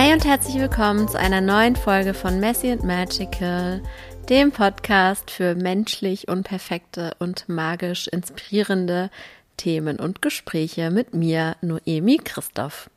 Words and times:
Hi 0.00 0.14
und 0.14 0.24
herzlich 0.24 0.54
willkommen 0.54 1.08
zu 1.08 1.18
einer 1.18 1.42
neuen 1.42 1.76
Folge 1.76 2.14
von 2.14 2.40
Messy 2.40 2.70
and 2.70 2.84
Magical, 2.84 3.82
dem 4.30 4.50
Podcast 4.50 5.30
für 5.30 5.54
menschlich 5.54 6.26
unperfekte 6.26 7.14
und 7.18 7.46
magisch 7.50 8.08
inspirierende 8.08 9.10
Themen 9.58 10.00
und 10.00 10.22
Gespräche 10.22 10.90
mit 10.90 11.12
mir, 11.12 11.54
Noemi 11.60 12.16
Christoph. 12.16 12.88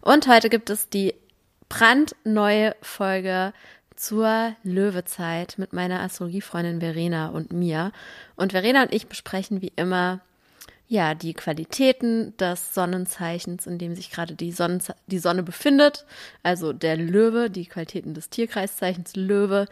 Und 0.00 0.28
heute 0.28 0.48
gibt 0.48 0.70
es 0.70 0.88
die 0.88 1.16
brandneue 1.68 2.76
Folge 2.80 3.52
zur 3.96 4.54
Löwezeit 4.62 5.58
mit 5.58 5.72
meiner 5.72 5.98
Astrologiefreundin 5.98 6.78
Verena 6.78 7.30
und 7.30 7.52
mir. 7.52 7.90
Und 8.36 8.52
Verena 8.52 8.84
und 8.84 8.94
ich 8.94 9.08
besprechen 9.08 9.62
wie 9.62 9.72
immer 9.74 10.20
ja, 10.88 11.14
die 11.14 11.34
Qualitäten 11.34 12.36
des 12.36 12.74
Sonnenzeichens, 12.74 13.66
in 13.66 13.78
dem 13.78 13.94
sich 13.96 14.10
gerade 14.10 14.34
die, 14.34 14.54
die 15.06 15.18
Sonne 15.18 15.42
befindet, 15.42 16.06
also 16.42 16.72
der 16.72 16.96
Löwe, 16.96 17.50
die 17.50 17.66
Qualitäten 17.66 18.14
des 18.14 18.30
Tierkreiszeichens 18.30 19.16
Löwe 19.16 19.66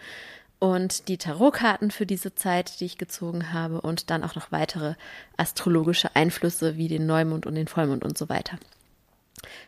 und 0.59 1.09
die 1.09 1.19
Tarotkarten 1.19 1.91
für 1.91 2.07
diese 2.07 2.35
Zeit, 2.35 2.81
die 2.81 2.87
ich 2.87 2.99
gezogen 2.99 3.53
habe. 3.53 3.81
Und 3.81 4.11
dann 4.11 4.25
auch 4.25 4.35
noch 4.35 4.51
weitere 4.51 4.95
astrologische 5.37 6.17
Einflüsse 6.17 6.77
wie 6.77 6.89
den 6.89 7.07
Neumond 7.07 7.47
und 7.47 7.55
den 7.55 7.69
Vollmond 7.69 8.05
und 8.05 8.17
so 8.17 8.29
weiter. 8.29 8.59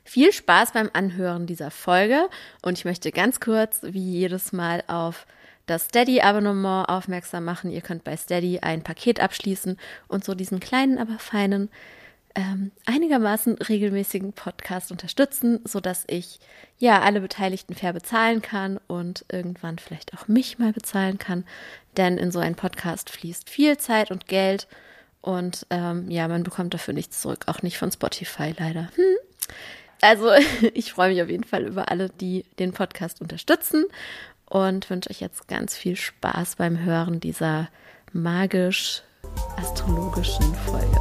Viel 0.04 0.32
Spaß 0.32 0.72
beim 0.72 0.90
Anhören 0.94 1.46
dieser 1.46 1.70
Folge. 1.70 2.28
Und 2.62 2.78
ich 2.78 2.84
möchte 2.84 3.12
ganz 3.12 3.40
kurz, 3.40 3.80
wie 3.82 4.12
jedes 4.12 4.52
Mal, 4.52 4.82
auf 4.86 5.26
das 5.66 5.86
Steady-Abonnement 5.86 6.88
aufmerksam 6.88 7.44
machen. 7.44 7.70
Ihr 7.70 7.80
könnt 7.80 8.04
bei 8.04 8.16
Steady 8.16 8.60
ein 8.60 8.82
Paket 8.82 9.20
abschließen 9.20 9.78
und 10.08 10.24
so 10.24 10.34
diesen 10.34 10.60
kleinen, 10.60 10.98
aber 10.98 11.18
feinen, 11.18 11.68
ähm, 12.36 12.70
einigermaßen 12.84 13.54
regelmäßigen 13.54 14.34
Podcast 14.34 14.92
unterstützen, 14.92 15.60
so 15.64 15.80
dass 15.80 16.04
ich 16.06 16.38
ja 16.78 17.00
alle 17.00 17.20
Beteiligten 17.20 17.74
fair 17.74 17.94
bezahlen 17.94 18.42
kann 18.42 18.78
und 18.86 19.24
irgendwann 19.32 19.78
vielleicht 19.78 20.12
auch 20.14 20.28
mich 20.28 20.58
mal 20.58 20.72
bezahlen 20.72 21.18
kann. 21.18 21.44
Denn 21.96 22.18
in 22.18 22.30
so 22.30 22.38
einen 22.38 22.54
Podcast 22.54 23.10
fließt 23.10 23.48
viel 23.48 23.78
Zeit 23.78 24.10
und 24.10 24.26
Geld 24.26 24.68
und 25.22 25.66
ähm, 25.70 26.10
ja, 26.10 26.28
man 26.28 26.42
bekommt 26.42 26.74
dafür 26.74 26.94
nichts 26.94 27.22
zurück, 27.22 27.44
auch 27.46 27.62
nicht 27.62 27.78
von 27.78 27.90
Spotify 27.90 28.54
leider. 28.56 28.90
Hm. 28.94 29.16
Also 30.02 30.30
ich 30.74 30.92
freue 30.92 31.10
mich 31.12 31.22
auf 31.22 31.30
jeden 31.30 31.44
Fall 31.44 31.64
über 31.64 31.90
alle, 31.90 32.10
die 32.10 32.44
den 32.58 32.72
Podcast 32.72 33.22
unterstützen 33.22 33.86
und 34.48 34.88
wünsche 34.90 35.10
euch 35.10 35.20
jetzt 35.20 35.48
ganz 35.48 35.76
viel 35.76 35.96
Spaß 35.96 36.54
beim 36.56 36.78
Hören 36.78 37.20
dieser 37.20 37.68
magisch-astrologischen 38.12 40.54
Folge. 40.54 41.00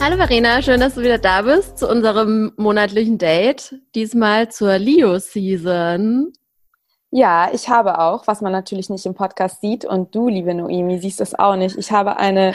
Hallo 0.00 0.16
Verena, 0.16 0.62
schön, 0.62 0.80
dass 0.80 0.94
du 0.94 1.02
wieder 1.02 1.18
da 1.18 1.42
bist 1.42 1.78
zu 1.78 1.86
unserem 1.86 2.52
monatlichen 2.56 3.18
Date. 3.18 3.74
Diesmal 3.94 4.50
zur 4.50 4.78
Leo-Season. 4.78 6.32
Ja, 7.10 7.50
ich 7.52 7.68
habe 7.68 7.98
auch, 7.98 8.26
was 8.26 8.40
man 8.40 8.52
natürlich 8.52 8.88
nicht 8.88 9.04
im 9.04 9.14
Podcast 9.14 9.60
sieht 9.60 9.84
und 9.84 10.14
du, 10.14 10.28
liebe 10.28 10.54
Noemi, 10.54 10.98
siehst 10.98 11.20
es 11.20 11.36
auch 11.36 11.56
nicht. 11.56 11.76
Ich 11.76 11.90
habe 11.90 12.16
eine 12.18 12.54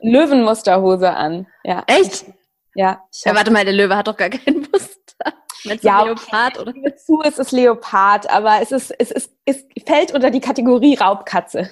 Löwenmusterhose 0.00 1.10
an. 1.10 1.46
Ja. 1.64 1.82
Echt? 1.86 2.26
Ja. 2.74 3.02
ja, 3.24 3.34
warte 3.34 3.50
mal, 3.50 3.64
der 3.64 3.74
Löwe 3.74 3.96
hat 3.96 4.06
doch 4.06 4.16
gar 4.16 4.30
kein 4.30 4.66
Muster. 4.70 5.32
Meinst 5.64 5.82
ja, 5.82 6.02
Leopard 6.02 6.58
oder? 6.60 6.72
Ich 6.76 6.96
zu, 6.98 7.20
es 7.24 7.38
ist 7.38 7.50
Leopard, 7.50 8.30
aber 8.30 8.60
es 8.60 8.70
ist, 8.70 8.94
es 8.98 9.10
ist, 9.10 9.32
es 9.44 9.64
fällt 9.84 10.12
unter 10.14 10.30
die 10.30 10.40
Kategorie 10.40 10.94
Raubkatze. 10.94 11.70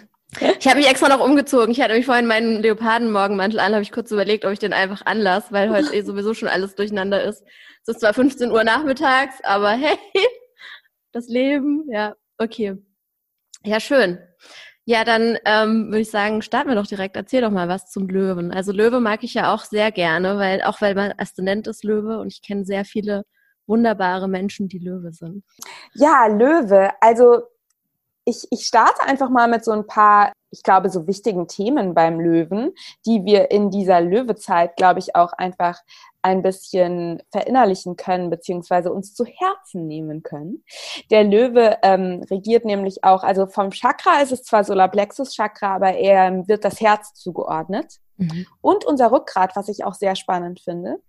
Ich 0.58 0.66
habe 0.66 0.78
mich 0.78 0.88
extra 0.88 1.08
noch 1.08 1.25
umgezogen. 1.25 1.70
Ich 1.70 1.81
hatte 1.81 1.94
mich 1.94 2.06
vorhin 2.06 2.26
meinen 2.26 2.60
Leopardenmorgenmantel 2.60 3.60
an, 3.60 3.72
habe 3.72 3.82
ich 3.82 3.92
kurz 3.92 4.10
überlegt, 4.10 4.44
ob 4.44 4.53
ich 4.53 4.58
den 4.58 4.72
einfach 4.72 5.06
anlasse, 5.06 5.48
weil 5.50 5.70
heute 5.70 5.94
eh 5.94 6.03
sowieso 6.03 6.34
schon 6.34 6.48
alles 6.48 6.75
durcheinander 6.75 7.22
ist. 7.22 7.44
Es 7.82 7.88
ist 7.88 8.00
zwar 8.00 8.14
15 8.14 8.50
Uhr 8.50 8.64
nachmittags, 8.64 9.37
aber 9.44 9.70
hey, 9.70 9.97
das 11.12 11.28
Leben, 11.28 11.84
ja. 11.88 12.16
Okay. 12.38 12.76
Ja, 13.64 13.80
schön. 13.80 14.18
Ja, 14.86 15.04
dann 15.04 15.38
ähm, 15.46 15.86
würde 15.86 16.00
ich 16.00 16.10
sagen, 16.10 16.42
starten 16.42 16.68
wir 16.68 16.74
doch 16.76 16.86
direkt. 16.86 17.16
Erzähl 17.16 17.40
doch 17.40 17.50
mal 17.50 17.68
was 17.68 17.90
zum 17.90 18.06
Löwen. 18.06 18.52
Also 18.52 18.72
Löwe 18.72 19.00
mag 19.00 19.24
ich 19.24 19.32
ja 19.32 19.54
auch 19.54 19.64
sehr 19.64 19.90
gerne, 19.92 20.36
weil 20.38 20.62
auch 20.62 20.82
weil 20.82 20.94
man 20.94 21.14
Aszendent 21.16 21.66
ist 21.66 21.84
Löwe 21.84 22.18
und 22.18 22.32
ich 22.32 22.42
kenne 22.42 22.66
sehr 22.66 22.84
viele 22.84 23.24
wunderbare 23.66 24.28
Menschen, 24.28 24.68
die 24.68 24.78
Löwe 24.78 25.12
sind. 25.12 25.42
Ja, 25.94 26.26
Löwe. 26.26 26.90
Also 27.00 27.44
ich, 28.26 28.46
ich 28.50 28.66
starte 28.66 29.02
einfach 29.04 29.30
mal 29.30 29.48
mit 29.48 29.64
so 29.64 29.72
ein 29.72 29.86
paar, 29.86 30.32
ich 30.54 30.62
glaube, 30.62 30.88
so 30.88 31.09
wichtigen 31.09 31.48
Themen 31.48 31.94
beim 31.94 32.20
Löwen, 32.20 32.72
die 33.06 33.25
wir 33.25 33.50
in 33.50 33.70
dieser 33.70 34.00
Löwezeit, 34.00 34.76
glaube 34.76 35.00
ich, 35.00 35.16
auch 35.16 35.32
einfach 35.32 35.81
ein 36.22 36.42
bisschen 36.42 37.22
verinnerlichen 37.32 37.97
können, 37.97 38.31
beziehungsweise 38.31 38.93
uns 38.93 39.14
zu 39.14 39.25
Herzen 39.25 39.87
nehmen 39.88 40.22
können. 40.22 40.64
Der 41.10 41.25
Löwe 41.25 41.78
ähm, 41.82 42.25
regiert 42.31 42.64
nämlich 42.64 43.03
auch, 43.03 43.25
also 43.25 43.47
vom 43.47 43.70
Chakra 43.72 44.22
ist 44.22 44.32
es 44.32 44.44
zwar 44.44 44.64
Solarplexus 44.64 45.34
Chakra, 45.34 45.75
aber 45.75 45.94
er 45.94 46.47
wird 46.48 46.64
das 46.64 46.81
Herz 46.81 47.12
zugeordnet. 47.14 47.98
Mhm. 48.16 48.47
Und 48.60 48.84
unser 48.84 49.10
Rückgrat, 49.10 49.56
was 49.56 49.69
ich 49.69 49.84
auch 49.84 49.94
sehr 49.94 50.14
spannend 50.14 50.60
finde. 50.60 51.00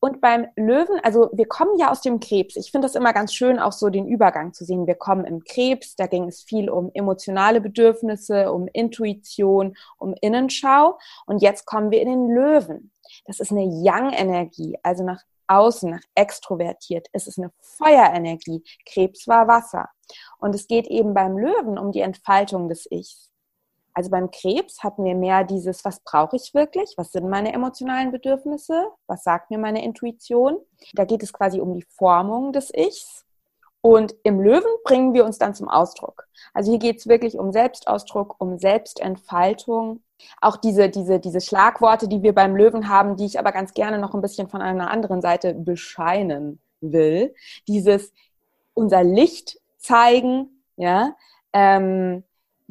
Und 0.00 0.22
beim 0.22 0.46
Löwen, 0.56 0.98
also 1.02 1.28
wir 1.32 1.46
kommen 1.46 1.78
ja 1.78 1.90
aus 1.90 2.00
dem 2.00 2.20
Krebs. 2.20 2.56
Ich 2.56 2.72
finde 2.72 2.86
das 2.86 2.94
immer 2.94 3.12
ganz 3.12 3.34
schön, 3.34 3.58
auch 3.58 3.72
so 3.72 3.90
den 3.90 4.08
Übergang 4.08 4.54
zu 4.54 4.64
sehen. 4.64 4.86
Wir 4.86 4.94
kommen 4.94 5.26
im 5.26 5.44
Krebs, 5.44 5.94
da 5.94 6.06
ging 6.06 6.24
es 6.26 6.42
viel 6.42 6.70
um 6.70 6.90
emotionale 6.94 7.60
Bedürfnisse, 7.60 8.50
um 8.50 8.66
Intuition, 8.72 9.76
um 9.98 10.14
Innenschau. 10.22 10.98
Und 11.26 11.42
jetzt 11.42 11.66
kommen 11.66 11.90
wir 11.90 12.00
in 12.00 12.08
den 12.08 12.28
Löwen. 12.30 12.92
Das 13.26 13.40
ist 13.40 13.52
eine 13.52 13.64
Yang-Energie, 13.64 14.78
also 14.82 15.04
nach 15.04 15.22
außen, 15.48 15.90
nach 15.90 16.02
extrovertiert. 16.14 17.08
Es 17.12 17.26
ist 17.26 17.38
eine 17.38 17.52
Feuerenergie. 17.60 18.64
Krebs 18.86 19.28
war 19.28 19.48
Wasser. 19.48 19.90
Und 20.38 20.54
es 20.54 20.66
geht 20.66 20.86
eben 20.86 21.12
beim 21.12 21.36
Löwen 21.36 21.76
um 21.76 21.92
die 21.92 22.00
Entfaltung 22.00 22.68
des 22.68 22.90
Ichs. 22.90 23.29
Also 23.94 24.10
beim 24.10 24.30
Krebs 24.30 24.82
hatten 24.82 25.04
wir 25.04 25.14
mehr 25.14 25.44
dieses, 25.44 25.84
was 25.84 26.00
brauche 26.00 26.36
ich 26.36 26.54
wirklich? 26.54 26.94
Was 26.96 27.12
sind 27.12 27.28
meine 27.28 27.52
emotionalen 27.52 28.12
Bedürfnisse? 28.12 28.88
Was 29.06 29.24
sagt 29.24 29.50
mir 29.50 29.58
meine 29.58 29.84
Intuition? 29.84 30.58
Da 30.94 31.04
geht 31.04 31.22
es 31.22 31.32
quasi 31.32 31.60
um 31.60 31.74
die 31.74 31.84
Formung 31.96 32.52
des 32.52 32.72
Ichs. 32.74 33.24
Und 33.82 34.14
im 34.24 34.40
Löwen 34.40 34.70
bringen 34.84 35.14
wir 35.14 35.24
uns 35.24 35.38
dann 35.38 35.54
zum 35.54 35.68
Ausdruck. 35.68 36.28
Also 36.52 36.70
hier 36.70 36.78
geht 36.78 36.98
es 36.98 37.06
wirklich 37.06 37.38
um 37.38 37.50
Selbstausdruck, 37.50 38.36
um 38.38 38.58
Selbstentfaltung. 38.58 40.02
Auch 40.42 40.58
diese, 40.58 40.90
diese, 40.90 41.18
diese 41.18 41.40
Schlagworte, 41.40 42.06
die 42.06 42.22
wir 42.22 42.34
beim 42.34 42.54
Löwen 42.54 42.88
haben, 42.88 43.16
die 43.16 43.24
ich 43.24 43.38
aber 43.38 43.52
ganz 43.52 43.72
gerne 43.72 43.98
noch 43.98 44.14
ein 44.14 44.20
bisschen 44.20 44.48
von 44.48 44.60
einer 44.60 44.90
anderen 44.90 45.22
Seite 45.22 45.54
bescheinen 45.54 46.60
will. 46.82 47.34
Dieses 47.68 48.12
unser 48.74 49.02
Licht 49.02 49.58
zeigen, 49.78 50.62
ja, 50.76 51.16
ähm, 51.52 52.22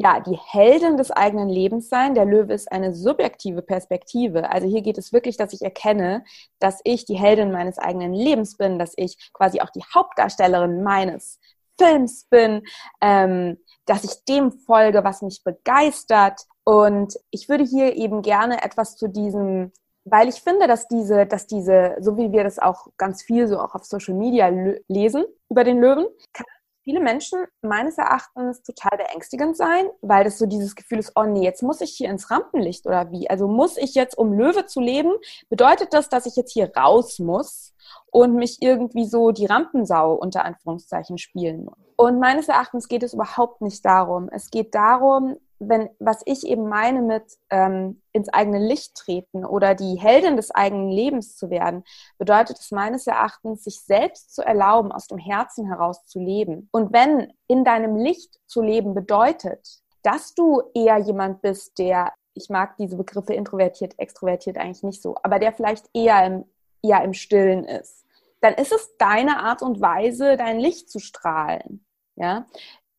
ja, 0.02 0.22
die 0.22 0.38
Heldin 0.38 0.96
des 0.96 1.12
eigenen 1.12 1.50
Lebens 1.50 1.90
sein. 1.90 2.16
Der 2.16 2.24
Löwe 2.24 2.54
ist 2.54 2.72
eine 2.72 2.94
subjektive 2.94 3.62
Perspektive. 3.62 4.50
Also 4.50 4.66
hier 4.66 4.82
geht 4.82 4.98
es 4.98 5.12
wirklich, 5.12 5.36
dass 5.36 5.52
ich 5.52 5.62
erkenne, 5.62 6.24
dass 6.60 6.80
ich 6.86 7.04
die 7.04 7.18
Heldin 7.20 7.52
meines 7.52 7.78
eigenen 7.78 8.14
Lebens 8.14 8.56
bin, 8.56 8.80
dass 8.80 8.94
ich 8.96 9.18
quasi 9.34 9.60
auch 9.60 9.70
die 9.72 9.84
Hauptdarstellerin 9.94 10.84
meines 10.84 11.38
Films 11.78 12.28
bin, 12.30 12.64
ähm, 13.02 13.58
dass 13.86 14.06
ich 14.06 14.24
dem 14.24 14.54
folge, 14.54 15.04
was 15.04 15.22
mich 15.22 15.44
begeistert. 15.44 16.44
Und 16.64 17.20
ich 17.30 17.50
würde 17.50 17.66
hier 17.66 17.98
eben 17.98 18.22
gerne 18.22 18.64
etwas 18.64 18.96
zu 18.96 19.10
diesem 19.10 19.74
weil 20.06 20.30
ich 20.30 20.42
finde, 20.42 20.66
dass 20.66 20.88
diese, 20.88 21.28
dass 21.28 21.46
diese, 21.46 21.96
so 22.00 22.18
wie 22.18 22.32
wir 22.32 22.44
das 22.44 22.58
auch 22.58 22.88
ganz 22.98 23.22
viel 23.22 23.48
so 23.48 23.60
auch 23.60 23.76
auf 23.76 23.84
Social 23.84 24.16
Media 24.16 24.50
lesen 24.88 25.26
über 25.50 25.64
den 25.64 25.80
Löwen, 25.80 26.08
kann 26.34 26.48
viele 26.84 27.00
Menschen 27.00 27.46
meines 27.62 27.98
Erachtens 27.98 28.62
total 28.64 28.98
beängstigend 28.98 29.58
sein, 29.58 29.88
weil 30.02 30.24
das 30.24 30.38
so 30.38 30.46
dieses 30.46 30.76
Gefühl 30.76 31.00
ist, 31.00 31.14
oh 31.16 31.24
nee, 31.24 31.44
jetzt 31.44 31.64
muss 31.64 31.82
ich 31.82 31.92
hier 31.92 32.10
ins 32.10 32.32
Rampenlicht 32.32 32.86
oder 32.86 33.12
wie? 33.12 33.30
Also 33.30 33.48
muss 33.48 33.78
ich 33.78 33.96
jetzt, 33.96 34.18
um 34.18 34.34
Löwe 34.34 34.66
zu 34.66 34.80
leben, 34.80 35.14
bedeutet 35.50 35.94
das, 35.94 36.10
dass 36.10 36.26
ich 36.26 36.36
jetzt 36.36 36.54
hier 36.54 36.72
raus 36.76 37.20
muss 37.20 37.74
und 38.12 38.36
mich 38.36 38.62
irgendwie 38.62 39.06
so 39.06 39.32
die 39.32 39.46
Rampensau 39.46 40.14
unter 40.14 40.46
Anführungszeichen 40.46 41.18
spielen 41.18 41.66
muss. 41.66 41.78
Und 41.96 42.20
meines 42.20 42.48
Erachtens 42.48 42.88
geht 42.88 43.04
es 43.04 43.14
überhaupt 43.14 43.62
nicht 43.62 43.84
darum. 43.84 44.30
Es 44.32 44.50
geht 44.50 44.74
darum, 44.74 45.38
wenn, 45.60 45.90
was 46.00 46.22
ich 46.26 46.46
eben 46.48 46.68
meine 46.68 47.02
mit 47.02 47.38
ähm, 47.50 48.02
ins 48.14 48.30
eigene 48.30 48.60
Licht 48.60 48.96
treten 48.96 49.46
oder 49.46 49.76
die 49.76 50.00
Heldin 50.00 50.38
des 50.38 50.52
eigenen 50.52 50.90
Lebens 50.90 51.36
zu 51.36 51.50
werden, 51.50 51.84
bedeutet 52.18 52.58
es 52.60 52.72
meines 52.72 53.08
Erachtens, 53.08 53.64
sich 53.64 53.82
selbst 53.82 54.34
zu 54.34 54.42
erlauben, 54.42 54.92
aus 54.92 55.08
dem 55.08 55.18
Herzen 55.18 55.68
heraus 55.68 56.06
zu 56.06 56.20
leben. 56.20 56.70
Und 56.72 56.94
wenn 56.94 57.34
in 57.48 57.64
deinem 57.66 57.98
Licht 57.98 58.40
zu 58.48 58.62
leben 58.62 58.94
bedeutet, 58.94 59.82
dass 60.02 60.34
du 60.34 60.62
eher 60.74 60.98
jemand 60.98 61.42
bist, 61.42 61.78
der, 61.78 62.14
ich 62.34 62.50
mag 62.50 62.78
diese 62.78 62.96
Begriffe 62.96 63.34
introvertiert, 63.34 64.00
extrovertiert 64.00 64.58
eigentlich 64.58 64.84
nicht 64.84 65.02
so, 65.02 65.18
aber 65.24 65.40
der 65.40 65.52
vielleicht 65.52 65.90
eher 65.94 66.26
im, 66.26 66.46
eher 66.82 67.04
im 67.04 67.14
Stillen 67.14 67.66
ist, 67.66 68.06
dann 68.42 68.54
ist 68.54 68.72
es 68.72 68.96
deine 68.98 69.40
Art 69.40 69.62
und 69.62 69.82
Weise, 69.82 70.38
dein 70.38 70.60
Licht 70.60 70.90
zu 70.90 71.00
strahlen. 71.00 71.86
Ja, 72.16 72.46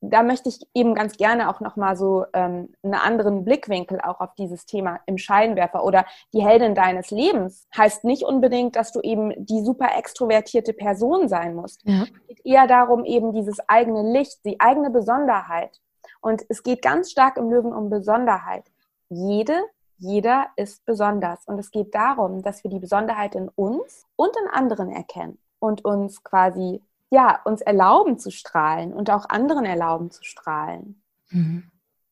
da 0.01 0.23
möchte 0.23 0.49
ich 0.49 0.61
eben 0.75 0.95
ganz 0.95 1.17
gerne 1.17 1.51
auch 1.51 1.61
nochmal 1.61 1.97
so 1.97 2.25
ähm, 2.33 2.73
einen 2.83 2.95
anderen 2.95 3.45
Blickwinkel 3.45 4.01
auch 4.01 4.21
auf 4.21 4.35
dieses 4.35 4.65
Thema 4.65 5.01
im 5.07 5.19
Scheinwerfer 5.19 5.85
oder 5.85 6.07
die 6.33 6.43
Heldin 6.43 6.75
deines 6.75 7.11
Lebens 7.11 7.67
heißt 7.77 8.05
nicht 8.05 8.23
unbedingt, 8.23 8.77
dass 8.77 8.93
du 8.93 9.01
eben 9.01 9.33
die 9.45 9.63
super 9.63 9.97
extrovertierte 9.97 10.73
Person 10.73 11.29
sein 11.29 11.55
musst. 11.55 11.83
Ja. 11.85 12.03
Es 12.03 12.27
geht 12.29 12.47
eher 12.47 12.67
darum, 12.67 13.05
eben 13.05 13.33
dieses 13.33 13.59
eigene 13.69 14.11
Licht, 14.13 14.45
die 14.45 14.59
eigene 14.59 14.91
Besonderheit. 14.91 15.81
Und 16.23 16.45
es 16.49 16.63
geht 16.63 16.83
ganz 16.83 17.11
stark 17.11 17.37
im 17.37 17.51
Löwen 17.51 17.73
um 17.73 17.91
Besonderheit. 17.91 18.65
Jede, 19.11 19.55
jeder 19.99 20.47
ist 20.57 20.85
besonders. 20.87 21.47
Und 21.47 21.59
es 21.59 21.71
geht 21.71 21.95
darum, 21.95 22.43
dass 22.43 22.65
wir 22.65 22.71
die 22.71 22.79
Besonderheit 22.79 23.35
in 23.35 23.49
uns 23.49 24.07
und 24.17 24.35
in 24.37 24.49
anderen 24.51 24.91
erkennen 24.91 25.39
und 25.59 25.85
uns 25.85 26.25
quasi 26.25 26.83
ja, 27.11 27.41
uns 27.45 27.61
erlauben 27.61 28.19
zu 28.19 28.31
strahlen 28.31 28.93
und 28.93 29.11
auch 29.11 29.29
anderen 29.29 29.65
erlauben 29.65 30.11
zu 30.11 30.25
strahlen. 30.25 31.03
Mhm. 31.31 31.71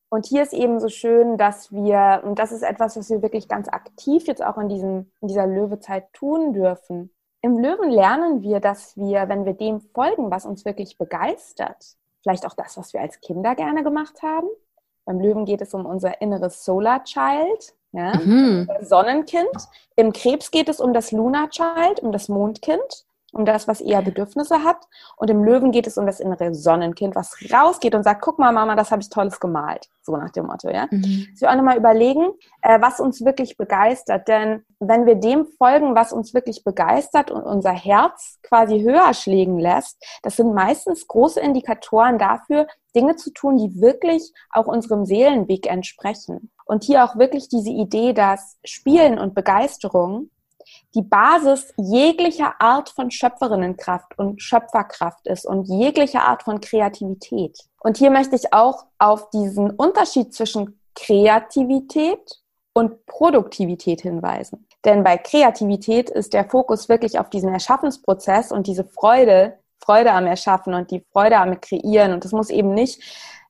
Und 0.09 0.25
hier 0.25 0.43
ist 0.43 0.53
eben 0.53 0.79
so 0.79 0.89
schön, 0.89 1.37
dass 1.37 1.71
wir, 1.71 2.21
und 2.25 2.39
das 2.39 2.51
ist 2.51 2.63
etwas, 2.63 2.97
was 2.97 3.09
wir 3.09 3.21
wirklich 3.21 3.47
ganz 3.47 3.69
aktiv 3.69 4.25
jetzt 4.25 4.43
auch 4.43 4.57
in, 4.57 4.67
diesem, 4.67 5.11
in 5.21 5.27
dieser 5.27 5.45
Löwezeit 5.45 6.11
tun 6.13 6.53
dürfen. 6.53 7.11
Im 7.41 7.57
Löwen 7.57 7.89
lernen 7.89 8.41
wir, 8.41 8.59
dass 8.59 8.97
wir, 8.97 9.29
wenn 9.29 9.45
wir 9.45 9.53
dem 9.53 9.79
folgen, 9.79 10.31
was 10.31 10.45
uns 10.45 10.65
wirklich 10.65 10.97
begeistert, 10.97 11.95
vielleicht 12.21 12.45
auch 12.45 12.55
das, 12.55 12.75
was 12.77 12.91
wir 12.91 13.01
als 13.01 13.21
Kinder 13.21 13.55
gerne 13.55 13.83
gemacht 13.83 14.21
haben. 14.23 14.47
Beim 15.05 15.19
Löwen 15.19 15.45
geht 15.45 15.61
es 15.61 15.73
um 15.73 15.85
unser 15.85 16.21
inneres 16.21 16.65
Solar 16.65 17.03
Child, 17.03 17.73
ja, 17.91 18.17
mhm. 18.17 18.67
Sonnenkind. 18.81 19.69
Im 19.95 20.11
Krebs 20.11 20.51
geht 20.51 20.69
es 20.69 20.79
um 20.79 20.93
das 20.93 21.11
Lunar 21.11 21.49
Child, 21.49 22.01
um 22.01 22.11
das 22.11 22.29
Mondkind 22.29 23.05
um 23.33 23.45
das, 23.45 23.67
was 23.67 23.81
eher 23.81 24.01
Bedürfnisse 24.01 24.63
hat. 24.63 24.77
Und 25.17 25.29
im 25.29 25.43
Löwen 25.43 25.71
geht 25.71 25.87
es 25.87 25.97
um 25.97 26.05
das 26.05 26.19
innere 26.19 26.53
Sonnenkind, 26.53 27.15
was 27.15 27.35
rausgeht 27.51 27.95
und 27.95 28.03
sagt, 28.03 28.21
guck 28.21 28.39
mal, 28.39 28.51
Mama, 28.51 28.75
das 28.75 28.91
habe 28.91 29.01
ich 29.01 29.09
Tolles 29.09 29.39
gemalt. 29.39 29.87
So 30.01 30.15
nach 30.17 30.31
dem 30.31 30.47
Motto, 30.47 30.69
ja. 30.69 30.87
Mhm. 30.89 31.27
Dass 31.31 31.41
wir 31.41 31.51
auch 31.51 31.55
nochmal 31.55 31.77
überlegen, 31.77 32.31
äh, 32.61 32.81
was 32.81 32.99
uns 32.99 33.23
wirklich 33.23 33.57
begeistert. 33.57 34.27
Denn 34.27 34.63
wenn 34.79 35.05
wir 35.05 35.15
dem 35.15 35.45
folgen, 35.45 35.95
was 35.95 36.13
uns 36.13 36.33
wirklich 36.33 36.63
begeistert 36.63 37.31
und 37.31 37.43
unser 37.43 37.73
Herz 37.73 38.39
quasi 38.41 38.81
höher 38.81 39.13
schlägen 39.13 39.59
lässt, 39.59 40.03
das 40.23 40.37
sind 40.37 40.53
meistens 40.53 41.07
große 41.07 41.39
Indikatoren 41.39 42.17
dafür, 42.17 42.67
Dinge 42.95 43.15
zu 43.15 43.31
tun, 43.31 43.57
die 43.57 43.81
wirklich 43.81 44.33
auch 44.51 44.65
unserem 44.65 45.05
Seelenweg 45.05 45.67
entsprechen. 45.67 46.51
Und 46.65 46.83
hier 46.83 47.03
auch 47.03 47.17
wirklich 47.17 47.49
diese 47.49 47.71
Idee, 47.71 48.13
dass 48.13 48.57
Spielen 48.63 49.19
und 49.19 49.35
Begeisterung 49.35 50.29
die 50.95 51.01
Basis 51.01 51.73
jeglicher 51.77 52.59
Art 52.59 52.89
von 52.89 53.11
Schöpferinnenkraft 53.11 54.17
und 54.17 54.41
Schöpferkraft 54.41 55.27
ist 55.27 55.45
und 55.45 55.65
jeglicher 55.65 56.27
Art 56.27 56.43
von 56.43 56.59
Kreativität. 56.61 57.59
Und 57.79 57.97
hier 57.97 58.09
möchte 58.09 58.35
ich 58.35 58.53
auch 58.53 58.85
auf 58.97 59.29
diesen 59.29 59.71
Unterschied 59.71 60.33
zwischen 60.33 60.79
Kreativität 60.95 62.41
und 62.73 63.05
Produktivität 63.05 64.01
hinweisen. 64.01 64.67
Denn 64.85 65.03
bei 65.03 65.17
Kreativität 65.17 66.09
ist 66.09 66.33
der 66.33 66.49
Fokus 66.49 66.89
wirklich 66.89 67.19
auf 67.19 67.29
diesen 67.29 67.53
Erschaffensprozess 67.53 68.51
und 68.51 68.67
diese 68.67 68.85
Freude, 68.85 69.59
Freude 69.81 70.11
am 70.11 70.25
Erschaffen 70.25 70.73
und 70.73 70.91
die 70.91 71.05
Freude 71.11 71.37
am 71.37 71.59
Kreieren. 71.61 72.13
Und 72.13 72.25
es 72.25 72.31
muss 72.31 72.49
eben 72.49 72.73
nicht 72.73 73.01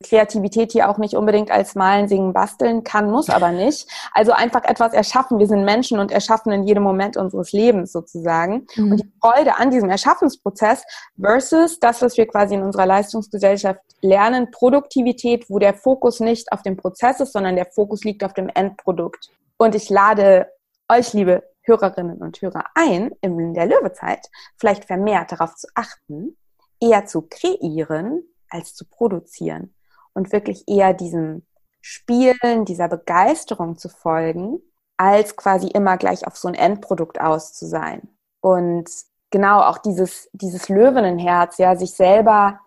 Kreativität 0.01 0.71
hier 0.71 0.89
auch 0.89 0.97
nicht 0.97 1.15
unbedingt 1.15 1.51
als 1.51 1.75
Malen, 1.75 2.07
Singen, 2.07 2.31
Basteln 2.31 2.85
kann, 2.85 3.11
muss 3.11 3.29
aber 3.29 3.51
nicht. 3.51 3.85
Also 4.13 4.31
einfach 4.31 4.63
etwas 4.63 4.93
erschaffen. 4.93 5.39
Wir 5.39 5.47
sind 5.47 5.65
Menschen 5.65 5.99
und 5.99 6.11
erschaffen 6.11 6.53
in 6.53 6.63
jedem 6.63 6.83
Moment 6.83 7.17
unseres 7.17 7.51
Lebens 7.51 7.91
sozusagen. 7.91 8.65
Mhm. 8.75 8.91
Und 8.91 8.97
die 9.03 9.11
Freude 9.19 9.57
an 9.57 9.71
diesem 9.71 9.89
Erschaffensprozess 9.89 10.83
versus 11.21 11.79
das, 11.79 12.01
was 12.01 12.15
wir 12.15 12.27
quasi 12.27 12.55
in 12.55 12.63
unserer 12.63 12.85
Leistungsgesellschaft 12.85 13.81
lernen, 14.01 14.51
Produktivität, 14.51 15.49
wo 15.49 15.59
der 15.59 15.73
Fokus 15.73 16.21
nicht 16.21 16.49
auf 16.53 16.63
dem 16.63 16.77
Prozess 16.77 17.19
ist, 17.19 17.33
sondern 17.33 17.57
der 17.57 17.65
Fokus 17.65 18.05
liegt 18.05 18.23
auf 18.23 18.33
dem 18.33 18.47
Endprodukt. 18.47 19.29
Und 19.57 19.75
ich 19.75 19.89
lade 19.89 20.47
euch, 20.87 21.11
liebe 21.11 21.43
Hörerinnen 21.69 22.17
und 22.17 22.41
Hörer, 22.41 22.65
ein, 22.75 23.11
in 23.21 23.53
der 23.53 23.67
Löwezeit 23.67 24.27
vielleicht 24.57 24.85
vermehrt 24.85 25.31
darauf 25.31 25.55
zu 25.55 25.67
achten, 25.75 26.35
eher 26.81 27.05
zu 27.05 27.21
kreieren 27.21 28.23
als 28.49 28.73
zu 28.73 28.85
produzieren 28.85 29.73
und 30.13 30.31
wirklich 30.31 30.67
eher 30.67 30.93
diesem 30.93 31.45
Spielen, 31.81 32.65
dieser 32.65 32.87
Begeisterung 32.87 33.77
zu 33.77 33.89
folgen, 33.89 34.59
als 34.97 35.35
quasi 35.35 35.67
immer 35.67 35.97
gleich 35.97 36.27
auf 36.27 36.35
so 36.35 36.47
ein 36.47 36.55
Endprodukt 36.55 37.21
aus 37.21 37.53
zu 37.53 37.67
sein. 37.67 38.09
Und 38.41 38.89
genau 39.29 39.61
auch 39.61 39.77
dieses, 39.77 40.29
dieses 40.33 40.67
Löwenenherz, 40.67 41.57
ja, 41.57 41.75
sich 41.75 41.91
selber 41.91 42.59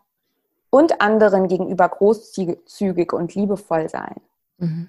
und 0.70 1.02
anderen 1.02 1.48
gegenüber 1.48 1.88
großzügig 1.88 3.12
und 3.12 3.34
liebevoll 3.34 3.88
sein. 3.88 4.16
Mhm. 4.58 4.88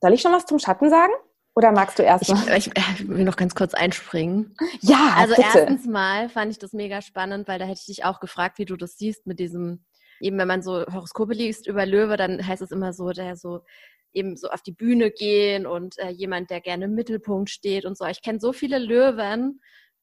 Soll 0.00 0.12
ich 0.12 0.20
schon 0.20 0.32
was 0.32 0.46
zum 0.46 0.58
Schatten 0.58 0.90
sagen? 0.90 1.12
Oder 1.56 1.72
magst 1.72 1.98
du 1.98 2.02
erst 2.02 2.30
mal? 2.30 2.56
Ich, 2.56 2.66
ich, 2.76 3.08
will 3.08 3.24
noch 3.24 3.36
ganz 3.36 3.54
kurz 3.54 3.74
einspringen. 3.74 4.56
Ja, 4.80 5.14
also 5.16 5.34
bitte. 5.36 5.48
erstens 5.54 5.86
mal 5.86 6.28
fand 6.28 6.50
ich 6.50 6.58
das 6.58 6.72
mega 6.72 7.00
spannend, 7.00 7.46
weil 7.46 7.58
da 7.58 7.64
hätte 7.64 7.80
ich 7.80 7.86
dich 7.86 8.04
auch 8.04 8.18
gefragt, 8.18 8.58
wie 8.58 8.64
du 8.64 8.76
das 8.76 8.98
siehst 8.98 9.26
mit 9.26 9.38
diesem 9.38 9.84
eben 10.20 10.38
wenn 10.38 10.48
man 10.48 10.62
so 10.62 10.84
Horoskope 10.86 11.34
liest 11.34 11.66
über 11.66 11.86
Löwe, 11.86 12.16
dann 12.16 12.46
heißt 12.46 12.62
es 12.62 12.70
immer 12.70 12.92
so, 12.92 13.10
der 13.10 13.36
so 13.36 13.64
eben 14.12 14.36
so 14.36 14.48
auf 14.48 14.62
die 14.62 14.72
Bühne 14.72 15.10
gehen 15.10 15.66
und 15.66 15.98
äh, 15.98 16.10
jemand, 16.10 16.50
der 16.50 16.60
gerne 16.60 16.84
im 16.84 16.94
Mittelpunkt 16.94 17.50
steht 17.50 17.84
und 17.84 17.98
so. 17.98 18.06
Ich 18.06 18.22
kenne 18.22 18.38
so 18.38 18.52
viele 18.52 18.78
Löwen, 18.78 19.60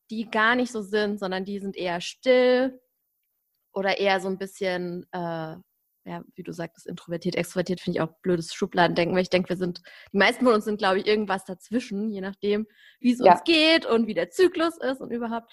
die 0.09 0.29
gar 0.29 0.55
nicht 0.55 0.71
so 0.71 0.81
sind, 0.81 1.17
sondern 1.19 1.45
die 1.45 1.59
sind 1.59 1.77
eher 1.77 2.01
still 2.01 2.79
oder 3.73 3.99
eher 3.99 4.19
so 4.19 4.27
ein 4.27 4.37
bisschen, 4.37 5.05
äh, 5.13 5.55
ja, 6.05 6.23
wie 6.35 6.43
du 6.43 6.51
sagtest, 6.51 6.87
introvertiert, 6.87 7.35
extrovertiert 7.35 7.79
finde 7.79 7.97
ich 7.97 8.01
auch 8.01 8.13
blödes 8.21 8.53
Schubladendenken, 8.53 9.15
weil 9.15 9.23
ich 9.23 9.29
denke, 9.29 9.49
wir 9.49 9.57
sind, 9.57 9.81
die 10.11 10.17
meisten 10.17 10.45
von 10.45 10.55
uns 10.55 10.65
sind, 10.65 10.77
glaube 10.77 10.99
ich, 10.99 11.05
irgendwas 11.05 11.45
dazwischen, 11.45 12.09
je 12.09 12.21
nachdem, 12.21 12.67
wie 12.99 13.11
es 13.11 13.19
ja. 13.19 13.33
uns 13.33 13.43
geht 13.43 13.85
und 13.85 14.07
wie 14.07 14.13
der 14.13 14.29
Zyklus 14.31 14.77
ist 14.77 15.01
und 15.01 15.11
überhaupt. 15.11 15.51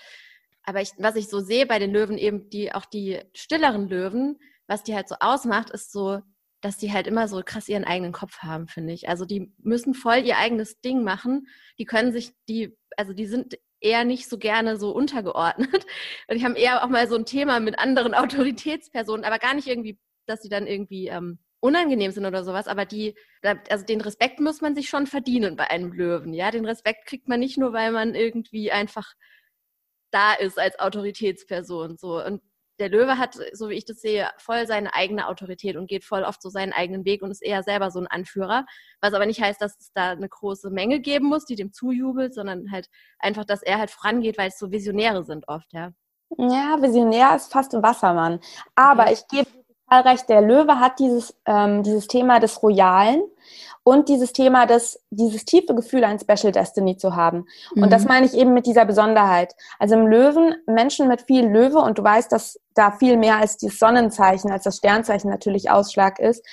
Aber 0.62 0.80
ich, 0.80 0.90
was 0.98 1.16
ich 1.16 1.28
so 1.28 1.40
sehe 1.40 1.66
bei 1.66 1.78
den 1.78 1.92
Löwen, 1.92 2.18
eben 2.18 2.50
die, 2.50 2.72
auch 2.72 2.86
die 2.86 3.20
stilleren 3.34 3.88
Löwen, 3.88 4.38
was 4.66 4.82
die 4.82 4.94
halt 4.94 5.08
so 5.08 5.16
ausmacht, 5.20 5.70
ist 5.70 5.92
so, 5.92 6.20
dass 6.60 6.76
die 6.76 6.92
halt 6.92 7.06
immer 7.06 7.28
so 7.28 7.40
krass 7.44 7.68
ihren 7.68 7.84
eigenen 7.84 8.12
Kopf 8.12 8.38
haben, 8.38 8.68
finde 8.68 8.92
ich. 8.92 9.08
Also 9.08 9.24
die 9.24 9.52
müssen 9.58 9.94
voll 9.94 10.18
ihr 10.18 10.38
eigenes 10.38 10.80
Ding 10.80 11.04
machen. 11.04 11.46
Die 11.78 11.84
können 11.84 12.12
sich, 12.12 12.32
die, 12.48 12.76
also 12.96 13.12
die 13.12 13.26
sind 13.26 13.58
eher 13.80 14.04
nicht 14.04 14.28
so 14.28 14.38
gerne 14.38 14.76
so 14.76 14.90
untergeordnet. 14.90 15.86
Und 16.28 16.38
die 16.38 16.44
haben 16.44 16.56
eher 16.56 16.82
auch 16.82 16.88
mal 16.88 17.08
so 17.08 17.16
ein 17.16 17.26
Thema 17.26 17.60
mit 17.60 17.78
anderen 17.78 18.14
Autoritätspersonen, 18.14 19.24
aber 19.24 19.38
gar 19.38 19.54
nicht 19.54 19.68
irgendwie, 19.68 19.98
dass 20.28 20.42
sie 20.42 20.48
dann 20.48 20.66
irgendwie 20.66 21.08
ähm, 21.08 21.38
unangenehm 21.60 22.12
sind 22.12 22.26
oder 22.26 22.44
sowas, 22.44 22.68
aber 22.68 22.84
die, 22.84 23.16
also 23.68 23.84
den 23.84 24.00
Respekt 24.00 24.40
muss 24.40 24.60
man 24.60 24.74
sich 24.74 24.88
schon 24.88 25.06
verdienen 25.06 25.56
bei 25.56 25.70
einem 25.70 25.92
Löwen, 25.92 26.32
ja. 26.32 26.50
Den 26.50 26.64
Respekt 26.64 27.06
kriegt 27.06 27.28
man 27.28 27.40
nicht 27.40 27.58
nur, 27.58 27.72
weil 27.72 27.92
man 27.92 28.14
irgendwie 28.14 28.70
einfach 28.70 29.14
da 30.10 30.34
ist 30.34 30.58
als 30.58 30.78
Autoritätsperson, 30.78 31.96
so. 31.96 32.24
Und 32.24 32.42
der 32.78 32.88
Löwe 32.88 33.18
hat, 33.18 33.36
so 33.52 33.68
wie 33.68 33.74
ich 33.74 33.84
das 33.84 34.00
sehe, 34.00 34.30
voll 34.38 34.66
seine 34.66 34.94
eigene 34.94 35.26
Autorität 35.26 35.76
und 35.76 35.88
geht 35.88 36.04
voll 36.04 36.22
oft 36.22 36.40
so 36.40 36.48
seinen 36.48 36.72
eigenen 36.72 37.04
Weg 37.04 37.22
und 37.22 37.30
ist 37.30 37.42
eher 37.42 37.64
selber 37.64 37.90
so 37.90 37.98
ein 37.98 38.06
Anführer. 38.06 38.66
Was 39.00 39.14
aber 39.14 39.26
nicht 39.26 39.40
heißt, 39.40 39.60
dass 39.60 39.76
es 39.80 39.90
da 39.94 40.10
eine 40.12 40.28
große 40.28 40.70
Menge 40.70 41.00
geben 41.00 41.26
muss, 41.26 41.44
die 41.44 41.56
dem 41.56 41.72
zujubelt, 41.72 42.34
sondern 42.34 42.70
halt 42.70 42.88
einfach, 43.18 43.44
dass 43.44 43.62
er 43.62 43.78
halt 43.78 43.90
vorangeht, 43.90 44.38
weil 44.38 44.48
es 44.48 44.58
so 44.58 44.70
Visionäre 44.70 45.24
sind 45.24 45.48
oft, 45.48 45.72
ja. 45.72 45.92
Ja, 46.36 46.80
Visionär 46.80 47.34
ist 47.34 47.52
fast 47.52 47.74
ein 47.74 47.82
Wassermann. 47.82 48.38
Aber 48.74 49.04
okay. 49.04 49.14
ich 49.14 49.26
gebe 49.28 49.57
recht, 49.90 50.28
der 50.28 50.40
Löwe 50.40 50.80
hat 50.80 50.98
dieses, 50.98 51.34
ähm, 51.46 51.82
dieses 51.82 52.06
Thema 52.06 52.40
des 52.40 52.62
Royalen 52.62 53.22
und 53.82 54.08
dieses 54.08 54.32
Thema, 54.32 54.66
des, 54.66 55.00
dieses 55.10 55.44
tiefe 55.44 55.74
Gefühl, 55.74 56.04
ein 56.04 56.18
Special 56.18 56.52
Destiny 56.52 56.96
zu 56.96 57.16
haben. 57.16 57.46
Mhm. 57.74 57.84
Und 57.84 57.92
das 57.92 58.02
mhm. 58.02 58.08
meine 58.08 58.26
ich 58.26 58.34
eben 58.34 58.52
mit 58.52 58.66
dieser 58.66 58.84
Besonderheit. 58.84 59.54
Also 59.78 59.94
im 59.94 60.06
Löwen, 60.06 60.54
Menschen 60.66 61.08
mit 61.08 61.22
viel 61.22 61.46
Löwe, 61.46 61.78
und 61.78 61.98
du 61.98 62.04
weißt, 62.04 62.30
dass 62.30 62.60
da 62.74 62.92
viel 62.92 63.16
mehr 63.16 63.38
als 63.38 63.56
das 63.56 63.78
Sonnenzeichen, 63.78 64.52
als 64.52 64.64
das 64.64 64.76
Sternzeichen 64.76 65.30
natürlich 65.30 65.70
Ausschlag 65.70 66.18
ist. 66.18 66.44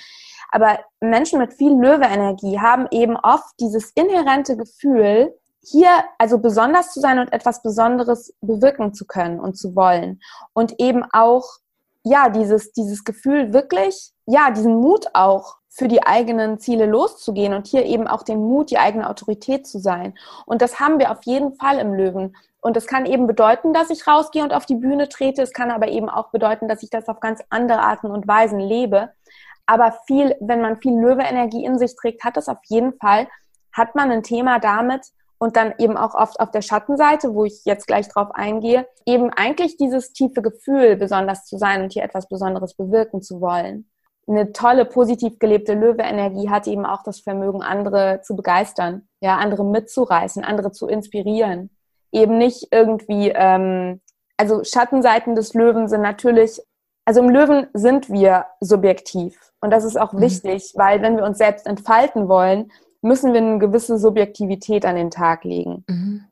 Aber 0.50 0.78
Menschen 1.00 1.38
mit 1.38 1.52
viel 1.52 1.72
Löwe-Energie 1.72 2.58
haben 2.58 2.86
eben 2.90 3.16
oft 3.16 3.52
dieses 3.60 3.90
inhärente 3.94 4.56
Gefühl, 4.56 5.34
hier 5.62 5.90
also 6.18 6.38
besonders 6.38 6.92
zu 6.92 7.00
sein 7.00 7.18
und 7.18 7.32
etwas 7.32 7.62
Besonderes 7.62 8.34
bewirken 8.40 8.94
zu 8.94 9.04
können 9.04 9.40
und 9.40 9.58
zu 9.58 9.74
wollen. 9.74 10.20
Und 10.52 10.76
eben 10.78 11.04
auch, 11.12 11.44
ja, 12.08 12.28
dieses, 12.28 12.72
dieses 12.72 13.02
Gefühl 13.02 13.52
wirklich, 13.52 14.12
ja, 14.26 14.52
diesen 14.52 14.76
Mut 14.76 15.06
auch 15.12 15.56
für 15.68 15.88
die 15.88 16.04
eigenen 16.04 16.60
Ziele 16.60 16.86
loszugehen 16.86 17.52
und 17.52 17.66
hier 17.66 17.84
eben 17.84 18.06
auch 18.06 18.22
den 18.22 18.38
Mut, 18.38 18.70
die 18.70 18.78
eigene 18.78 19.10
Autorität 19.10 19.66
zu 19.66 19.80
sein. 19.80 20.14
Und 20.46 20.62
das 20.62 20.78
haben 20.78 21.00
wir 21.00 21.10
auf 21.10 21.24
jeden 21.24 21.54
Fall 21.54 21.80
im 21.80 21.94
Löwen. 21.94 22.36
Und 22.60 22.76
es 22.76 22.86
kann 22.86 23.06
eben 23.06 23.26
bedeuten, 23.26 23.72
dass 23.72 23.90
ich 23.90 24.06
rausgehe 24.06 24.44
und 24.44 24.54
auf 24.54 24.66
die 24.66 24.76
Bühne 24.76 25.08
trete. 25.08 25.42
Es 25.42 25.52
kann 25.52 25.72
aber 25.72 25.88
eben 25.88 26.08
auch 26.08 26.30
bedeuten, 26.30 26.68
dass 26.68 26.84
ich 26.84 26.90
das 26.90 27.08
auf 27.08 27.18
ganz 27.18 27.42
andere 27.50 27.80
Arten 27.80 28.12
und 28.12 28.28
Weisen 28.28 28.60
lebe. 28.60 29.10
Aber 29.66 29.92
viel, 30.06 30.36
wenn 30.38 30.60
man 30.60 30.76
viel 30.76 30.96
Löwe-Energie 30.96 31.64
in 31.64 31.76
sich 31.76 31.96
trägt, 31.96 32.22
hat 32.22 32.36
das 32.36 32.48
auf 32.48 32.58
jeden 32.68 32.96
Fall, 33.00 33.26
hat 33.72 33.96
man 33.96 34.12
ein 34.12 34.22
Thema 34.22 34.60
damit, 34.60 35.06
und 35.38 35.56
dann 35.56 35.74
eben 35.78 35.96
auch 35.96 36.14
oft 36.14 36.40
auf 36.40 36.50
der 36.50 36.62
Schattenseite, 36.62 37.34
wo 37.34 37.44
ich 37.44 37.64
jetzt 37.64 37.86
gleich 37.86 38.08
drauf 38.08 38.28
eingehe, 38.32 38.86
eben 39.04 39.30
eigentlich 39.30 39.76
dieses 39.76 40.12
tiefe 40.12 40.42
Gefühl, 40.42 40.96
besonders 40.96 41.44
zu 41.44 41.58
sein 41.58 41.82
und 41.82 41.92
hier 41.92 42.04
etwas 42.04 42.28
Besonderes 42.28 42.74
bewirken 42.74 43.22
zu 43.22 43.40
wollen. 43.40 43.88
eine 44.28 44.52
tolle, 44.52 44.86
positiv 44.86 45.38
gelebte 45.38 45.74
Löwe-Energie 45.74 46.50
hat 46.50 46.66
eben 46.66 46.84
auch 46.84 47.02
das 47.04 47.20
Vermögen, 47.20 47.62
andere 47.62 48.22
zu 48.22 48.34
begeistern, 48.34 49.08
ja, 49.20 49.36
andere 49.36 49.64
mitzureißen, 49.64 50.42
andere 50.42 50.72
zu 50.72 50.88
inspirieren. 50.88 51.70
Eben 52.10 52.38
nicht 52.38 52.68
irgendwie, 52.72 53.30
ähm, 53.34 54.00
also 54.36 54.64
Schattenseiten 54.64 55.36
des 55.36 55.54
Löwen 55.54 55.86
sind 55.86 56.00
natürlich, 56.00 56.60
also 57.04 57.20
im 57.20 57.28
Löwen 57.28 57.68
sind 57.72 58.10
wir 58.10 58.46
subjektiv. 58.60 59.52
Und 59.60 59.70
das 59.70 59.84
ist 59.84 59.96
auch 59.96 60.12
mhm. 60.12 60.22
wichtig, 60.22 60.72
weil 60.74 61.02
wenn 61.02 61.16
wir 61.16 61.24
uns 61.24 61.38
selbst 61.38 61.66
entfalten 61.66 62.28
wollen, 62.28 62.72
müssen 63.02 63.32
wir 63.32 63.40
eine 63.40 63.58
gewisse 63.58 63.98
Subjektivität 63.98 64.84
an 64.84 64.96
den 64.96 65.10
Tag 65.10 65.44
legen. 65.44 65.84
Mhm. 65.88 66.24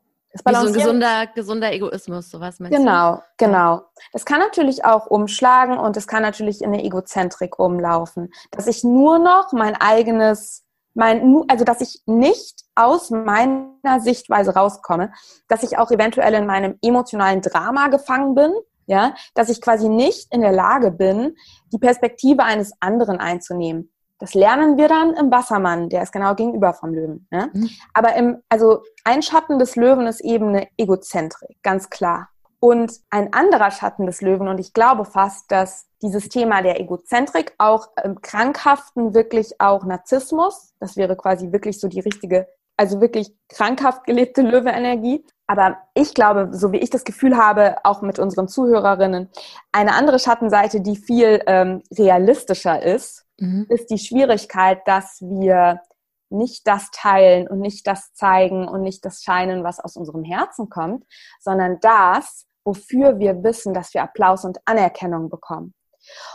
Wie 0.43 0.53
so 0.53 0.67
ein 0.67 0.73
gesunder, 0.73 1.27
gesunder 1.33 1.71
Egoismus, 1.71 2.29
sowas 2.29 2.59
meinst 2.59 2.77
Genau, 2.77 3.15
du? 3.15 3.21
genau. 3.37 3.83
Das 4.11 4.25
kann 4.25 4.39
natürlich 4.39 4.83
auch 4.83 5.07
umschlagen 5.07 5.77
und 5.77 5.95
es 5.95 6.07
kann 6.07 6.23
natürlich 6.23 6.61
in 6.61 6.73
eine 6.73 6.83
Egozentrik 6.83 7.57
umlaufen. 7.57 8.33
Dass 8.51 8.67
ich 8.67 8.83
nur 8.83 9.17
noch 9.17 9.53
mein 9.53 9.75
eigenes, 9.75 10.65
mein, 10.93 11.45
also 11.47 11.63
dass 11.63 11.79
ich 11.79 12.01
nicht 12.05 12.65
aus 12.75 13.11
meiner 13.11 14.01
Sichtweise 14.01 14.53
rauskomme, 14.55 15.13
dass 15.47 15.63
ich 15.63 15.77
auch 15.77 15.89
eventuell 15.89 16.33
in 16.33 16.45
meinem 16.45 16.77
emotionalen 16.81 17.41
Drama 17.41 17.87
gefangen 17.87 18.35
bin, 18.35 18.51
ja, 18.87 19.15
dass 19.35 19.49
ich 19.49 19.61
quasi 19.61 19.87
nicht 19.87 20.33
in 20.33 20.41
der 20.41 20.51
Lage 20.51 20.91
bin, 20.91 21.35
die 21.71 21.79
Perspektive 21.79 22.43
eines 22.43 22.73
anderen 22.81 23.19
einzunehmen. 23.19 23.89
Das 24.19 24.33
lernen 24.33 24.77
wir 24.77 24.87
dann 24.87 25.13
im 25.13 25.29
Wassermann, 25.29 25.89
der 25.89 26.03
ist 26.03 26.13
genau 26.13 26.35
gegenüber 26.35 26.73
vom 26.73 26.93
Löwen. 26.93 27.27
Ne? 27.31 27.49
Mhm. 27.53 27.69
Aber 27.93 28.15
im, 28.15 28.41
also 28.49 28.81
ein 29.03 29.21
Schatten 29.21 29.59
des 29.59 29.75
Löwen 29.75 30.07
ist 30.07 30.21
eben 30.21 30.49
eine 30.49 30.67
Egozentrik, 30.77 31.57
ganz 31.63 31.89
klar. 31.89 32.29
Und 32.59 32.93
ein 33.09 33.33
anderer 33.33 33.69
Schatten 33.71 34.05
des 34.05 34.21
Löwen, 34.21 34.47
und 34.47 34.59
ich 34.59 34.73
glaube 34.73 35.05
fast, 35.05 35.51
dass 35.51 35.87
dieses 36.01 36.29
Thema 36.29 36.61
der 36.61 36.79
Egozentrik 36.79 37.53
auch 37.57 37.89
im 38.03 38.21
Krankhaften 38.21 39.13
wirklich 39.13 39.59
auch 39.59 39.83
Narzissmus, 39.83 40.73
das 40.79 40.95
wäre 40.95 41.15
quasi 41.15 41.51
wirklich 41.51 41.79
so 41.79 41.87
die 41.87 41.99
richtige, 41.99 42.47
also 42.77 43.01
wirklich 43.01 43.35
krankhaft 43.49 44.05
gelebte 44.05 44.41
Löwe-Energie. 44.41 45.25
Aber 45.47 45.77
ich 45.93 46.13
glaube, 46.13 46.49
so 46.53 46.71
wie 46.71 46.77
ich 46.77 46.89
das 46.89 47.03
Gefühl 47.03 47.37
habe, 47.37 47.75
auch 47.83 48.01
mit 48.01 48.17
unseren 48.17 48.47
Zuhörerinnen, 48.47 49.29
eine 49.71 49.93
andere 49.93 50.17
Schattenseite, 50.17 50.81
die 50.81 50.95
viel 50.95 51.41
ähm, 51.45 51.83
realistischer 51.95 52.81
ist, 52.81 53.24
mhm. 53.39 53.65
ist 53.69 53.89
die 53.89 53.97
Schwierigkeit, 53.97 54.81
dass 54.85 55.21
wir 55.21 55.81
nicht 56.29 56.67
das 56.67 56.89
teilen 56.91 57.47
und 57.47 57.59
nicht 57.59 57.85
das 57.87 58.13
zeigen 58.13 58.67
und 58.67 58.81
nicht 58.81 59.05
das 59.05 59.23
scheinen, 59.23 59.63
was 59.63 59.79
aus 59.79 59.95
unserem 59.95 60.23
Herzen 60.23 60.69
kommt, 60.69 61.05
sondern 61.39 61.79
das, 61.81 62.45
wofür 62.63 63.19
wir 63.19 63.43
wissen, 63.43 63.73
dass 63.73 63.93
wir 63.93 64.03
Applaus 64.03 64.43
und 64.43 64.59
Anerkennung 64.65 65.29
bekommen. 65.29 65.73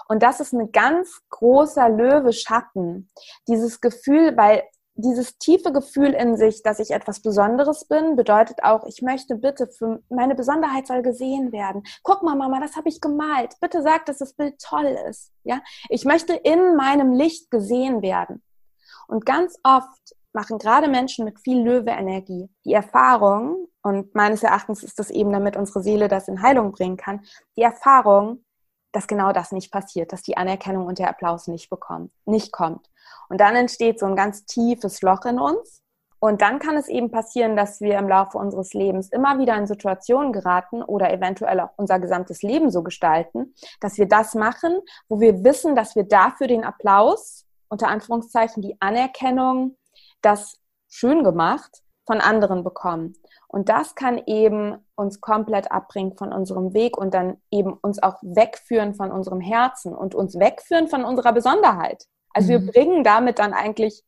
Und 0.08 0.22
das 0.22 0.40
ist 0.40 0.52
ein 0.52 0.72
ganz 0.72 1.20
großer 1.30 1.88
Löwe-Schatten. 1.88 3.10
Dieses 3.48 3.80
Gefühl, 3.80 4.36
weil 4.36 4.62
dieses 5.00 5.38
tiefe 5.38 5.72
Gefühl 5.72 6.12
in 6.14 6.36
sich, 6.36 6.62
dass 6.62 6.78
ich 6.78 6.90
etwas 6.90 7.20
Besonderes 7.20 7.86
bin, 7.86 8.16
bedeutet 8.16 8.62
auch, 8.62 8.86
ich 8.86 9.02
möchte 9.02 9.36
bitte 9.36 9.66
für 9.66 10.02
meine 10.08 10.34
Besonderheit 10.34 10.86
soll 10.86 11.02
gesehen 11.02 11.52
werden. 11.52 11.82
Guck 12.02 12.22
mal, 12.22 12.36
Mama, 12.36 12.60
das 12.60 12.76
habe 12.76 12.88
ich 12.88 13.00
gemalt. 13.00 13.56
Bitte 13.60 13.82
sag, 13.82 14.06
dass 14.06 14.18
das 14.18 14.34
Bild 14.34 14.58
toll 14.60 14.96
ist. 15.08 15.32
Ja, 15.44 15.60
ich 15.88 16.04
möchte 16.04 16.34
in 16.34 16.76
meinem 16.76 17.12
Licht 17.12 17.50
gesehen 17.50 18.02
werden. 18.02 18.42
Und 19.08 19.26
ganz 19.26 19.58
oft 19.62 20.14
machen 20.32 20.58
gerade 20.58 20.88
Menschen 20.88 21.24
mit 21.24 21.40
viel 21.40 21.60
Löwe-Energie 21.60 22.48
die 22.64 22.72
Erfahrung, 22.72 23.66
und 23.82 24.14
meines 24.14 24.42
Erachtens 24.42 24.82
ist 24.82 24.98
das 24.98 25.10
eben, 25.10 25.32
damit 25.32 25.56
unsere 25.56 25.82
Seele 25.82 26.08
das 26.08 26.28
in 26.28 26.42
Heilung 26.42 26.72
bringen 26.72 26.96
kann, 26.96 27.24
die 27.56 27.62
Erfahrung, 27.62 28.44
dass 28.92 29.06
genau 29.06 29.32
das 29.32 29.52
nicht 29.52 29.72
passiert, 29.72 30.12
dass 30.12 30.22
die 30.22 30.36
Anerkennung 30.36 30.86
und 30.86 30.98
der 30.98 31.08
Applaus 31.08 31.46
nicht 31.46 31.70
bekommt, 31.70 32.12
nicht 32.24 32.52
kommt. 32.52 32.89
Und 33.28 33.40
dann 33.40 33.56
entsteht 33.56 33.98
so 33.98 34.06
ein 34.06 34.16
ganz 34.16 34.44
tiefes 34.44 35.02
Loch 35.02 35.24
in 35.24 35.38
uns. 35.38 35.82
Und 36.20 36.42
dann 36.42 36.58
kann 36.58 36.76
es 36.76 36.88
eben 36.88 37.10
passieren, 37.10 37.56
dass 37.56 37.80
wir 37.80 37.98
im 37.98 38.08
Laufe 38.08 38.36
unseres 38.36 38.74
Lebens 38.74 39.08
immer 39.08 39.38
wieder 39.38 39.56
in 39.56 39.66
Situationen 39.66 40.32
geraten 40.32 40.82
oder 40.82 41.10
eventuell 41.10 41.60
auch 41.60 41.70
unser 41.76 41.98
gesamtes 41.98 42.42
Leben 42.42 42.70
so 42.70 42.82
gestalten, 42.82 43.54
dass 43.80 43.96
wir 43.96 44.06
das 44.06 44.34
machen, 44.34 44.80
wo 45.08 45.20
wir 45.20 45.42
wissen, 45.44 45.74
dass 45.74 45.96
wir 45.96 46.04
dafür 46.04 46.46
den 46.46 46.64
Applaus, 46.64 47.46
unter 47.70 47.88
Anführungszeichen 47.88 48.62
die 48.62 48.76
Anerkennung, 48.80 49.76
das 50.20 50.58
schön 50.88 51.24
gemacht 51.24 51.82
von 52.06 52.20
anderen 52.20 52.64
bekommen. 52.64 53.14
Und 53.48 53.68
das 53.68 53.94
kann 53.94 54.20
eben 54.26 54.76
uns 54.96 55.20
komplett 55.20 55.72
abbringen 55.72 56.16
von 56.16 56.32
unserem 56.32 56.74
Weg 56.74 56.98
und 56.98 57.14
dann 57.14 57.38
eben 57.50 57.72
uns 57.72 58.02
auch 58.02 58.16
wegführen 58.22 58.94
von 58.94 59.10
unserem 59.10 59.40
Herzen 59.40 59.94
und 59.94 60.14
uns 60.14 60.38
wegführen 60.38 60.88
von 60.88 61.04
unserer 61.04 61.32
Besonderheit. 61.32 62.04
Also 62.32 62.52
mhm. 62.52 62.66
wir 62.66 62.72
bringen 62.72 63.04
damit 63.04 63.38
dann 63.38 63.52
eigentlich 63.52 64.02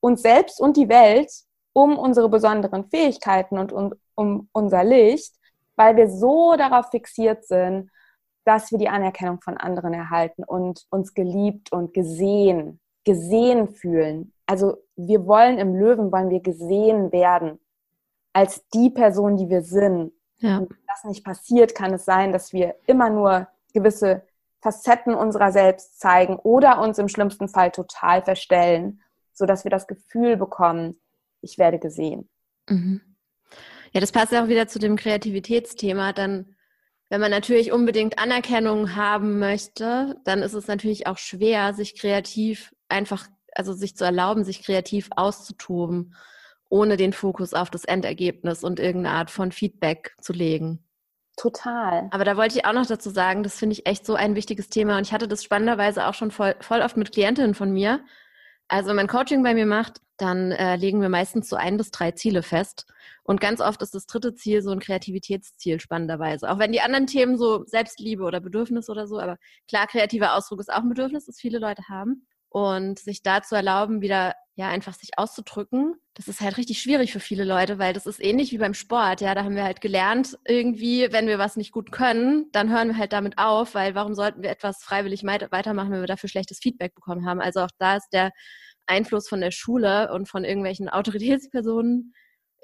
uns 0.00 0.22
selbst 0.22 0.60
und 0.60 0.76
die 0.76 0.88
Welt 0.88 1.30
um 1.72 1.98
unsere 1.98 2.28
besonderen 2.28 2.88
Fähigkeiten 2.88 3.58
und 3.58 3.72
um, 3.72 3.94
um 4.14 4.48
unser 4.52 4.84
Licht, 4.84 5.34
weil 5.76 5.96
wir 5.96 6.10
so 6.10 6.56
darauf 6.56 6.90
fixiert 6.90 7.44
sind, 7.44 7.90
dass 8.44 8.70
wir 8.72 8.78
die 8.78 8.88
Anerkennung 8.88 9.40
von 9.40 9.56
anderen 9.56 9.92
erhalten 9.92 10.42
und 10.42 10.86
uns 10.90 11.14
geliebt 11.14 11.70
und 11.70 11.92
gesehen, 11.92 12.80
gesehen 13.04 13.68
fühlen. 13.68 14.32
Also 14.46 14.78
wir 14.96 15.26
wollen 15.26 15.58
im 15.58 15.74
Löwen, 15.74 16.10
wollen 16.10 16.30
wir 16.30 16.40
gesehen 16.40 17.12
werden 17.12 17.60
als 18.32 18.66
die 18.68 18.90
Person, 18.90 19.36
die 19.36 19.48
wir 19.48 19.62
sind. 19.62 20.12
Ja. 20.38 20.58
Und 20.58 20.70
wenn 20.70 20.86
das 20.86 21.04
nicht 21.04 21.24
passiert, 21.24 21.74
kann 21.74 21.92
es 21.92 22.04
sein, 22.04 22.32
dass 22.32 22.52
wir 22.52 22.76
immer 22.86 23.10
nur 23.10 23.48
gewisse 23.74 24.22
Facetten 24.60 25.14
unserer 25.14 25.52
selbst 25.52 26.00
zeigen 26.00 26.36
oder 26.36 26.80
uns 26.80 26.98
im 26.98 27.08
schlimmsten 27.08 27.48
Fall 27.48 27.70
total 27.70 28.22
verstellen, 28.22 29.00
sodass 29.32 29.64
wir 29.64 29.70
das 29.70 29.86
Gefühl 29.86 30.36
bekommen, 30.36 31.00
ich 31.40 31.58
werde 31.58 31.78
gesehen. 31.78 32.28
Mhm. 32.68 33.00
Ja, 33.92 34.00
das 34.00 34.12
passt 34.12 34.34
auch 34.34 34.48
wieder 34.48 34.66
zu 34.68 34.78
dem 34.78 34.96
Kreativitätsthema. 34.96 36.12
Dann, 36.12 36.56
wenn 37.08 37.20
man 37.20 37.30
natürlich 37.30 37.72
unbedingt 37.72 38.18
Anerkennung 38.18 38.96
haben 38.96 39.38
möchte, 39.38 40.16
dann 40.24 40.42
ist 40.42 40.54
es 40.54 40.66
natürlich 40.66 41.06
auch 41.06 41.18
schwer, 41.18 41.72
sich 41.72 41.98
kreativ 41.98 42.74
einfach, 42.88 43.28
also 43.54 43.72
sich 43.72 43.96
zu 43.96 44.04
erlauben, 44.04 44.44
sich 44.44 44.62
kreativ 44.62 45.08
auszutoben, 45.16 46.14
ohne 46.68 46.96
den 46.96 47.12
Fokus 47.12 47.54
auf 47.54 47.70
das 47.70 47.84
Endergebnis 47.84 48.62
und 48.64 48.80
irgendeine 48.80 49.16
Art 49.16 49.30
von 49.30 49.52
Feedback 49.52 50.14
zu 50.20 50.32
legen. 50.32 50.84
Total. 51.38 52.08
Aber 52.10 52.24
da 52.24 52.36
wollte 52.36 52.58
ich 52.58 52.64
auch 52.64 52.72
noch 52.72 52.86
dazu 52.86 53.10
sagen, 53.10 53.44
das 53.44 53.56
finde 53.56 53.74
ich 53.74 53.86
echt 53.86 54.04
so 54.04 54.14
ein 54.14 54.34
wichtiges 54.34 54.68
Thema. 54.68 54.98
Und 54.98 55.06
ich 55.06 55.12
hatte 55.12 55.28
das 55.28 55.44
spannenderweise 55.44 56.06
auch 56.06 56.14
schon 56.14 56.32
voll, 56.32 56.56
voll 56.60 56.80
oft 56.80 56.96
mit 56.96 57.12
Klientinnen 57.12 57.54
von 57.54 57.70
mir. 57.72 58.00
Also 58.66 58.88
wenn 58.88 58.96
man 58.96 59.06
Coaching 59.06 59.42
bei 59.42 59.54
mir 59.54 59.64
macht, 59.64 60.00
dann 60.18 60.50
äh, 60.50 60.76
legen 60.76 61.00
wir 61.00 61.08
meistens 61.08 61.48
so 61.48 61.56
ein 61.56 61.76
bis 61.76 61.92
drei 61.92 62.10
Ziele 62.10 62.42
fest. 62.42 62.86
Und 63.22 63.40
ganz 63.40 63.60
oft 63.60 63.80
ist 63.82 63.94
das 63.94 64.06
dritte 64.06 64.34
Ziel 64.34 64.62
so 64.62 64.70
ein 64.70 64.80
Kreativitätsziel, 64.80 65.80
spannenderweise. 65.80 66.50
Auch 66.50 66.58
wenn 66.58 66.72
die 66.72 66.80
anderen 66.80 67.06
Themen 67.06 67.38
so 67.38 67.64
Selbstliebe 67.66 68.24
oder 68.24 68.40
Bedürfnis 68.40 68.90
oder 68.90 69.06
so, 69.06 69.20
aber 69.20 69.38
klar, 69.68 69.86
kreativer 69.86 70.34
Ausdruck 70.34 70.60
ist 70.60 70.72
auch 70.72 70.82
ein 70.82 70.88
Bedürfnis, 70.88 71.26
das 71.26 71.38
viele 71.38 71.60
Leute 71.60 71.84
haben. 71.88 72.26
Und 72.50 72.98
sich 72.98 73.22
da 73.22 73.42
zu 73.42 73.54
erlauben, 73.54 74.00
wieder 74.00 74.34
ja 74.58 74.68
einfach 74.68 74.94
sich 74.94 75.10
auszudrücken, 75.16 75.94
das 76.14 76.26
ist 76.26 76.40
halt 76.40 76.56
richtig 76.56 76.82
schwierig 76.82 77.12
für 77.12 77.20
viele 77.20 77.44
Leute, 77.44 77.78
weil 77.78 77.92
das 77.92 78.06
ist 78.06 78.20
ähnlich 78.20 78.50
wie 78.50 78.58
beim 78.58 78.74
Sport. 78.74 79.20
Ja, 79.20 79.36
da 79.36 79.44
haben 79.44 79.54
wir 79.54 79.62
halt 79.62 79.80
gelernt, 79.80 80.36
irgendwie, 80.46 81.12
wenn 81.12 81.28
wir 81.28 81.38
was 81.38 81.56
nicht 81.56 81.70
gut 81.70 81.92
können, 81.92 82.46
dann 82.50 82.70
hören 82.70 82.88
wir 82.88 82.98
halt 82.98 83.12
damit 83.12 83.38
auf, 83.38 83.74
weil 83.74 83.94
warum 83.94 84.14
sollten 84.14 84.42
wir 84.42 84.50
etwas 84.50 84.82
freiwillig 84.82 85.22
weitermachen, 85.22 85.92
wenn 85.92 86.00
wir 86.00 86.08
dafür 86.08 86.28
schlechtes 86.28 86.58
Feedback 86.58 86.94
bekommen 86.96 87.24
haben? 87.24 87.40
Also 87.40 87.60
auch 87.60 87.70
da 87.78 87.96
ist 87.96 88.08
der 88.12 88.32
Einfluss 88.86 89.28
von 89.28 89.40
der 89.40 89.52
Schule 89.52 90.12
und 90.12 90.28
von 90.28 90.44
irgendwelchen 90.44 90.88
Autoritätspersonen 90.88 92.12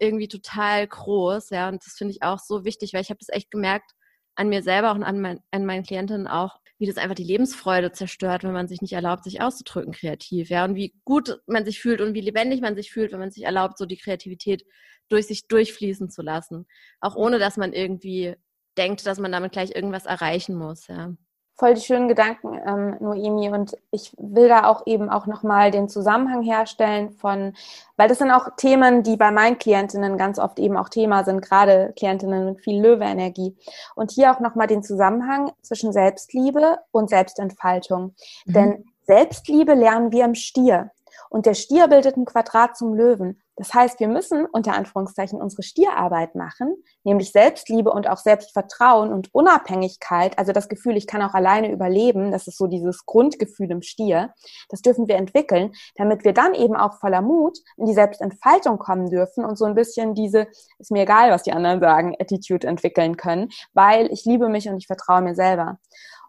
irgendwie 0.00 0.28
total 0.28 0.88
groß. 0.88 1.50
Ja, 1.50 1.68
und 1.68 1.86
das 1.86 1.94
finde 1.94 2.12
ich 2.12 2.24
auch 2.24 2.40
so 2.40 2.64
wichtig, 2.64 2.92
weil 2.92 3.02
ich 3.02 3.10
habe 3.10 3.20
das 3.20 3.28
echt 3.28 3.52
gemerkt 3.52 3.92
an 4.34 4.48
mir 4.48 4.64
selber 4.64 4.92
und 4.92 5.04
an, 5.04 5.20
mein, 5.20 5.40
an 5.52 5.64
meinen 5.64 5.84
Klientinnen 5.84 6.26
auch, 6.26 6.58
wie 6.78 6.86
das 6.86 6.96
einfach 6.96 7.14
die 7.14 7.24
Lebensfreude 7.24 7.92
zerstört, 7.92 8.44
wenn 8.44 8.52
man 8.52 8.68
sich 8.68 8.82
nicht 8.82 8.92
erlaubt, 8.92 9.24
sich 9.24 9.40
auszudrücken 9.40 9.92
kreativ, 9.92 10.50
ja, 10.50 10.64
und 10.64 10.74
wie 10.74 10.94
gut 11.04 11.40
man 11.46 11.64
sich 11.64 11.80
fühlt 11.80 12.00
und 12.00 12.14
wie 12.14 12.20
lebendig 12.20 12.60
man 12.60 12.76
sich 12.76 12.90
fühlt, 12.92 13.12
wenn 13.12 13.20
man 13.20 13.30
sich 13.30 13.44
erlaubt, 13.44 13.78
so 13.78 13.86
die 13.86 13.96
Kreativität 13.96 14.64
durch 15.08 15.26
sich 15.26 15.46
durchfließen 15.48 16.10
zu 16.10 16.22
lassen, 16.22 16.66
auch 17.00 17.16
ohne 17.16 17.38
dass 17.38 17.56
man 17.56 17.72
irgendwie 17.72 18.34
denkt, 18.76 19.06
dass 19.06 19.18
man 19.18 19.32
damit 19.32 19.52
gleich 19.52 19.74
irgendwas 19.74 20.06
erreichen 20.06 20.56
muss, 20.56 20.88
ja 20.88 21.14
voll 21.56 21.74
die 21.74 21.80
schönen 21.80 22.08
Gedanken, 22.08 22.60
ähm, 22.66 22.96
Noemi. 23.00 23.48
Und 23.50 23.76
ich 23.90 24.12
will 24.18 24.48
da 24.48 24.66
auch 24.66 24.86
eben 24.86 25.08
auch 25.08 25.26
nochmal 25.26 25.70
den 25.70 25.88
Zusammenhang 25.88 26.42
herstellen 26.42 27.10
von, 27.12 27.54
weil 27.96 28.08
das 28.08 28.18
sind 28.18 28.30
auch 28.30 28.56
Themen, 28.56 29.02
die 29.02 29.16
bei 29.16 29.30
meinen 29.30 29.58
Klientinnen 29.58 30.18
ganz 30.18 30.38
oft 30.38 30.58
eben 30.58 30.76
auch 30.76 30.88
Thema 30.88 31.24
sind, 31.24 31.42
gerade 31.42 31.92
Klientinnen 31.96 32.44
mit 32.46 32.60
viel 32.60 32.82
Löwe-Energie. 32.82 33.56
Und 33.94 34.10
hier 34.10 34.32
auch 34.32 34.40
nochmal 34.40 34.66
den 34.66 34.82
Zusammenhang 34.82 35.52
zwischen 35.62 35.92
Selbstliebe 35.92 36.78
und 36.90 37.08
Selbstentfaltung. 37.08 38.14
Mhm. 38.46 38.52
Denn 38.52 38.84
Selbstliebe 39.02 39.74
lernen 39.74 40.12
wir 40.12 40.24
im 40.24 40.34
Stier. 40.34 40.90
Und 41.34 41.46
der 41.46 41.54
Stier 41.54 41.88
bildet 41.88 42.16
ein 42.16 42.26
Quadrat 42.26 42.76
zum 42.76 42.94
Löwen. 42.94 43.42
Das 43.56 43.74
heißt, 43.74 43.98
wir 43.98 44.06
müssen 44.06 44.46
unter 44.46 44.74
Anführungszeichen 44.74 45.42
unsere 45.42 45.64
Stierarbeit 45.64 46.36
machen, 46.36 46.76
nämlich 47.02 47.32
Selbstliebe 47.32 47.90
und 47.90 48.08
auch 48.08 48.18
Selbstvertrauen 48.18 49.12
und 49.12 49.34
Unabhängigkeit, 49.34 50.38
also 50.38 50.52
das 50.52 50.68
Gefühl, 50.68 50.96
ich 50.96 51.08
kann 51.08 51.22
auch 51.22 51.34
alleine 51.34 51.72
überleben, 51.72 52.30
das 52.30 52.46
ist 52.46 52.56
so 52.56 52.68
dieses 52.68 53.04
Grundgefühl 53.04 53.68
im 53.72 53.82
Stier, 53.82 54.32
das 54.68 54.80
dürfen 54.80 55.08
wir 55.08 55.16
entwickeln, 55.16 55.72
damit 55.96 56.24
wir 56.24 56.34
dann 56.34 56.54
eben 56.54 56.76
auch 56.76 57.00
voller 57.00 57.20
Mut 57.20 57.58
in 57.78 57.86
die 57.86 57.94
Selbstentfaltung 57.94 58.78
kommen 58.78 59.10
dürfen 59.10 59.44
und 59.44 59.58
so 59.58 59.64
ein 59.64 59.74
bisschen 59.74 60.14
diese, 60.14 60.46
ist 60.78 60.92
mir 60.92 61.02
egal, 61.02 61.32
was 61.32 61.42
die 61.42 61.52
anderen 61.52 61.80
sagen, 61.80 62.14
Attitude 62.16 62.68
entwickeln 62.68 63.16
können, 63.16 63.48
weil 63.72 64.12
ich 64.12 64.24
liebe 64.24 64.48
mich 64.48 64.68
und 64.68 64.76
ich 64.76 64.86
vertraue 64.86 65.22
mir 65.22 65.34
selber. 65.34 65.80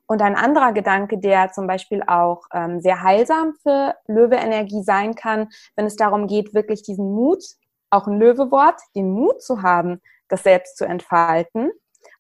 Und 0.08 0.22
ein 0.22 0.36
anderer 0.36 0.72
Gedanke, 0.72 1.18
der 1.18 1.52
zum 1.52 1.68
Beispiel 1.68 2.04
auch 2.06 2.44
ähm, 2.54 2.80
sehr 2.80 3.02
heilsam 3.02 3.54
für 3.62 3.96
Löwe-Energie 4.08 4.84
sein 4.84 5.16
kann, 5.16 5.50
wenn 5.76 5.86
es 5.86 5.96
darum 5.96 6.28
geht, 6.28 6.54
wirklich 6.54 6.84
diesen 6.84 7.14
Mut, 7.14 7.44
auch 7.90 8.08
ein 8.08 8.20
Löwewort, 8.20 8.80
den 8.96 9.12
Mut 9.12 9.42
zu 9.42 9.62
haben, 9.62 10.02
das 10.28 10.44
selbst 10.44 10.78
zu 10.78 10.86
entfalten 10.86 11.72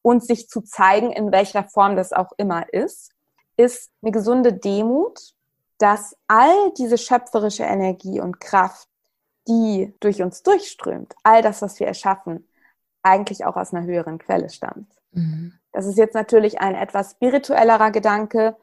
und 0.01 0.23
sich 0.23 0.47
zu 0.49 0.61
zeigen, 0.61 1.11
in 1.11 1.31
welcher 1.31 1.63
Form 1.63 1.95
das 1.95 2.13
auch 2.13 2.31
immer 2.37 2.71
ist, 2.73 3.11
ist 3.57 3.91
eine 4.01 4.11
gesunde 4.11 4.53
Demut, 4.53 5.33
dass 5.77 6.15
all 6.27 6.71
diese 6.77 6.97
schöpferische 6.97 7.63
Energie 7.63 8.19
und 8.19 8.39
Kraft, 8.39 8.87
die 9.47 9.93
durch 9.99 10.21
uns 10.21 10.41
durchströmt, 10.43 11.13
all 11.23 11.41
das, 11.41 11.61
was 11.61 11.79
wir 11.79 11.87
erschaffen, 11.87 12.47
eigentlich 13.03 13.45
auch 13.45 13.55
aus 13.55 13.73
einer 13.73 13.85
höheren 13.85 14.17
Quelle 14.17 14.49
stammt. 14.49 14.91
Mhm. 15.15 15.53
Das 15.71 15.85
ist 15.85 15.97
jetzt 15.97 16.13
natürlich 16.13 16.61
ein 16.61 16.75
etwas 16.75 17.11
spirituellerer 17.11 17.91
Gedanke. 17.91 18.55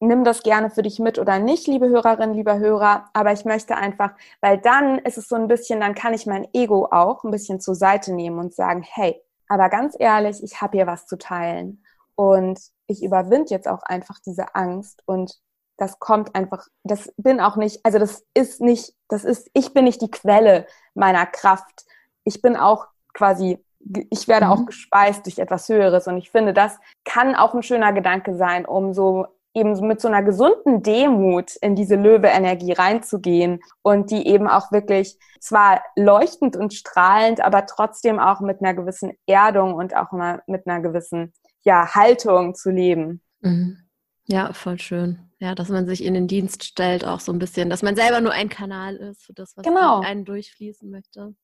Nimm 0.00 0.24
das 0.24 0.42
gerne 0.42 0.68
für 0.68 0.82
dich 0.82 0.98
mit 0.98 1.18
oder 1.18 1.38
nicht, 1.38 1.66
liebe 1.66 1.88
Hörerin, 1.88 2.34
lieber 2.34 2.58
Hörer. 2.58 3.08
Aber 3.12 3.32
ich 3.32 3.44
möchte 3.44 3.76
einfach, 3.76 4.12
weil 4.40 4.58
dann 4.58 4.98
ist 4.98 5.16
es 5.16 5.28
so 5.28 5.36
ein 5.36 5.48
bisschen, 5.48 5.80
dann 5.80 5.94
kann 5.94 6.12
ich 6.12 6.26
mein 6.26 6.48
Ego 6.52 6.88
auch 6.90 7.24
ein 7.24 7.30
bisschen 7.30 7.60
zur 7.60 7.74
Seite 7.74 8.12
nehmen 8.12 8.38
und 8.38 8.54
sagen, 8.54 8.82
hey, 8.82 9.22
aber 9.48 9.68
ganz 9.68 9.94
ehrlich, 9.98 10.42
ich 10.42 10.60
habe 10.60 10.76
hier 10.76 10.86
was 10.86 11.06
zu 11.06 11.16
teilen. 11.16 11.84
Und 12.14 12.60
ich 12.86 13.02
überwinde 13.02 13.50
jetzt 13.50 13.68
auch 13.68 13.82
einfach 13.82 14.18
diese 14.24 14.54
Angst 14.54 15.02
und 15.06 15.40
das 15.78 15.98
kommt 15.98 16.34
einfach, 16.34 16.68
das 16.84 17.12
bin 17.16 17.40
auch 17.40 17.56
nicht, 17.56 17.84
also 17.84 17.98
das 17.98 18.24
ist 18.34 18.60
nicht, 18.60 18.94
das 19.08 19.24
ist, 19.24 19.50
ich 19.54 19.72
bin 19.72 19.84
nicht 19.84 20.02
die 20.02 20.10
Quelle 20.10 20.66
meiner 20.94 21.26
Kraft. 21.26 21.84
Ich 22.24 22.42
bin 22.42 22.56
auch 22.56 22.86
quasi 23.14 23.64
ich 24.10 24.28
werde 24.28 24.46
mhm. 24.46 24.52
auch 24.52 24.66
gespeist 24.66 25.26
durch 25.26 25.38
etwas 25.38 25.68
Höheres. 25.68 26.06
Und 26.06 26.16
ich 26.18 26.30
finde, 26.30 26.52
das 26.52 26.78
kann 27.04 27.34
auch 27.34 27.54
ein 27.54 27.62
schöner 27.62 27.92
Gedanke 27.92 28.36
sein, 28.36 28.64
um 28.64 28.94
so 28.94 29.26
eben 29.54 29.78
mit 29.86 30.00
so 30.00 30.08
einer 30.08 30.22
gesunden 30.22 30.82
Demut 30.82 31.56
in 31.56 31.76
diese 31.76 31.96
Löwe-Energie 31.96 32.72
reinzugehen 32.72 33.60
und 33.82 34.10
die 34.10 34.26
eben 34.26 34.48
auch 34.48 34.72
wirklich 34.72 35.18
zwar 35.40 35.82
leuchtend 35.94 36.56
und 36.56 36.72
strahlend, 36.72 37.42
aber 37.42 37.66
trotzdem 37.66 38.18
auch 38.18 38.40
mit 38.40 38.60
einer 38.60 38.74
gewissen 38.74 39.12
Erdung 39.26 39.74
und 39.74 39.94
auch 39.94 40.12
immer 40.12 40.40
mit 40.46 40.66
einer 40.66 40.80
gewissen 40.80 41.34
ja, 41.64 41.94
Haltung 41.94 42.54
zu 42.54 42.70
leben. 42.70 43.20
Mhm. 43.40 43.78
Ja, 44.24 44.52
voll 44.52 44.78
schön. 44.78 45.18
Ja, 45.38 45.54
dass 45.54 45.68
man 45.68 45.86
sich 45.86 46.04
in 46.04 46.14
den 46.14 46.28
Dienst 46.28 46.64
stellt, 46.64 47.04
auch 47.04 47.20
so 47.20 47.32
ein 47.32 47.38
bisschen, 47.40 47.68
dass 47.68 47.82
man 47.82 47.96
selber 47.96 48.20
nur 48.20 48.32
ein 48.32 48.48
Kanal 48.48 48.96
ist 48.96 49.24
für 49.24 49.32
das, 49.32 49.56
was 49.56 49.64
genau. 49.64 50.00
einen 50.00 50.24
durchfließen 50.24 50.88
möchte. 50.88 51.34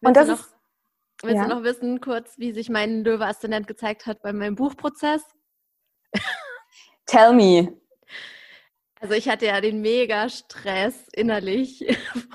Willst 0.00 0.06
und 0.06 0.16
das 0.16 0.28
ist 0.28 0.54
Willst 1.24 1.36
ja. 1.36 1.48
du 1.48 1.54
noch 1.54 1.62
wissen, 1.64 2.00
kurz, 2.02 2.38
wie 2.38 2.52
sich 2.52 2.68
mein 2.68 3.02
Löwe-Aszendent 3.02 3.66
gezeigt 3.66 4.04
hat 4.04 4.20
bei 4.20 4.32
meinem 4.32 4.56
Buchprozess? 4.56 5.22
Tell 7.06 7.32
me. 7.32 7.80
Also 9.00 9.14
ich 9.14 9.28
hatte 9.28 9.46
ja 9.46 9.60
den 9.60 9.80
Mega-Stress 9.80 11.08
innerlich, 11.12 11.84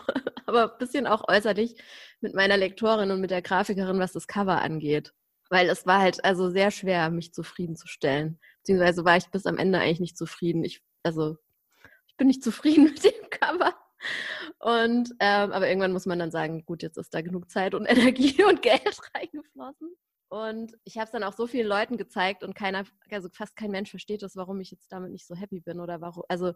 aber 0.47 0.71
ein 0.71 0.77
bisschen 0.79 1.05
auch 1.07 1.27
äußerlich 1.27 1.81
mit 2.21 2.33
meiner 2.33 2.57
Lektorin 2.57 3.11
und 3.11 3.21
mit 3.21 3.31
der 3.31 3.41
Grafikerin, 3.41 3.99
was 3.99 4.13
das 4.13 4.27
Cover 4.27 4.61
angeht. 4.61 5.13
Weil 5.49 5.69
es 5.69 5.85
war 5.85 5.99
halt 5.99 6.23
also 6.25 6.49
sehr 6.49 6.71
schwer, 6.71 7.11
mich 7.11 7.33
zufriedenzustellen. 7.33 8.39
Beziehungsweise 8.61 9.05
war 9.05 9.17
ich 9.17 9.27
bis 9.27 9.45
am 9.45 9.57
Ende 9.57 9.79
eigentlich 9.79 9.99
nicht 9.99 10.17
zufrieden. 10.17 10.63
Ich, 10.63 10.83
also, 11.03 11.37
ich 12.07 12.17
bin 12.17 12.27
nicht 12.27 12.43
zufrieden 12.43 12.83
mit 12.93 13.03
dem 13.03 13.29
Cover. 13.29 13.73
Und 14.59 15.11
ähm, 15.19 15.51
aber 15.51 15.67
irgendwann 15.67 15.93
muss 15.93 16.05
man 16.05 16.19
dann 16.19 16.31
sagen, 16.31 16.65
gut, 16.65 16.83
jetzt 16.83 16.97
ist 16.97 17.13
da 17.13 17.21
genug 17.21 17.49
Zeit 17.49 17.73
und 17.73 17.85
Energie 17.89 18.43
und 18.43 18.61
Geld 18.61 18.81
reingeflossen. 19.15 19.95
Und 20.29 20.77
ich 20.83 20.97
habe 20.97 21.05
es 21.05 21.11
dann 21.11 21.23
auch 21.23 21.33
so 21.33 21.47
vielen 21.47 21.67
Leuten 21.67 21.97
gezeigt 21.97 22.43
und 22.43 22.53
keiner, 22.53 22.83
also 23.09 23.29
fast 23.33 23.55
kein 23.55 23.71
Mensch 23.71 23.89
versteht 23.89 24.21
das, 24.21 24.35
warum 24.35 24.59
ich 24.61 24.69
jetzt 24.69 24.91
damit 24.91 25.11
nicht 25.11 25.25
so 25.25 25.35
happy 25.35 25.59
bin 25.59 25.79
oder 25.79 26.01
warum. 26.01 26.23
Also 26.27 26.53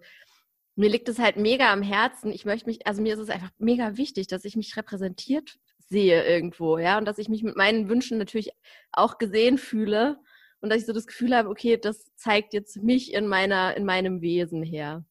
mir 0.76 0.89
liegt 0.89 1.10
es 1.10 1.18
halt 1.18 1.38
mega 1.38 1.72
am 1.72 1.82
Herzen. 1.82 2.32
Ich 2.32 2.46
möchte 2.46 2.68
mich, 2.68 2.86
also 2.86 3.02
mir 3.02 3.13
ist 3.13 3.20
es 3.20 3.30
einfach 3.30 3.50
mega 3.58 3.98
wichtig, 3.98 4.28
dass 4.28 4.46
ich 4.46 4.56
mich 4.56 4.78
repräsentiert 4.78 5.58
sehe 5.89 6.24
irgendwo, 6.26 6.78
ja, 6.78 6.98
und 6.98 7.06
dass 7.06 7.18
ich 7.18 7.30
mich 7.30 7.44
mit 7.44 7.56
meinen 7.56 7.89
Wünschen 7.89 8.18
natürlich 8.18 8.52
auch 8.92 9.18
gesehen 9.18 9.58
fühle 9.58 10.18
und 10.62 10.70
dass 10.70 10.80
ich 10.80 10.86
so 10.86 10.94
das 10.94 11.08
Gefühl 11.08 11.36
habe, 11.36 11.50
okay, 11.50 11.78
das 11.78 12.16
zeigt 12.16 12.54
jetzt 12.54 12.82
mich 12.82 13.13
in 13.13 13.28
meiner, 13.28 13.76
in 13.76 13.86
meinem 13.86 14.22
Wesen 14.22 14.63
her. 14.63 15.06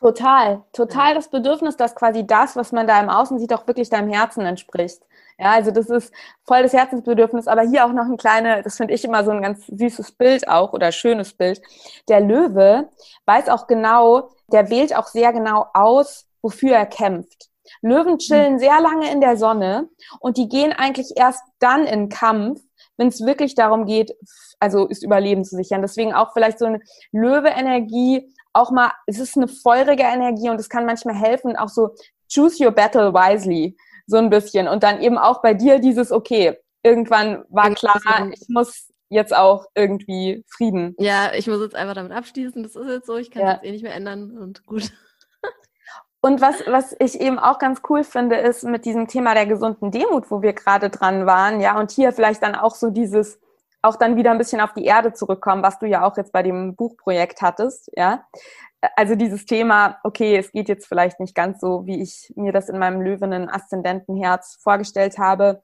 Total, 0.00 0.62
total 0.72 1.14
das 1.14 1.28
Bedürfnis, 1.30 1.76
dass 1.76 1.94
quasi 1.94 2.26
das, 2.26 2.54
was 2.54 2.70
man 2.70 2.86
da 2.86 3.00
im 3.00 3.08
Außen 3.08 3.38
sieht, 3.38 3.54
auch 3.54 3.66
wirklich 3.66 3.88
deinem 3.88 4.10
Herzen 4.12 4.44
entspricht. 4.44 5.02
Ja, 5.38 5.52
also 5.52 5.70
das 5.70 5.88
ist 5.88 6.12
voll 6.44 6.62
das 6.62 6.72
Herzensbedürfnis, 6.72 7.46
aber 7.46 7.62
hier 7.62 7.84
auch 7.84 7.92
noch 7.92 8.04
ein 8.04 8.16
kleines, 8.16 8.64
das 8.64 8.76
finde 8.76 8.94
ich 8.94 9.04
immer 9.04 9.24
so 9.24 9.30
ein 9.30 9.42
ganz 9.42 9.66
süßes 9.66 10.12
Bild 10.12 10.48
auch 10.48 10.72
oder 10.72 10.92
schönes 10.92 11.32
Bild. 11.32 11.60
Der 12.08 12.20
Löwe 12.20 12.88
weiß 13.26 13.48
auch 13.48 13.66
genau, 13.66 14.30
der 14.48 14.70
wählt 14.70 14.96
auch 14.96 15.06
sehr 15.06 15.32
genau 15.32 15.66
aus, 15.74 16.26
wofür 16.42 16.74
er 16.74 16.86
kämpft. 16.86 17.48
Löwen 17.82 18.18
chillen 18.18 18.54
mhm. 18.54 18.58
sehr 18.58 18.80
lange 18.80 19.10
in 19.10 19.20
der 19.20 19.36
Sonne 19.36 19.88
und 20.20 20.36
die 20.36 20.48
gehen 20.48 20.72
eigentlich 20.72 21.12
erst 21.16 21.42
dann 21.58 21.84
in 21.86 22.08
Kampf, 22.08 22.60
wenn 22.96 23.08
es 23.08 23.24
wirklich 23.24 23.54
darum 23.54 23.86
geht, 23.86 24.14
also 24.58 24.86
ist 24.86 25.02
Überleben 25.02 25.44
zu 25.44 25.56
sichern. 25.56 25.82
Deswegen 25.82 26.14
auch 26.14 26.32
vielleicht 26.32 26.58
so 26.58 26.66
eine 26.66 26.80
Löwe-Energie 27.12 28.32
auch 28.56 28.70
mal, 28.70 28.92
es 29.06 29.18
ist 29.18 29.36
eine 29.36 29.48
feurige 29.48 30.02
Energie 30.02 30.50
und 30.50 30.58
es 30.58 30.68
kann 30.68 30.86
manchmal 30.86 31.14
helfen, 31.14 31.56
auch 31.56 31.68
so 31.68 31.94
choose 32.28 32.62
your 32.64 32.72
battle 32.72 33.12
wisely, 33.12 33.76
so 34.06 34.16
ein 34.16 34.30
bisschen. 34.30 34.68
Und 34.68 34.82
dann 34.82 35.00
eben 35.00 35.18
auch 35.18 35.42
bei 35.42 35.54
dir 35.54 35.78
dieses, 35.78 36.12
okay, 36.12 36.58
irgendwann 36.82 37.44
war 37.48 37.70
klar, 37.74 38.00
ich 38.32 38.48
muss 38.48 38.92
jetzt 39.08 39.34
auch 39.34 39.66
irgendwie 39.74 40.44
Frieden. 40.48 40.94
Ja, 40.98 41.32
ich 41.34 41.46
muss 41.46 41.60
jetzt 41.60 41.74
einfach 41.74 41.94
damit 41.94 42.12
abschließen, 42.12 42.62
das 42.62 42.74
ist 42.74 42.88
jetzt 42.88 43.06
so, 43.06 43.16
ich 43.16 43.30
kann 43.30 43.42
es 43.42 43.46
ja. 43.46 43.54
jetzt 43.54 43.64
eh 43.64 43.70
nicht 43.72 43.82
mehr 43.82 43.94
ändern 43.94 44.36
und 44.38 44.66
gut. 44.66 44.92
Und 46.22 46.40
was, 46.40 46.56
was 46.66 46.96
ich 46.98 47.20
eben 47.20 47.38
auch 47.38 47.60
ganz 47.60 47.82
cool 47.88 48.02
finde, 48.02 48.36
ist 48.36 48.64
mit 48.64 48.84
diesem 48.84 49.06
Thema 49.06 49.34
der 49.34 49.46
gesunden 49.46 49.92
Demut, 49.92 50.28
wo 50.28 50.42
wir 50.42 50.54
gerade 50.54 50.90
dran 50.90 51.24
waren, 51.24 51.60
ja, 51.60 51.78
und 51.78 51.92
hier 51.92 52.12
vielleicht 52.12 52.42
dann 52.42 52.56
auch 52.56 52.74
so 52.74 52.90
dieses, 52.90 53.38
auch 53.86 53.96
dann 53.96 54.16
wieder 54.16 54.30
ein 54.30 54.38
bisschen 54.38 54.60
auf 54.60 54.72
die 54.72 54.84
Erde 54.84 55.12
zurückkommen, 55.12 55.62
was 55.62 55.78
du 55.78 55.86
ja 55.86 56.04
auch 56.06 56.16
jetzt 56.16 56.32
bei 56.32 56.42
dem 56.42 56.76
Buchprojekt 56.76 57.42
hattest, 57.42 57.90
ja. 57.96 58.26
Also 58.94 59.14
dieses 59.14 59.46
Thema, 59.46 59.98
okay, 60.04 60.36
es 60.36 60.52
geht 60.52 60.68
jetzt 60.68 60.86
vielleicht 60.86 61.18
nicht 61.18 61.34
ganz 61.34 61.60
so, 61.60 61.86
wie 61.86 62.02
ich 62.02 62.32
mir 62.36 62.52
das 62.52 62.68
in 62.68 62.78
meinem 62.78 63.00
löwenen 63.00 63.48
Aszendentenherz 63.48 64.58
vorgestellt 64.60 65.18
habe. 65.18 65.62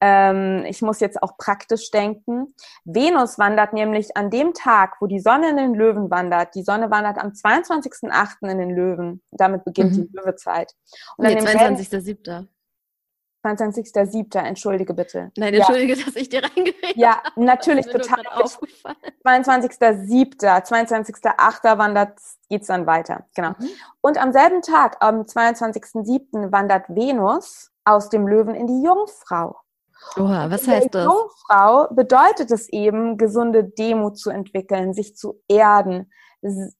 Ähm, 0.00 0.64
ich 0.66 0.82
muss 0.82 1.00
jetzt 1.00 1.22
auch 1.22 1.36
praktisch 1.38 1.90
denken. 1.90 2.54
Venus 2.84 3.38
wandert 3.38 3.72
nämlich 3.72 4.16
an 4.16 4.30
dem 4.30 4.52
Tag, 4.52 4.96
wo 5.00 5.06
die 5.06 5.20
Sonne 5.20 5.50
in 5.50 5.56
den 5.56 5.74
Löwen 5.74 6.10
wandert. 6.10 6.54
Die 6.54 6.62
Sonne 6.62 6.90
wandert 6.90 7.18
am 7.18 7.30
22.08. 7.30 8.50
in 8.50 8.58
den 8.58 8.70
Löwen. 8.70 9.22
Damit 9.30 9.64
beginnt 9.64 9.92
mhm. 9.92 10.08
die 10.08 10.16
Löwezeit. 10.16 10.72
Und 11.16 11.26
nee, 11.26 11.38
22.07. 11.38 12.46
22.07. 13.46 14.38
Entschuldige 14.38 14.94
bitte. 14.94 15.30
Nein, 15.36 15.54
entschuldige, 15.54 15.94
ja. 15.94 16.04
dass 16.04 16.16
ich 16.16 16.28
dir 16.28 16.42
reingeredet 16.42 16.96
Ja, 16.96 17.22
natürlich 17.36 17.86
total. 17.86 18.22
22.07., 19.24 20.38
22.08. 20.38 21.78
wandert, 21.78 22.18
geht's 22.48 22.66
dann 22.66 22.86
weiter. 22.86 23.26
Genau. 23.34 23.50
Mhm. 23.58 23.68
Und 24.00 24.18
am 24.18 24.32
selben 24.32 24.62
Tag, 24.62 24.96
am 25.00 25.22
22.07. 25.22 26.52
wandert 26.52 26.88
Venus 26.88 27.70
aus 27.84 28.08
dem 28.08 28.26
Löwen 28.26 28.54
in 28.54 28.66
die 28.66 28.82
Jungfrau. 28.82 29.56
Oha, 30.16 30.50
was 30.50 30.66
heißt 30.68 30.94
das? 30.94 31.04
Jungfrau 31.04 31.88
bedeutet 31.90 32.50
es 32.50 32.68
eben, 32.68 33.16
gesunde 33.16 33.64
Demut 33.64 34.18
zu 34.18 34.30
entwickeln, 34.30 34.94
sich 34.94 35.16
zu 35.16 35.40
erden, 35.48 36.10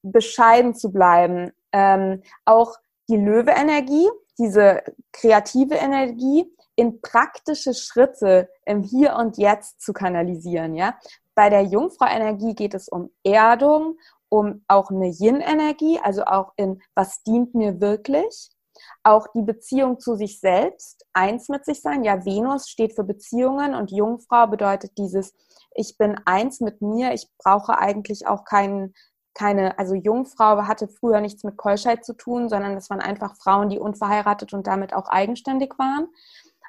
bescheiden 0.03 0.75
zu 0.75 0.93
bleiben. 0.93 1.53
Ähm, 1.73 2.23
auch 2.45 2.77
die 3.09 3.17
Löwe-Energie, 3.17 4.09
diese 4.39 4.83
kreative 5.13 5.75
Energie 5.75 6.53
in 6.77 7.01
praktische 7.01 7.75
Schritte 7.75 8.49
im 8.65 8.83
Hier 8.83 9.17
und 9.17 9.39
Jetzt 9.39 9.81
zu 9.81 9.93
kanalisieren, 9.93 10.75
ja. 10.75 10.99
Bei 11.35 11.51
der 11.51 11.63
Jungfrau-Energie 11.63 12.55
geht 12.55 12.75
es 12.75 12.89
um 12.89 13.11
Erdung, 13.23 13.99
um 14.29 14.65
auch 14.69 14.91
eine 14.91 15.09
Yin-Energie, 15.09 16.01
also 16.03 16.25
auch 16.25 16.53
in 16.57 16.81
was 16.95 17.23
dient 17.23 17.55
mir 17.55 17.81
wirklich. 17.81 18.51
Auch 19.03 19.27
die 19.35 19.43
Beziehung 19.43 20.01
zu 20.01 20.17
sich 20.17 20.41
selbst, 20.41 21.07
eins 21.13 21.49
mit 21.49 21.65
sich 21.65 21.81
sein. 21.81 22.05
Ja, 22.05 22.25
Venus 22.25 22.69
steht 22.69 22.95
für 22.95 23.05
Beziehungen 23.05 23.75
und 23.75 23.91
Jungfrau 23.91 24.47
bedeutet 24.47 24.99
dieses, 24.99 25.35
ich 25.75 25.97
bin 25.99 26.19
eins 26.25 26.61
mit 26.61 26.83
mir, 26.83 27.13
ich 27.13 27.29
brauche 27.39 27.79
eigentlich 27.79 28.27
auch 28.27 28.45
keinen 28.45 28.95
keine, 29.37 29.79
also 29.79 29.95
Jungfrau 29.95 30.63
hatte 30.63 30.89
früher 30.89 31.21
nichts 31.21 31.45
mit 31.45 31.57
Keuschheit 31.57 32.05
zu 32.05 32.15
tun, 32.15 32.49
sondern 32.49 32.75
das 32.75 32.91
waren 32.91 33.01
einfach 33.01 33.37
Frauen, 33.37 33.69
die 33.69 33.79
unverheiratet 33.79 34.53
und 34.55 34.67
damit 34.67 34.95
auch 34.95 35.09
eigenständig 35.09 35.79
waren. 35.79 36.09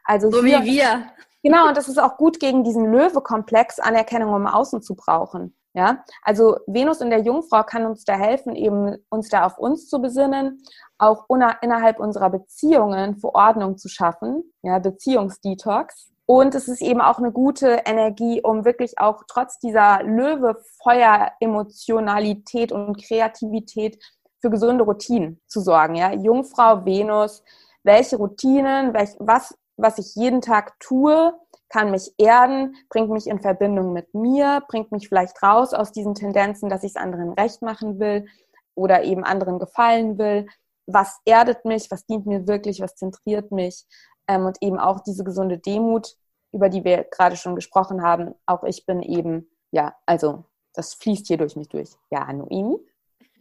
Also 0.04 0.30
so 0.30 0.44
hier, 0.44 0.62
wie 0.64 0.78
wir. 0.78 1.06
Genau, 1.44 1.68
und 1.68 1.78
das 1.78 1.88
ist 1.88 1.98
auch 1.98 2.18
gut 2.18 2.40
gegen 2.40 2.64
diesen 2.64 2.92
Löwe-Komplex, 2.92 3.80
Anerkennung 3.80 4.36
im 4.36 4.48
Außen 4.48 4.82
zu 4.82 4.96
brauchen. 4.96 5.56
Ja, 5.74 6.04
also 6.24 6.58
Venus 6.66 7.02
in 7.02 7.12
der 7.12 7.22
Jungfrau 7.22 7.64
kann 7.64 7.86
uns 7.86 8.04
da 8.04 8.16
helfen, 8.16 8.56
eben 8.56 8.98
uns 9.10 9.30
da 9.30 9.46
auf 9.46 9.60
uns 9.60 9.88
zu 9.88 10.02
besinnen, 10.02 10.64
auch 10.98 11.26
innerhalb 11.62 12.00
unserer 12.00 12.32
Beziehungen 12.32 13.18
für 13.18 13.36
Ordnung 13.36 13.78
zu 13.78 13.88
schaffen, 13.88 14.44
ja, 14.64 14.80
Beziehungsdetox. 14.80 16.12
Und 16.30 16.56
es 16.56 16.68
ist 16.68 16.82
eben 16.82 17.00
auch 17.00 17.20
eine 17.20 17.32
gute 17.32 17.84
Energie, 17.86 18.42
um 18.44 18.66
wirklich 18.66 19.00
auch 19.00 19.24
trotz 19.30 19.60
dieser 19.60 20.04
Löwe-Feuer-Emotionalität 20.04 22.74
und 22.74 23.02
Kreativität 23.02 23.98
für 24.42 24.50
gesunde 24.50 24.84
Routinen 24.84 25.40
zu 25.48 25.62
sorgen. 25.62 25.96
Ja? 25.96 26.12
Jungfrau, 26.12 26.84
Venus, 26.84 27.46
welche 27.84 28.18
Routinen, 28.18 28.94
welch, 28.94 29.12
was, 29.20 29.58
was 29.78 30.00
ich 30.00 30.16
jeden 30.16 30.42
Tag 30.42 30.78
tue, 30.82 31.34
kann 31.70 31.92
mich 31.92 32.14
erden, 32.18 32.76
bringt 32.90 33.10
mich 33.10 33.28
in 33.28 33.40
Verbindung 33.40 33.94
mit 33.94 34.14
mir, 34.14 34.62
bringt 34.68 34.92
mich 34.92 35.08
vielleicht 35.08 35.42
raus 35.42 35.74
aus 35.74 35.94
diesen 35.94 36.14
Tendenzen, 36.14 36.68
dass 36.68 36.84
ich 36.84 36.92
es 36.92 36.98
anderen 36.98 37.32
recht 37.34 37.62
machen 37.62 38.02
will 38.02 38.28
oder 38.76 39.04
eben 39.04 39.24
anderen 39.24 39.60
gefallen 39.60 40.18
will. 40.18 40.48
Was 40.88 41.22
erdet 41.26 41.64
mich, 41.64 41.90
was 41.90 42.06
dient 42.06 42.26
mir 42.26 42.48
wirklich, 42.48 42.82
was 42.82 42.96
zentriert 42.96 43.50
mich 43.52 43.86
ähm, 44.28 44.46
und 44.46 44.58
eben 44.62 44.80
auch 44.80 45.02
diese 45.02 45.24
gesunde 45.24 45.58
Demut, 45.58 46.16
über 46.52 46.70
die 46.70 46.84
wir 46.84 47.04
gerade 47.04 47.36
schon 47.36 47.56
gesprochen 47.56 48.02
haben. 48.02 48.34
Auch 48.46 48.64
ich 48.64 48.86
bin 48.86 49.02
eben, 49.02 49.50
ja, 49.72 49.96
also 50.06 50.46
das 50.74 50.94
fließt 50.96 51.28
hier 51.28 51.38
durch 51.38 51.56
mich 51.56 51.70
durch. 51.70 51.90
Ja, 52.12 52.32
Noemi? 52.32 52.78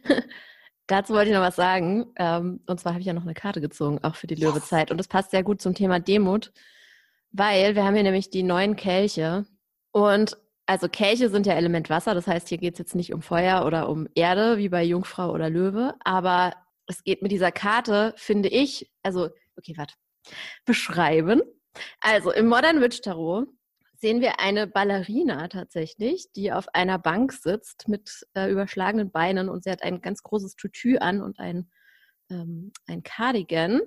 Dazu 0.87 1.13
wollte 1.13 1.29
ich 1.29 1.35
noch 1.35 1.43
was 1.43 1.55
sagen. 1.55 2.07
Ähm, 2.15 2.61
und 2.65 2.79
zwar 2.79 2.93
habe 2.93 3.01
ich 3.01 3.07
ja 3.07 3.13
noch 3.13 3.23
eine 3.23 3.33
Karte 3.33 3.61
gezogen, 3.61 3.99
auch 4.03 4.15
für 4.15 4.27
die 4.27 4.35
Löwezeit. 4.35 4.89
Und 4.91 4.97
das 4.97 5.07
passt 5.07 5.31
sehr 5.31 5.43
gut 5.43 5.61
zum 5.61 5.75
Thema 5.75 5.99
Demut, 5.99 6.53
weil 7.31 7.75
wir 7.75 7.83
haben 7.83 7.93
hier 7.93 8.03
nämlich 8.03 8.29
die 8.29 8.43
neuen 8.43 8.75
Kelche. 8.75 9.45
Und 9.91 10.37
also 10.65 10.89
Kelche 10.89 11.29
sind 11.29 11.45
ja 11.45 11.53
Element 11.53 11.89
Wasser, 11.89 12.13
das 12.13 12.27
heißt, 12.27 12.49
hier 12.49 12.57
geht 12.57 12.73
es 12.73 12.79
jetzt 12.79 12.95
nicht 12.95 13.13
um 13.13 13.21
Feuer 13.21 13.65
oder 13.65 13.87
um 13.87 14.07
Erde, 14.15 14.57
wie 14.57 14.69
bei 14.69 14.83
Jungfrau 14.83 15.31
oder 15.31 15.49
Löwe, 15.49 15.95
aber 16.03 16.53
es 16.87 17.03
geht 17.03 17.21
mit 17.21 17.31
dieser 17.31 17.51
Karte, 17.53 18.13
finde 18.17 18.49
ich, 18.49 18.91
also, 19.01 19.29
okay, 19.57 19.73
warte, 19.77 19.93
beschreiben. 20.65 21.41
Also 21.99 22.31
im 22.31 22.47
Modern 22.47 22.81
Witch 22.81 23.01
Tarot 23.01 23.47
sehen 23.99 24.21
wir 24.21 24.39
eine 24.39 24.67
Ballerina 24.67 25.47
tatsächlich, 25.47 26.31
die 26.35 26.51
auf 26.51 26.67
einer 26.73 26.99
Bank 26.99 27.33
sitzt 27.33 27.87
mit 27.87 28.27
äh, 28.35 28.49
überschlagenen 28.49 29.11
Beinen 29.11 29.49
und 29.49 29.63
sie 29.63 29.71
hat 29.71 29.83
ein 29.83 30.01
ganz 30.01 30.21
großes 30.23 30.55
Tutu 30.55 30.97
an 30.99 31.21
und 31.21 31.39
ein, 31.39 31.69
ähm, 32.29 32.71
ein 32.85 33.03
Cardigan 33.03 33.81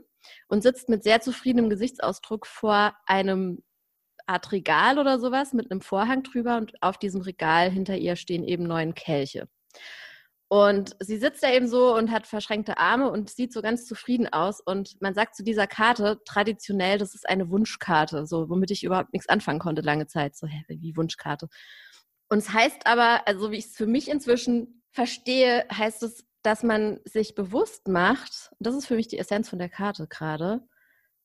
und 0.48 0.62
sitzt 0.62 0.88
mit 0.88 1.04
sehr 1.04 1.20
zufriedenem 1.20 1.70
Gesichtsausdruck 1.70 2.46
vor 2.46 2.94
einem 3.06 3.62
Art 4.26 4.52
Regal 4.52 4.98
oder 4.98 5.18
sowas 5.18 5.52
mit 5.52 5.70
einem 5.70 5.80
Vorhang 5.80 6.22
drüber 6.22 6.56
und 6.56 6.80
auf 6.82 6.98
diesem 6.98 7.20
Regal 7.20 7.70
hinter 7.70 7.96
ihr 7.96 8.16
stehen 8.16 8.44
eben 8.44 8.64
neun 8.64 8.94
Kelche. 8.94 9.48
Und 10.52 10.96
sie 10.98 11.18
sitzt 11.18 11.44
da 11.44 11.52
eben 11.52 11.68
so 11.68 11.94
und 11.94 12.10
hat 12.10 12.26
verschränkte 12.26 12.76
Arme 12.76 13.08
und 13.08 13.30
sieht 13.30 13.52
so 13.52 13.62
ganz 13.62 13.86
zufrieden 13.86 14.26
aus. 14.26 14.60
Und 14.60 15.00
man 15.00 15.14
sagt 15.14 15.36
zu 15.36 15.44
dieser 15.44 15.68
Karte 15.68 16.20
traditionell, 16.24 16.98
das 16.98 17.14
ist 17.14 17.28
eine 17.28 17.50
Wunschkarte, 17.50 18.26
so 18.26 18.50
womit 18.50 18.72
ich 18.72 18.82
überhaupt 18.82 19.12
nichts 19.12 19.28
anfangen 19.28 19.60
konnte 19.60 19.80
lange 19.80 20.08
Zeit. 20.08 20.34
So, 20.34 20.48
hä, 20.48 20.64
wie 20.66 20.96
Wunschkarte. 20.96 21.46
Und 22.28 22.38
es 22.38 22.52
heißt 22.52 22.88
aber, 22.88 23.28
also 23.28 23.52
wie 23.52 23.58
ich 23.58 23.66
es 23.66 23.76
für 23.76 23.86
mich 23.86 24.10
inzwischen 24.10 24.82
verstehe, 24.90 25.66
heißt 25.72 26.02
es, 26.02 26.24
dass 26.42 26.64
man 26.64 26.98
sich 27.04 27.36
bewusst 27.36 27.86
macht, 27.86 28.50
das 28.58 28.74
ist 28.74 28.86
für 28.86 28.96
mich 28.96 29.06
die 29.06 29.18
Essenz 29.18 29.48
von 29.48 29.60
der 29.60 29.68
Karte 29.68 30.08
gerade, 30.08 30.66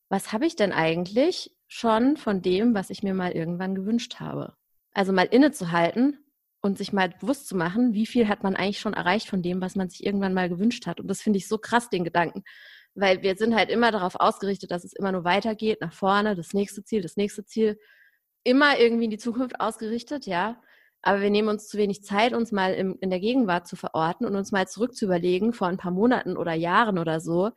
was 0.08 0.34
habe 0.34 0.46
ich 0.46 0.56
denn 0.56 0.72
eigentlich 0.72 1.56
schon 1.68 2.16
von 2.16 2.44
dem, 2.44 2.76
was 2.76 2.92
ich 2.92 3.02
mir 3.02 3.16
mal 3.16 3.32
irgendwann 3.32 3.74
gewünscht 3.74 4.20
habe? 4.20 4.56
Also 4.94 5.14
mal 5.14 5.26
innezuhalten 5.26 6.25
und 6.66 6.80
sich 6.80 6.92
mal 6.92 7.10
bewusst 7.10 7.48
zu 7.48 7.56
machen, 7.56 7.94
wie 7.94 8.08
viel 8.08 8.28
hat 8.28 8.42
man 8.42 8.56
eigentlich 8.56 8.80
schon 8.80 8.94
erreicht 8.94 9.30
von 9.30 9.44
dem, 9.44 9.62
was 9.62 9.76
man 9.76 9.88
sich 9.88 10.04
irgendwann 10.04 10.34
mal 10.34 10.50
gewünscht 10.50 10.88
hat. 10.88 11.00
Und 11.00 11.08
das 11.08 11.22
finde 11.22 11.38
ich 11.38 11.48
so 11.48 11.60
krass, 11.60 11.90
den 11.90 12.04
Gedanken, 12.04 12.44
weil 12.96 13.22
wir 13.22 13.36
sind 13.36 13.56
halt 13.56 13.70
immer 13.70 13.92
darauf 13.92 14.16
ausgerichtet, 14.16 14.72
dass 14.72 14.84
es 14.84 14.94
immer 14.94 15.12
nur 15.12 15.24
weitergeht, 15.24 15.80
nach 15.82 15.94
vorne, 15.94 16.36
das 16.36 16.54
nächste 16.54 16.84
Ziel, 16.84 17.04
das 17.04 17.18
nächste 17.18 17.46
Ziel, 17.46 17.78
immer 18.44 18.80
irgendwie 18.80 19.06
in 19.06 19.12
die 19.12 19.20
Zukunft 19.20 19.60
ausgerichtet, 19.62 20.26
ja. 20.26 20.60
Aber 21.04 21.22
wir 21.22 21.30
nehmen 21.30 21.50
uns 21.50 21.68
zu 21.68 21.78
wenig 21.78 22.04
Zeit, 22.04 22.34
uns 22.34 22.52
mal 22.52 22.74
im, 22.74 22.98
in 23.00 23.12
der 23.12 23.20
Gegenwart 23.20 23.68
zu 23.68 23.76
verorten 23.76 24.26
und 24.26 24.36
uns 24.36 24.52
mal 24.52 24.68
zurück 24.68 24.96
zu 24.96 25.06
überlegen, 25.06 25.54
vor 25.54 25.68
ein 25.68 25.78
paar 25.78 25.92
Monaten 25.92 26.36
oder 26.36 26.54
Jahren 26.54 26.98
oder 26.98 27.20
so, 27.20 27.52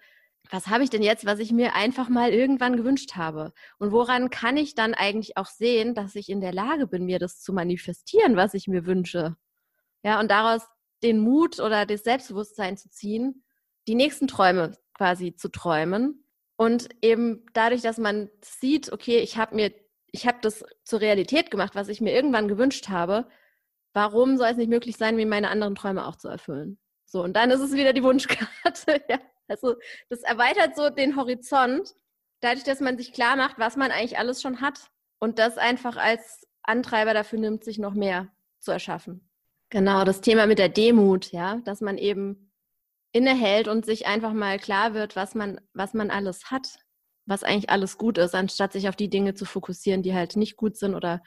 was 0.51 0.69
habe 0.69 0.83
ich 0.85 0.91
denn 0.91 1.03
jetzt, 1.03 1.27
was 1.27 1.39
ich 1.39 1.53
mir 1.53 1.75
einfach 1.75 2.09
mal 2.09 2.33
irgendwann 2.33 2.77
gewünscht 2.77 3.17
habe? 3.17 3.53
Und 3.79 3.93
woran 3.93 4.31
kann 4.31 4.57
ich 4.57 4.75
dann 4.75 4.95
eigentlich 4.95 5.37
auch 5.37 5.47
sehen, 5.47 5.95
dass 5.95 6.15
ich 6.15 6.29
in 6.29 6.41
der 6.41 6.53
Lage 6.53 6.87
bin, 6.87 7.05
mir 7.05 7.19
das 7.19 7.41
zu 7.41 7.53
manifestieren, 7.53 8.37
was 8.37 8.55
ich 8.55 8.69
mir 8.69 8.87
wünsche? 8.87 9.37
Ja, 10.03 10.21
und 10.21 10.31
daraus 10.31 10.63
den 11.03 11.19
Mut 11.19 11.61
oder 11.61 11.87
das 11.87 12.03
Selbstbewusstsein 12.03 12.77
zu 12.77 12.89
ziehen, 12.91 13.45
die 13.87 13.95
nächsten 13.95 14.27
Träume 14.27 14.73
quasi 14.95 15.35
zu 15.35 15.49
träumen. 15.49 16.25
Und 16.57 16.89
eben 17.03 17.47
dadurch, 17.53 17.83
dass 17.83 17.99
man 17.99 18.31
sieht, 18.43 18.93
okay, 18.93 19.19
ich 19.19 19.37
habe 19.37 19.55
mir, 19.55 19.73
ich 20.11 20.27
habe 20.27 20.39
das 20.43 20.65
zur 20.85 21.01
Realität 21.01 21.51
gemacht, 21.51 21.75
was 21.75 21.89
ich 21.89 22.01
mir 22.01 22.13
irgendwann 22.13 22.49
gewünscht 22.49 22.89
habe, 22.89 23.29
warum 23.93 24.37
soll 24.37 24.49
es 24.49 24.57
nicht 24.57 24.69
möglich 24.69 24.97
sein, 24.97 25.17
mir 25.17 25.27
meine 25.27 25.51
anderen 25.51 25.75
Träume 25.75 26.07
auch 26.07 26.17
zu 26.17 26.29
erfüllen? 26.29 26.79
So, 27.05 27.23
und 27.23 27.35
dann 27.35 27.51
ist 27.51 27.61
es 27.61 27.73
wieder 27.73 27.93
die 27.93 28.03
Wunschkarte, 28.03 29.03
ja. 29.09 29.19
Also 29.49 29.77
das 30.09 30.21
erweitert 30.21 30.77
so 30.77 30.91
den 30.91 31.17
Horizont, 31.17 31.95
dadurch, 32.41 32.65
dass 32.65 32.81
man 32.81 32.97
sich 32.97 33.13
klar 33.13 33.37
macht, 33.37 33.59
was 33.59 33.77
man 33.77 33.91
eigentlich 33.91 34.19
alles 34.19 34.41
schon 34.43 34.61
hat 34.61 34.91
und 35.19 35.39
das 35.39 35.59
einfach 35.59 35.97
als 35.97 36.47
Antreiber 36.63 37.15
dafür 37.15 37.39
nimmt, 37.39 37.65
sich 37.65 37.79
noch 37.79 37.95
mehr 37.95 38.29
zu 38.61 38.71
erschaffen. 38.71 39.29
Genau, 39.71 40.05
das 40.05 40.21
Thema 40.21 40.47
mit 40.47 40.59
der 40.59 40.69
Demut, 40.69 41.33
ja, 41.33 41.57
dass 41.65 41.81
man 41.81 41.99
eben 41.99 42.53
innehält 43.13 43.69
und 43.69 43.85
sich 43.85 44.07
einfach 44.07 44.33
mal 44.33 44.59
klar 44.59 44.95
wird, 44.95 45.17
was 45.17 45.35
man, 45.35 45.61
was 45.73 45.95
man 45.95 46.11
alles 46.11 46.51
hat, 46.51 46.79
was 47.27 47.43
eigentlich 47.43 47.71
alles 47.71 47.99
gut 47.99 48.19
ist, 48.19 48.35
anstatt 48.35 48.73
sich 48.73 48.89
auf 48.89 48.97
die 48.97 49.11
Dinge 49.11 49.35
zu 49.35 49.45
fokussieren, 49.45 50.03
die 50.03 50.15
halt 50.15 50.37
nicht 50.37 50.57
gut 50.57 50.77
sind 50.77 50.95
oder 50.95 51.23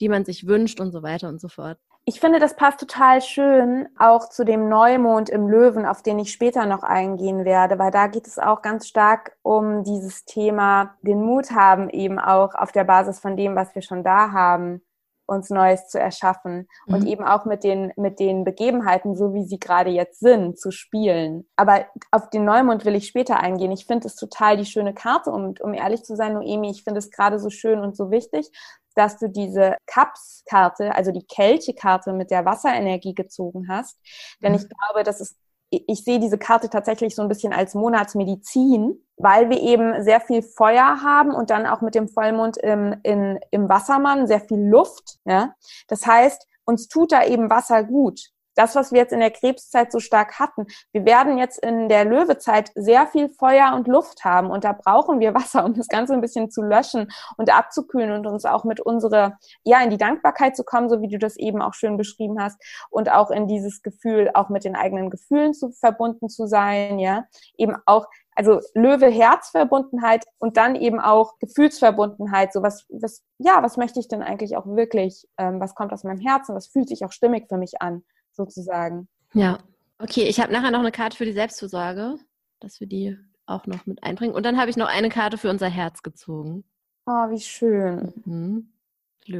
die 0.00 0.08
man 0.08 0.24
sich 0.24 0.46
wünscht 0.46 0.80
und 0.80 0.92
so 0.92 1.02
weiter 1.02 1.28
und 1.28 1.40
so 1.40 1.48
fort. 1.48 1.78
Ich 2.08 2.20
finde, 2.20 2.38
das 2.38 2.54
passt 2.54 2.78
total 2.78 3.20
schön 3.20 3.88
auch 3.98 4.28
zu 4.28 4.44
dem 4.44 4.68
Neumond 4.68 5.28
im 5.28 5.48
Löwen, 5.48 5.84
auf 5.84 6.02
den 6.02 6.20
ich 6.20 6.30
später 6.30 6.64
noch 6.64 6.84
eingehen 6.84 7.44
werde, 7.44 7.80
weil 7.80 7.90
da 7.90 8.06
geht 8.06 8.28
es 8.28 8.38
auch 8.38 8.62
ganz 8.62 8.86
stark 8.86 9.36
um 9.42 9.82
dieses 9.82 10.24
Thema, 10.24 10.94
den 11.02 11.20
Mut 11.20 11.50
haben, 11.50 11.90
eben 11.90 12.20
auch 12.20 12.54
auf 12.54 12.70
der 12.70 12.84
Basis 12.84 13.18
von 13.18 13.36
dem, 13.36 13.56
was 13.56 13.74
wir 13.74 13.82
schon 13.82 14.04
da 14.04 14.30
haben, 14.30 14.82
uns 15.26 15.50
Neues 15.50 15.88
zu 15.88 15.98
erschaffen 15.98 16.68
mhm. 16.86 16.94
und 16.94 17.06
eben 17.08 17.24
auch 17.24 17.44
mit 17.44 17.64
den, 17.64 17.92
mit 17.96 18.20
den 18.20 18.44
Begebenheiten, 18.44 19.16
so 19.16 19.34
wie 19.34 19.44
sie 19.44 19.58
gerade 19.58 19.90
jetzt 19.90 20.20
sind, 20.20 20.60
zu 20.60 20.70
spielen. 20.70 21.48
Aber 21.56 21.86
auf 22.12 22.30
den 22.30 22.44
Neumond 22.44 22.84
will 22.84 22.94
ich 22.94 23.08
später 23.08 23.40
eingehen. 23.40 23.72
Ich 23.72 23.86
finde 23.86 24.06
es 24.06 24.14
total 24.14 24.56
die 24.56 24.64
schöne 24.64 24.94
Karte 24.94 25.32
und 25.32 25.60
um 25.60 25.74
ehrlich 25.74 26.04
zu 26.04 26.14
sein, 26.14 26.34
Noemi, 26.34 26.70
ich 26.70 26.84
finde 26.84 27.00
es 27.00 27.10
gerade 27.10 27.40
so 27.40 27.50
schön 27.50 27.80
und 27.80 27.96
so 27.96 28.12
wichtig, 28.12 28.52
dass 28.96 29.18
du 29.18 29.28
diese 29.28 29.76
Cups-Karte, 29.86 30.94
also 30.94 31.12
die 31.12 31.26
Kelche-Karte 31.26 32.12
mit 32.12 32.30
der 32.30 32.44
Wasserenergie 32.44 33.14
gezogen 33.14 33.68
hast. 33.68 33.98
Denn 34.42 34.52
mhm. 34.52 34.58
ich 34.58 34.68
glaube, 34.68 35.04
das 35.04 35.20
ist 35.20 35.36
ich 35.68 36.04
sehe 36.04 36.20
diese 36.20 36.38
Karte 36.38 36.70
tatsächlich 36.70 37.16
so 37.16 37.22
ein 37.22 37.28
bisschen 37.28 37.52
als 37.52 37.74
Monatsmedizin, 37.74 39.04
weil 39.16 39.50
wir 39.50 39.60
eben 39.60 40.00
sehr 40.04 40.20
viel 40.20 40.42
Feuer 40.42 41.02
haben 41.02 41.32
und 41.32 41.50
dann 41.50 41.66
auch 41.66 41.80
mit 41.80 41.96
dem 41.96 42.08
Vollmond 42.08 42.56
im, 42.58 42.94
in, 43.02 43.40
im 43.50 43.68
Wassermann 43.68 44.28
sehr 44.28 44.40
viel 44.40 44.60
Luft. 44.60 45.18
Ja? 45.24 45.54
Das 45.88 46.06
heißt, 46.06 46.46
uns 46.64 46.86
tut 46.86 47.10
da 47.10 47.24
eben 47.24 47.50
Wasser 47.50 47.82
gut 47.82 48.30
das, 48.56 48.74
was 48.74 48.90
wir 48.90 48.98
jetzt 48.98 49.12
in 49.12 49.20
der 49.20 49.30
Krebszeit 49.30 49.92
so 49.92 50.00
stark 50.00 50.40
hatten. 50.40 50.66
Wir 50.92 51.04
werden 51.04 51.38
jetzt 51.38 51.58
in 51.58 51.88
der 51.88 52.04
Löwezeit 52.04 52.72
sehr 52.74 53.06
viel 53.06 53.28
Feuer 53.28 53.74
und 53.74 53.86
Luft 53.86 54.24
haben 54.24 54.50
und 54.50 54.64
da 54.64 54.72
brauchen 54.72 55.20
wir 55.20 55.34
Wasser, 55.36 55.64
um 55.64 55.74
das 55.74 55.88
Ganze 55.88 56.14
ein 56.14 56.20
bisschen 56.20 56.50
zu 56.50 56.62
löschen 56.62 57.08
und 57.36 57.54
abzukühlen 57.54 58.12
und 58.12 58.26
uns 58.26 58.44
auch 58.44 58.64
mit 58.64 58.80
unserer, 58.80 59.38
ja, 59.64 59.80
in 59.82 59.90
die 59.90 59.98
Dankbarkeit 59.98 60.56
zu 60.56 60.64
kommen, 60.64 60.88
so 60.88 61.00
wie 61.00 61.08
du 61.08 61.18
das 61.18 61.36
eben 61.36 61.62
auch 61.62 61.74
schön 61.74 61.96
beschrieben 61.96 62.42
hast 62.42 62.60
und 62.90 63.10
auch 63.10 63.30
in 63.30 63.46
dieses 63.46 63.82
Gefühl, 63.82 64.30
auch 64.34 64.48
mit 64.48 64.64
den 64.64 64.74
eigenen 64.74 65.10
Gefühlen 65.10 65.54
zu 65.54 65.70
verbunden 65.70 66.28
zu 66.28 66.46
sein, 66.46 66.98
ja, 66.98 67.24
eben 67.56 67.76
auch 67.86 68.06
also 68.36 68.60
Löwe 68.74 69.08
Herzverbundenheit 69.08 70.24
und 70.38 70.58
dann 70.58 70.76
eben 70.76 71.00
auch 71.00 71.38
Gefühlsverbundenheit. 71.38 72.52
So 72.52 72.62
was, 72.62 72.84
was, 72.90 73.22
ja, 73.38 73.62
was 73.62 73.78
möchte 73.78 73.98
ich 73.98 74.08
denn 74.08 74.22
eigentlich 74.22 74.56
auch 74.56 74.66
wirklich? 74.66 75.26
Ähm, 75.38 75.58
was 75.58 75.74
kommt 75.74 75.92
aus 75.92 76.04
meinem 76.04 76.20
Herzen? 76.20 76.54
Was 76.54 76.66
fühlt 76.66 76.88
sich 76.88 77.04
auch 77.04 77.12
stimmig 77.12 77.48
für 77.48 77.56
mich 77.56 77.80
an? 77.80 78.04
Sozusagen. 78.36 79.08
Ja. 79.32 79.58
Okay, 79.98 80.24
ich 80.24 80.40
habe 80.40 80.52
nachher 80.52 80.70
noch 80.70 80.80
eine 80.80 80.92
Karte 80.92 81.16
für 81.16 81.24
die 81.24 81.32
Selbstversorge, 81.32 82.16
dass 82.60 82.80
wir 82.80 82.86
die 82.86 83.16
auch 83.46 83.66
noch 83.66 83.86
mit 83.86 84.02
einbringen. 84.02 84.34
Und 84.34 84.44
dann 84.44 84.58
habe 84.58 84.70
ich 84.70 84.76
noch 84.76 84.88
eine 84.88 85.08
Karte 85.08 85.38
für 85.38 85.48
unser 85.48 85.68
Herz 85.68 86.02
gezogen. 86.02 86.64
Oh, 87.06 87.30
wie 87.30 87.40
schön. 87.40 88.12
Mhm. 88.24 88.72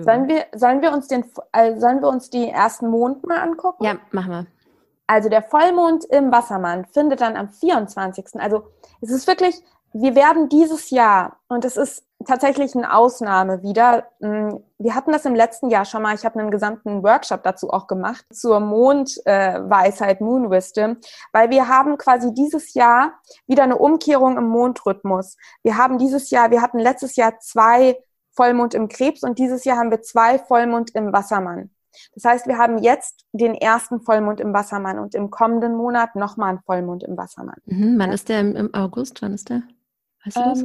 Sollen 0.02 0.28
wir, 0.28 0.46
sollen 0.54 0.82
wir 0.82 0.92
uns 0.92 1.08
den, 1.08 1.24
äh, 1.52 1.78
sollen 1.78 2.00
wir 2.00 2.08
uns 2.08 2.30
die 2.30 2.48
ersten 2.48 2.88
Mond 2.88 3.26
mal 3.26 3.38
angucken? 3.38 3.84
Ja, 3.84 3.98
machen 4.10 4.30
wir. 4.30 4.46
Also 5.06 5.28
der 5.28 5.42
Vollmond 5.42 6.04
im 6.06 6.32
Wassermann 6.32 6.84
findet 6.86 7.20
dann 7.20 7.36
am 7.36 7.48
24. 7.48 8.40
Also 8.40 8.64
es 9.00 9.10
ist 9.10 9.28
wirklich, 9.28 9.62
wir 10.00 10.14
werden 10.14 10.48
dieses 10.48 10.90
Jahr, 10.90 11.38
und 11.48 11.64
es 11.64 11.76
ist 11.76 12.04
tatsächlich 12.24 12.74
eine 12.74 12.94
Ausnahme 12.94 13.62
wieder, 13.62 14.08
hm, 14.20 14.62
wir 14.78 14.94
hatten 14.94 15.12
das 15.12 15.24
im 15.24 15.34
letzten 15.34 15.70
Jahr 15.70 15.84
schon 15.84 16.02
mal, 16.02 16.14
ich 16.14 16.24
habe 16.24 16.38
einen 16.38 16.50
gesamten 16.50 17.02
Workshop 17.02 17.42
dazu 17.42 17.70
auch 17.70 17.86
gemacht, 17.86 18.24
zur 18.30 18.60
Mondweisheit, 18.60 20.20
äh, 20.20 20.24
Moon 20.24 20.50
Wisdom, 20.50 20.98
weil 21.32 21.50
wir 21.50 21.68
haben 21.68 21.96
quasi 21.98 22.34
dieses 22.34 22.74
Jahr 22.74 23.14
wieder 23.46 23.62
eine 23.62 23.78
Umkehrung 23.78 24.36
im 24.36 24.48
Mondrhythmus. 24.48 25.36
Wir 25.62 25.78
haben 25.78 25.98
dieses 25.98 26.30
Jahr, 26.30 26.50
wir 26.50 26.62
hatten 26.62 26.78
letztes 26.78 27.16
Jahr 27.16 27.38
zwei 27.38 27.98
Vollmond 28.32 28.74
im 28.74 28.88
Krebs 28.88 29.22
und 29.22 29.38
dieses 29.38 29.64
Jahr 29.64 29.78
haben 29.78 29.90
wir 29.90 30.02
zwei 30.02 30.38
Vollmond 30.38 30.94
im 30.94 31.12
Wassermann. 31.12 31.70
Das 32.14 32.24
heißt, 32.24 32.46
wir 32.46 32.58
haben 32.58 32.78
jetzt 32.78 33.24
den 33.32 33.54
ersten 33.54 34.00
Vollmond 34.00 34.40
im 34.40 34.52
Wassermann 34.52 34.98
und 34.98 35.14
im 35.14 35.30
kommenden 35.30 35.74
Monat 35.74 36.14
nochmal 36.14 36.50
einen 36.50 36.60
Vollmond 36.60 37.02
im 37.04 37.16
Wassermann. 37.16 37.56
Mhm, 37.64 37.98
wann 37.98 38.12
ist 38.12 38.28
der 38.28 38.40
im, 38.40 38.74
August? 38.74 39.22
Wann 39.22 39.32
ist 39.32 39.48
der? 39.48 39.62
Weißt 40.26 40.36
du 40.36 40.40
ähm, 40.40 40.48
das? 40.48 40.64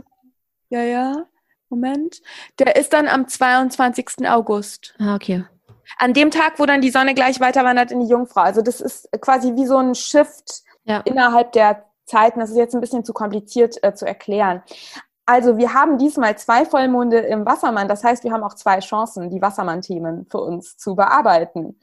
Ja, 0.70 0.82
ja. 0.82 1.26
Moment. 1.70 2.22
Der 2.60 2.76
ist 2.76 2.92
dann 2.94 3.08
am 3.08 3.28
22. 3.28 4.28
August. 4.30 4.94
Ah, 5.00 5.16
okay. 5.16 5.46
An 5.98 6.14
dem 6.14 6.32
Tag, 6.32 6.60
wo 6.60 6.66
dann 6.66 6.82
die 6.82 6.90
Sonne 6.90 7.14
gleich 7.14 7.40
weiter 7.40 7.64
wandert 7.64 7.92
in 7.92 8.02
die 8.02 8.08
Jungfrau. 8.08 8.42
Also 8.42 8.62
das 8.62 8.82
ist 8.82 9.10
quasi 9.22 9.56
wie 9.56 9.66
so 9.66 9.78
ein 9.78 9.96
Shift 9.96 10.64
ja. 10.84 11.00
innerhalb 11.02 11.54
der 11.54 11.86
Zeiten. 12.06 12.40
Das 12.40 12.50
ist 12.50 12.58
jetzt 12.58 12.76
ein 12.76 12.82
bisschen 12.82 13.06
zu 13.06 13.14
kompliziert 13.14 13.82
äh, 13.84 13.94
zu 13.94 14.06
erklären. 14.06 14.64
Also 15.26 15.58
wir 15.58 15.74
haben 15.74 15.98
diesmal 15.98 16.38
zwei 16.38 16.66
Vollmonde 16.66 17.20
im 17.20 17.46
Wassermann. 17.46 17.88
Das 17.88 18.04
heißt, 18.04 18.24
wir 18.24 18.32
haben 18.32 18.44
auch 18.44 18.56
zwei 18.56 18.80
Chancen, 18.80 19.30
die 19.30 19.42
Wassermann-Themen 19.42 20.26
für 20.30 20.40
uns 20.40 20.78
zu 20.78 20.96
bearbeiten. 20.96 21.80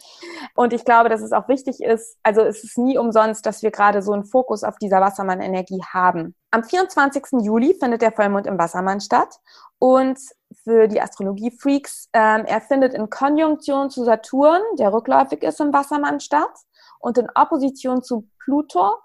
Und 0.55 0.73
ich 0.73 0.85
glaube, 0.85 1.09
dass 1.09 1.23
es 1.23 1.33
auch 1.33 1.49
wichtig 1.49 1.81
ist, 1.81 2.19
also 2.23 2.43
es 2.43 2.65
ist 2.65 2.79
nie 2.79 2.99
umsonst, 2.99 3.47
dass 3.47 3.63
wir 3.63 3.71
gerade 3.71 4.03
so 4.03 4.13
einen 4.13 4.25
Fokus 4.25 4.65
auf 4.65 4.77
dieser 4.77 5.01
Wassermann-Energie 5.01 5.81
haben. 5.93 6.35
Am 6.51 6.65
24. 6.65 7.41
Juli 7.41 7.77
findet 7.79 8.03
der 8.03 8.13
Vollmond 8.13 8.47
im 8.47 8.59
Wassermann 8.59 9.01
statt. 9.01 9.39
Und 9.79 10.19
für 10.65 10.89
die 10.89 11.01
Astrologie-Freaks, 11.01 12.09
ähm, 12.13 12.45
er 12.45 12.61
findet 12.61 12.95
in 12.95 13.09
Konjunktion 13.09 13.91
zu 13.91 14.05
Saturn, 14.05 14.63
der 14.79 14.93
rückläufig 14.93 15.43
ist 15.43 15.61
im 15.61 15.73
Wassermann 15.73 16.21
statt, 16.21 16.53
und 17.01 17.17
in 17.17 17.29
Opposition 17.35 18.03
zu 18.03 18.29
Pluto, 18.43 18.97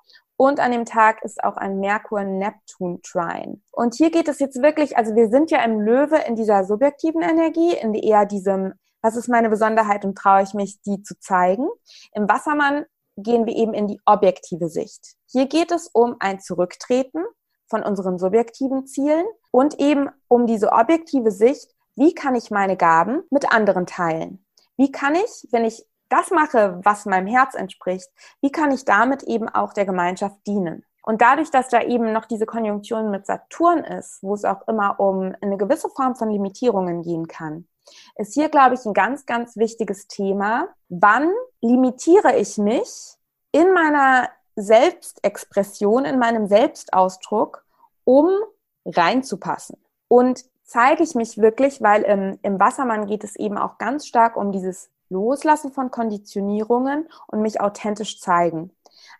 und 0.44 0.60
an 0.60 0.72
dem 0.72 0.84
Tag 0.84 1.24
ist 1.24 1.42
auch 1.42 1.56
ein 1.56 1.80
Merkur-Neptun-Trine. 1.80 3.62
Und 3.72 3.96
hier 3.96 4.12
geht 4.12 4.28
es 4.28 4.40
jetzt 4.40 4.62
wirklich, 4.62 4.98
also 4.98 5.16
wir 5.16 5.30
sind 5.30 5.52
ja 5.52 5.64
im 5.64 5.80
Löwe 5.80 6.18
in 6.28 6.36
dieser 6.36 6.66
subjektiven 6.66 7.22
Energie, 7.22 7.74
in 7.74 7.94
eher 7.94 8.26
diesem, 8.26 8.74
was 9.02 9.16
ist 9.16 9.30
meine 9.30 9.50
Besonderheit 9.50 10.04
und 10.04 10.18
traue 10.18 10.44
ich 10.44 10.54
mich, 10.54 10.82
die 10.82 11.02
zu 11.02 11.18
zeigen. 11.18 11.70
Im 12.12 12.28
Wassermann 12.28 12.84
gehen 13.16 13.46
wir 13.46 13.56
eben 13.56 13.74
in 13.74 13.88
die 13.88 14.02
objektive 14.06 14.68
Sicht. 14.68 15.16
Hier 15.32 15.46
geht 15.46 15.72
es 15.72 15.88
um 15.94 16.18
ein 16.20 16.42
Zurücktreten 16.42 17.24
von 17.70 17.82
unseren 17.82 18.20
subjektiven 18.20 18.86
Zielen 18.86 19.26
und 19.52 19.80
eben 19.80 20.10
um 20.28 20.46
diese 20.46 20.74
objektive 20.74 21.32
Sicht, 21.32 21.72
wie 21.96 22.14
kann 22.14 22.36
ich 22.36 22.52
meine 22.52 22.76
Gaben 22.76 23.24
mit 23.30 23.50
anderen 23.54 23.86
teilen? 23.86 24.46
Wie 24.76 24.92
kann 24.92 25.16
ich, 25.16 25.48
wenn 25.52 25.64
ich 25.64 25.86
das 26.14 26.30
mache, 26.30 26.80
was 26.84 27.06
meinem 27.06 27.28
Herz 27.28 27.56
entspricht, 27.56 28.08
wie 28.42 28.52
kann 28.52 28.72
ich 28.72 28.86
damit 28.86 29.24
eben 29.24 29.50
auch 29.50 29.74
der 29.74 29.86
Gemeinschaft 29.86 30.38
dienen? 30.46 30.86
Und 31.02 31.22
dadurch, 31.22 31.50
dass 31.50 31.70
da 31.70 31.82
eben 31.82 32.14
noch 32.14 32.26
diese 32.26 32.46
Konjunktion 32.46 33.10
mit 33.12 33.26
Saturn 33.26 33.84
ist, 33.84 34.22
wo 34.22 34.36
es 34.36 34.46
auch 34.46 34.68
immer 34.68 35.00
um 35.00 35.34
eine 35.42 35.58
gewisse 35.58 35.90
Form 35.90 36.16
von 36.16 36.30
Limitierungen 36.30 37.02
gehen 37.02 37.28
kann, 37.28 37.68
ist 38.16 38.36
hier, 38.36 38.48
glaube 38.48 38.76
ich, 38.76 38.86
ein 38.86 38.94
ganz, 38.94 39.26
ganz 39.26 39.58
wichtiges 39.58 40.08
Thema. 40.08 40.70
Wann 40.88 41.30
limitiere 41.62 42.38
ich 42.38 42.58
mich 42.58 43.18
in 43.52 43.74
meiner 43.74 44.30
Selbstexpression, 44.56 46.06
in 46.06 46.20
meinem 46.20 46.48
Selbstausdruck, 46.48 47.66
um 48.06 48.30
reinzupassen? 48.86 49.78
Und 50.08 50.46
zeige 50.64 51.04
ich 51.04 51.16
mich 51.16 51.40
wirklich, 51.40 51.82
weil 51.82 52.04
im, 52.04 52.40
im 52.44 52.60
Wassermann 52.60 53.08
geht 53.08 53.24
es 53.24 53.36
eben 53.36 53.58
auch 53.58 53.78
ganz 53.78 54.08
stark 54.08 54.38
um 54.38 54.52
dieses 54.54 54.93
Loslassen 55.14 55.72
von 55.72 55.92
Konditionierungen 55.92 57.08
und 57.28 57.42
mich 57.42 57.62
authentisch 57.62 58.20
zeigen. 58.20 58.72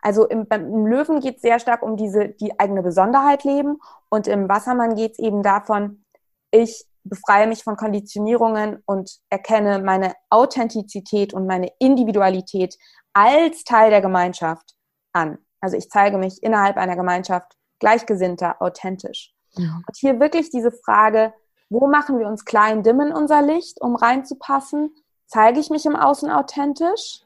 Also 0.02 0.28
im, 0.28 0.46
im 0.50 0.86
Löwen 0.86 1.22
geht 1.22 1.38
es 1.38 1.42
sehr 1.42 1.60
stark 1.60 1.82
um 1.82 1.96
diese, 1.96 2.30
die 2.30 2.60
eigene 2.60 2.84
Besonderheit 2.84 3.46
leben 3.46 3.80
und 4.10 4.28
im 4.28 4.50
Wassermann 4.50 4.96
geht 4.96 5.14
es 5.14 5.20
eben 5.20 5.44
davon, 5.44 6.04
ich 6.52 6.86
befreie 7.04 7.48
mich 7.48 7.64
von 7.64 7.78
Konditionierungen 7.78 8.82
und 8.86 9.20
erkenne 9.30 9.80
meine 9.80 10.14
Authentizität 10.30 11.34
und 11.34 11.48
meine 11.48 11.72
Individualität 11.80 12.78
als 13.14 13.64
Teil 13.64 13.90
der 13.90 14.02
Gemeinschaft 14.02 14.76
an. 15.14 15.38
Also 15.62 15.78
ich 15.78 15.90
zeige 15.90 16.18
mich 16.18 16.42
innerhalb 16.44 16.78
einer 16.78 16.96
Gemeinschaft 16.96 17.54
gleichgesinnter, 17.80 18.62
authentisch. 18.62 19.34
Ja. 19.56 19.82
Und 19.88 19.96
hier 19.96 20.20
wirklich 20.20 20.50
diese 20.50 20.72
Frage, 20.72 21.34
wo 21.70 21.88
machen 21.88 22.20
wir 22.20 22.28
uns 22.28 22.46
klein, 22.46 22.84
dimmen 22.84 23.12
unser 23.12 23.42
Licht, 23.42 23.82
um 23.82 23.96
reinzupassen? 23.96 24.94
Zeige 25.28 25.60
ich 25.60 25.70
mich 25.70 25.86
im 25.86 25.96
Außen 25.96 26.30
authentisch? 26.30 27.22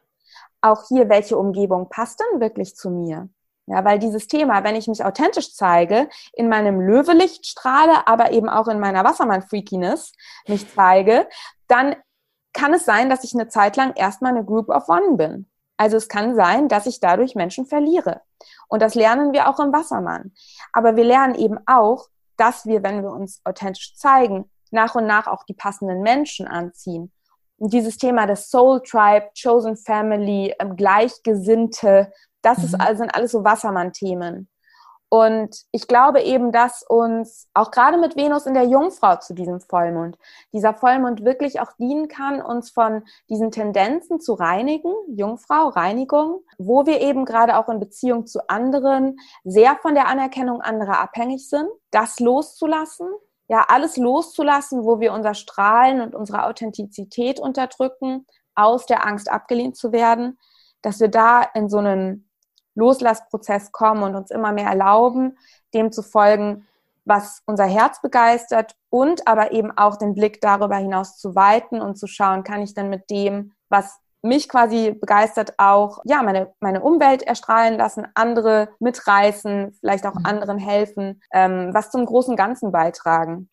Auch 0.61 0.87
hier, 0.87 1.09
welche 1.09 1.37
Umgebung 1.37 1.89
passt 1.89 2.19
denn 2.19 2.39
wirklich 2.39 2.75
zu 2.75 2.89
mir? 2.89 3.29
Ja, 3.67 3.83
weil 3.83 3.99
dieses 3.99 4.27
Thema, 4.27 4.63
wenn 4.63 4.77
ich 4.77 4.87
mich 4.87 5.03
authentisch 5.03 5.53
zeige, 5.53 6.07
in 6.33 6.47
meinem 6.47 6.79
Löwelicht 6.79 7.45
strahle, 7.45 8.07
aber 8.07 8.31
eben 8.31 8.47
auch 8.47 8.69
in 8.69 8.79
meiner 8.79 9.03
Wassermann-Freakiness 9.03 10.13
mich 10.47 10.73
zeige, 10.73 11.27
dann 11.67 11.95
kann 12.53 12.73
es 12.73 12.85
sein, 12.85 13.09
dass 13.09 13.25
ich 13.25 13.33
eine 13.33 13.49
Zeit 13.49 13.75
lang 13.75 13.93
erstmal 13.95 14.31
eine 14.31 14.45
Group 14.45 14.69
of 14.69 14.87
One 14.87 15.17
bin. 15.17 15.49
Also 15.75 15.97
es 15.97 16.07
kann 16.07 16.35
sein, 16.35 16.69
dass 16.69 16.85
ich 16.85 17.01
dadurch 17.01 17.35
Menschen 17.35 17.65
verliere. 17.65 18.21
Und 18.69 18.81
das 18.81 18.95
lernen 18.95 19.33
wir 19.33 19.49
auch 19.49 19.59
im 19.59 19.73
Wassermann. 19.73 20.33
Aber 20.71 20.95
wir 20.95 21.03
lernen 21.03 21.35
eben 21.35 21.59
auch, 21.67 22.07
dass 22.37 22.65
wir, 22.65 22.83
wenn 22.83 23.03
wir 23.03 23.11
uns 23.11 23.41
authentisch 23.43 23.95
zeigen, 23.95 24.49
nach 24.71 24.95
und 24.95 25.05
nach 25.07 25.27
auch 25.27 25.43
die 25.43 25.53
passenden 25.53 26.01
Menschen 26.01 26.47
anziehen 26.47 27.11
dieses 27.57 27.97
Thema 27.97 28.25
des 28.25 28.49
Soul 28.49 28.81
Tribe, 28.81 29.29
Chosen 29.39 29.77
Family, 29.77 30.53
ähm, 30.59 30.75
Gleichgesinnte, 30.75 32.11
das 32.41 32.59
mhm. 32.59 32.63
ist, 32.63 32.97
sind 32.97 33.15
alles 33.15 33.31
so 33.31 33.43
Wassermann-Themen. 33.43 34.47
Und 35.09 35.61
ich 35.71 35.87
glaube 35.87 36.21
eben, 36.21 36.51
dass 36.51 36.83
uns 36.83 37.47
auch 37.53 37.71
gerade 37.71 37.97
mit 37.97 38.17
Venus 38.17 38.45
in 38.45 38.53
der 38.53 38.65
Jungfrau 38.65 39.15
zu 39.15 39.33
diesem 39.33 39.61
Vollmond, 39.61 40.17
dieser 40.51 40.73
Vollmond 40.73 41.23
wirklich 41.23 41.61
auch 41.61 41.71
dienen 41.79 42.09
kann, 42.09 42.41
uns 42.41 42.71
von 42.71 43.03
diesen 43.29 43.51
Tendenzen 43.51 44.19
zu 44.19 44.33
reinigen, 44.33 44.91
Jungfrau, 45.07 45.69
Reinigung, 45.69 46.41
wo 46.57 46.85
wir 46.85 46.99
eben 46.99 47.23
gerade 47.23 47.57
auch 47.57 47.69
in 47.69 47.79
Beziehung 47.79 48.25
zu 48.25 48.49
anderen 48.49 49.17
sehr 49.45 49.77
von 49.77 49.95
der 49.95 50.07
Anerkennung 50.07 50.59
anderer 50.59 50.99
abhängig 50.99 51.47
sind, 51.47 51.69
das 51.91 52.19
loszulassen 52.19 53.07
ja, 53.47 53.65
alles 53.69 53.97
loszulassen, 53.97 54.83
wo 54.83 54.99
wir 54.99 55.13
unser 55.13 55.33
Strahlen 55.33 56.01
und 56.01 56.15
unsere 56.15 56.45
Authentizität 56.45 57.39
unterdrücken, 57.39 58.25
aus 58.55 58.85
der 58.85 59.05
Angst 59.05 59.29
abgelehnt 59.29 59.77
zu 59.77 59.91
werden, 59.91 60.37
dass 60.81 60.99
wir 60.99 61.07
da 61.07 61.43
in 61.53 61.69
so 61.69 61.77
einen 61.77 62.29
Loslassprozess 62.75 63.71
kommen 63.71 64.03
und 64.03 64.15
uns 64.15 64.31
immer 64.31 64.51
mehr 64.51 64.67
erlauben, 64.67 65.37
dem 65.73 65.91
zu 65.91 66.03
folgen, 66.03 66.67
was 67.05 67.41
unser 67.45 67.65
Herz 67.65 68.01
begeistert 68.01 68.75
und 68.89 69.27
aber 69.27 69.51
eben 69.51 69.75
auch 69.77 69.97
den 69.97 70.13
Blick 70.13 70.41
darüber 70.41 70.75
hinaus 70.75 71.17
zu 71.17 71.35
weiten 71.35 71.81
und 71.81 71.97
zu 71.97 72.07
schauen, 72.07 72.43
kann 72.43 72.61
ich 72.61 72.73
denn 72.73 72.89
mit 72.89 73.09
dem, 73.09 73.53
was 73.69 73.99
mich 74.21 74.49
quasi 74.49 74.91
begeistert 74.91 75.53
auch, 75.57 75.99
ja, 76.05 76.23
meine, 76.23 76.53
meine 76.59 76.81
Umwelt 76.81 77.23
erstrahlen 77.23 77.77
lassen, 77.77 78.07
andere 78.13 78.69
mitreißen, 78.79 79.73
vielleicht 79.79 80.05
auch 80.05 80.15
mhm. 80.15 80.25
anderen 80.25 80.57
helfen, 80.57 81.21
ähm, 81.31 81.69
was 81.73 81.91
zum 81.91 82.05
großen 82.05 82.35
Ganzen 82.35 82.71
beitragen. 82.71 83.49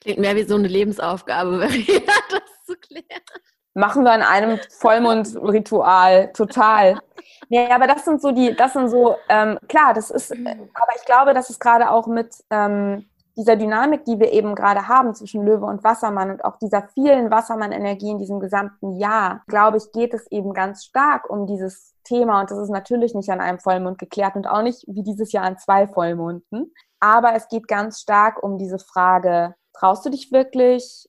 Klingt 0.00 0.18
mehr 0.18 0.36
wie 0.36 0.44
so 0.44 0.56
eine 0.56 0.68
Lebensaufgabe, 0.68 1.58
das 1.60 2.66
zu 2.66 2.74
klären. 2.80 3.22
Machen 3.74 4.04
wir 4.04 4.14
in 4.14 4.22
einem 4.22 4.58
Vollmondritual, 4.70 6.32
total. 6.32 6.98
Ja, 7.48 7.74
aber 7.74 7.86
das 7.86 8.04
sind 8.04 8.22
so 8.22 8.32
die, 8.32 8.54
das 8.56 8.72
sind 8.72 8.88
so, 8.88 9.16
ähm, 9.28 9.58
klar, 9.68 9.92
das 9.94 10.10
ist, 10.10 10.34
mhm. 10.34 10.46
aber 10.46 10.92
ich 10.96 11.04
glaube, 11.04 11.34
dass 11.34 11.50
es 11.50 11.60
gerade 11.60 11.90
auch 11.90 12.06
mit 12.06 12.34
ähm, 12.50 13.06
dieser 13.36 13.56
Dynamik, 13.56 14.04
die 14.04 14.18
wir 14.18 14.32
eben 14.32 14.54
gerade 14.54 14.88
haben 14.88 15.14
zwischen 15.14 15.44
Löwe 15.44 15.66
und 15.66 15.84
Wassermann 15.84 16.30
und 16.30 16.44
auch 16.44 16.56
dieser 16.56 16.88
vielen 16.94 17.30
Wassermann-Energie 17.30 18.10
in 18.10 18.18
diesem 18.18 18.40
gesamten 18.40 18.96
Jahr, 18.96 19.42
glaube 19.46 19.76
ich, 19.76 19.92
geht 19.92 20.14
es 20.14 20.30
eben 20.30 20.54
ganz 20.54 20.84
stark 20.84 21.28
um 21.28 21.46
dieses 21.46 21.94
Thema. 22.04 22.40
Und 22.40 22.50
das 22.50 22.58
ist 22.58 22.70
natürlich 22.70 23.14
nicht 23.14 23.30
an 23.30 23.40
einem 23.40 23.58
Vollmond 23.58 23.98
geklärt 23.98 24.36
und 24.36 24.46
auch 24.46 24.62
nicht 24.62 24.84
wie 24.88 25.02
dieses 25.02 25.32
Jahr 25.32 25.44
an 25.44 25.58
zwei 25.58 25.86
Vollmonden. 25.86 26.72
Aber 26.98 27.34
es 27.34 27.48
geht 27.48 27.68
ganz 27.68 28.00
stark 28.00 28.42
um 28.42 28.58
diese 28.58 28.78
Frage, 28.78 29.54
traust 29.74 30.06
du 30.06 30.10
dich 30.10 30.32
wirklich, 30.32 31.08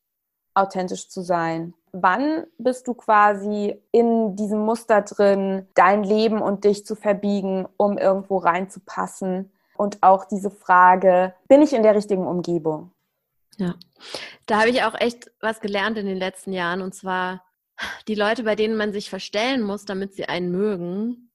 authentisch 0.53 1.09
zu 1.09 1.21
sein? 1.21 1.73
Wann 1.93 2.45
bist 2.57 2.87
du 2.87 2.93
quasi 2.93 3.81
in 3.91 4.35
diesem 4.35 4.59
Muster 4.59 5.01
drin, 5.01 5.67
dein 5.75 6.03
Leben 6.03 6.41
und 6.41 6.65
dich 6.65 6.85
zu 6.85 6.95
verbiegen, 6.95 7.67
um 7.77 7.97
irgendwo 7.97 8.37
reinzupassen? 8.37 9.51
Und 9.77 10.03
auch 10.03 10.25
diese 10.25 10.51
Frage, 10.51 11.33
bin 11.47 11.61
ich 11.61 11.73
in 11.73 11.83
der 11.83 11.95
richtigen 11.95 12.27
Umgebung? 12.27 12.91
Ja, 13.57 13.75
da 14.45 14.59
habe 14.59 14.69
ich 14.69 14.83
auch 14.83 14.93
echt 14.99 15.31
was 15.39 15.61
gelernt 15.61 15.97
in 15.97 16.05
den 16.05 16.17
letzten 16.17 16.53
Jahren 16.53 16.81
und 16.81 16.93
zwar 16.93 17.43
die 18.07 18.15
Leute, 18.15 18.43
bei 18.43 18.55
denen 18.55 18.75
man 18.75 18.93
sich 18.93 19.09
verstellen 19.09 19.61
muss, 19.61 19.85
damit 19.85 20.13
sie 20.13 20.25
einen 20.25 20.51
mögen, 20.51 21.31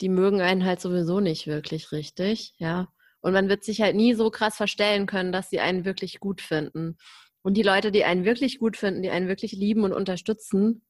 die 0.00 0.08
mögen 0.08 0.40
einen 0.40 0.64
halt 0.64 0.80
sowieso 0.80 1.20
nicht 1.20 1.46
wirklich 1.46 1.92
richtig, 1.92 2.54
ja. 2.58 2.88
Und 3.20 3.32
man 3.32 3.48
wird 3.48 3.64
sich 3.64 3.80
halt 3.80 3.96
nie 3.96 4.12
so 4.14 4.30
krass 4.30 4.56
verstellen 4.56 5.06
können, 5.06 5.32
dass 5.32 5.48
sie 5.48 5.60
einen 5.60 5.86
wirklich 5.86 6.20
gut 6.20 6.42
finden. 6.42 6.98
Und 7.42 7.54
die 7.54 7.62
Leute, 7.62 7.90
die 7.90 8.04
einen 8.04 8.26
wirklich 8.26 8.58
gut 8.58 8.76
finden, 8.76 9.02
die 9.02 9.10
einen 9.10 9.28
wirklich 9.28 9.52
lieben 9.52 9.84
und 9.84 9.94
unterstützen, 9.94 10.84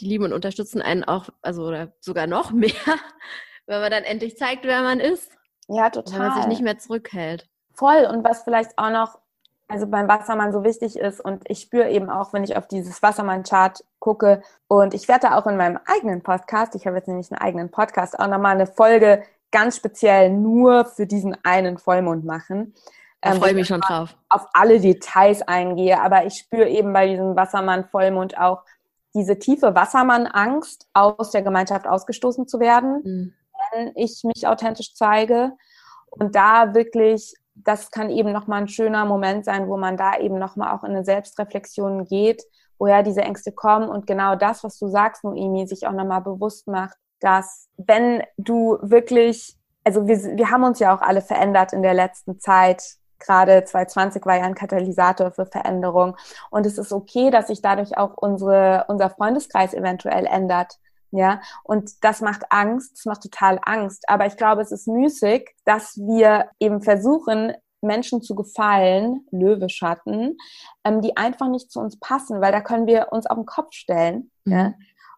die 0.00 0.06
lieben 0.06 0.24
und 0.24 0.32
unterstützen 0.32 0.82
einen 0.82 1.04
auch, 1.04 1.30
also 1.40 1.62
oder 1.62 1.94
sogar 2.00 2.26
noch 2.26 2.50
mehr, 2.52 2.70
wenn 3.66 3.80
man 3.80 3.90
dann 3.90 4.04
endlich 4.04 4.36
zeigt, 4.36 4.64
wer 4.64 4.82
man 4.82 5.00
ist. 5.00 5.30
Ja, 5.70 5.88
total. 5.90 6.12
Wenn 6.12 6.26
man 6.28 6.36
sich 6.36 6.46
nicht 6.46 6.62
mehr 6.62 6.78
zurückhält. 6.78 7.48
Voll. 7.72 8.06
Und 8.10 8.24
was 8.24 8.42
vielleicht 8.42 8.76
auch 8.76 8.90
noch, 8.90 9.18
also 9.68 9.86
beim 9.86 10.08
Wassermann 10.08 10.52
so 10.52 10.64
wichtig 10.64 10.98
ist, 10.98 11.20
und 11.20 11.44
ich 11.48 11.60
spüre 11.60 11.88
eben 11.90 12.10
auch, 12.10 12.32
wenn 12.32 12.42
ich 12.42 12.56
auf 12.56 12.66
dieses 12.66 13.02
Wassermann-Chart 13.02 13.82
gucke, 14.00 14.42
und 14.66 14.94
ich 14.94 15.06
werde 15.06 15.36
auch 15.36 15.46
in 15.46 15.56
meinem 15.56 15.78
eigenen 15.86 16.22
Podcast, 16.22 16.74
ich 16.74 16.86
habe 16.86 16.96
jetzt 16.96 17.06
nämlich 17.08 17.30
einen 17.30 17.40
eigenen 17.40 17.70
Podcast, 17.70 18.18
auch 18.18 18.26
nochmal 18.26 18.54
eine 18.54 18.66
Folge 18.66 19.22
ganz 19.52 19.76
speziell 19.76 20.30
nur 20.30 20.84
für 20.84 21.06
diesen 21.06 21.36
einen 21.44 21.78
Vollmond 21.78 22.24
machen. 22.24 22.74
Da 23.20 23.32
ähm, 23.32 23.38
freue 23.38 23.50
ich 23.50 23.56
mich 23.56 23.68
schon 23.68 23.80
drauf. 23.80 24.16
Auf 24.28 24.48
alle 24.52 24.80
Details 24.80 25.42
eingehe, 25.42 26.00
aber 26.00 26.26
ich 26.26 26.34
spüre 26.34 26.68
eben 26.68 26.92
bei 26.92 27.06
diesem 27.06 27.36
Wassermann-Vollmond 27.36 28.38
auch 28.38 28.64
diese 29.14 29.38
tiefe 29.38 29.74
Wassermann-Angst, 29.74 30.88
aus 30.94 31.30
der 31.30 31.42
Gemeinschaft 31.42 31.86
ausgestoßen 31.86 32.46
zu 32.46 32.60
werden, 32.60 33.02
mhm. 33.04 33.34
Wenn 33.72 33.92
ich 33.96 34.22
mich 34.24 34.46
authentisch 34.46 34.94
zeige. 34.94 35.52
Und 36.10 36.34
da 36.34 36.74
wirklich, 36.74 37.34
das 37.54 37.90
kann 37.90 38.10
eben 38.10 38.32
nochmal 38.32 38.62
ein 38.62 38.68
schöner 38.68 39.04
Moment 39.04 39.44
sein, 39.44 39.68
wo 39.68 39.76
man 39.76 39.96
da 39.96 40.18
eben 40.18 40.38
nochmal 40.38 40.76
auch 40.76 40.84
in 40.84 40.90
eine 40.90 41.04
Selbstreflexion 41.04 42.04
geht, 42.04 42.42
woher 42.78 43.02
diese 43.02 43.22
Ängste 43.22 43.52
kommen 43.52 43.88
und 43.88 44.06
genau 44.06 44.34
das, 44.34 44.64
was 44.64 44.78
du 44.78 44.88
sagst, 44.88 45.22
Noemi, 45.22 45.66
sich 45.66 45.86
auch 45.86 45.92
nochmal 45.92 46.22
bewusst 46.22 46.66
macht, 46.66 46.96
dass 47.20 47.68
wenn 47.76 48.22
du 48.38 48.78
wirklich, 48.80 49.56
also 49.84 50.06
wir, 50.06 50.16
wir 50.16 50.50
haben 50.50 50.64
uns 50.64 50.78
ja 50.78 50.94
auch 50.94 51.02
alle 51.02 51.20
verändert 51.20 51.72
in 51.72 51.82
der 51.82 51.94
letzten 51.94 52.40
Zeit, 52.40 52.82
gerade 53.20 53.64
2020 53.64 54.24
war 54.26 54.38
ja 54.38 54.44
ein 54.44 54.54
Katalysator 54.54 55.30
für 55.30 55.46
Veränderung. 55.46 56.16
Und 56.50 56.66
es 56.66 56.78
ist 56.78 56.92
okay, 56.92 57.30
dass 57.30 57.46
sich 57.46 57.62
dadurch 57.62 57.96
auch 57.96 58.14
unsere, 58.16 58.86
unser 58.88 59.10
Freundeskreis 59.10 59.74
eventuell 59.74 60.26
ändert. 60.26 60.78
Ja, 61.12 61.40
und 61.64 62.04
das 62.04 62.20
macht 62.20 62.42
Angst, 62.50 62.92
das 62.98 63.04
macht 63.04 63.22
total 63.22 63.58
Angst. 63.62 64.08
Aber 64.08 64.26
ich 64.26 64.36
glaube, 64.36 64.62
es 64.62 64.70
ist 64.70 64.86
müßig, 64.86 65.50
dass 65.64 65.96
wir 65.96 66.50
eben 66.60 66.82
versuchen, 66.82 67.52
Menschen 67.82 68.22
zu 68.22 68.34
gefallen, 68.34 69.26
Löweschatten, 69.30 70.36
ähm, 70.84 71.00
die 71.00 71.16
einfach 71.16 71.48
nicht 71.48 71.70
zu 71.70 71.80
uns 71.80 71.98
passen, 71.98 72.40
weil 72.40 72.52
da 72.52 72.60
können 72.60 72.86
wir 72.86 73.08
uns 73.10 73.26
auf 73.26 73.36
den 73.36 73.46
Kopf 73.46 73.72
stellen. 73.72 74.30
Mhm. 74.44 74.52
Ja? 74.52 74.74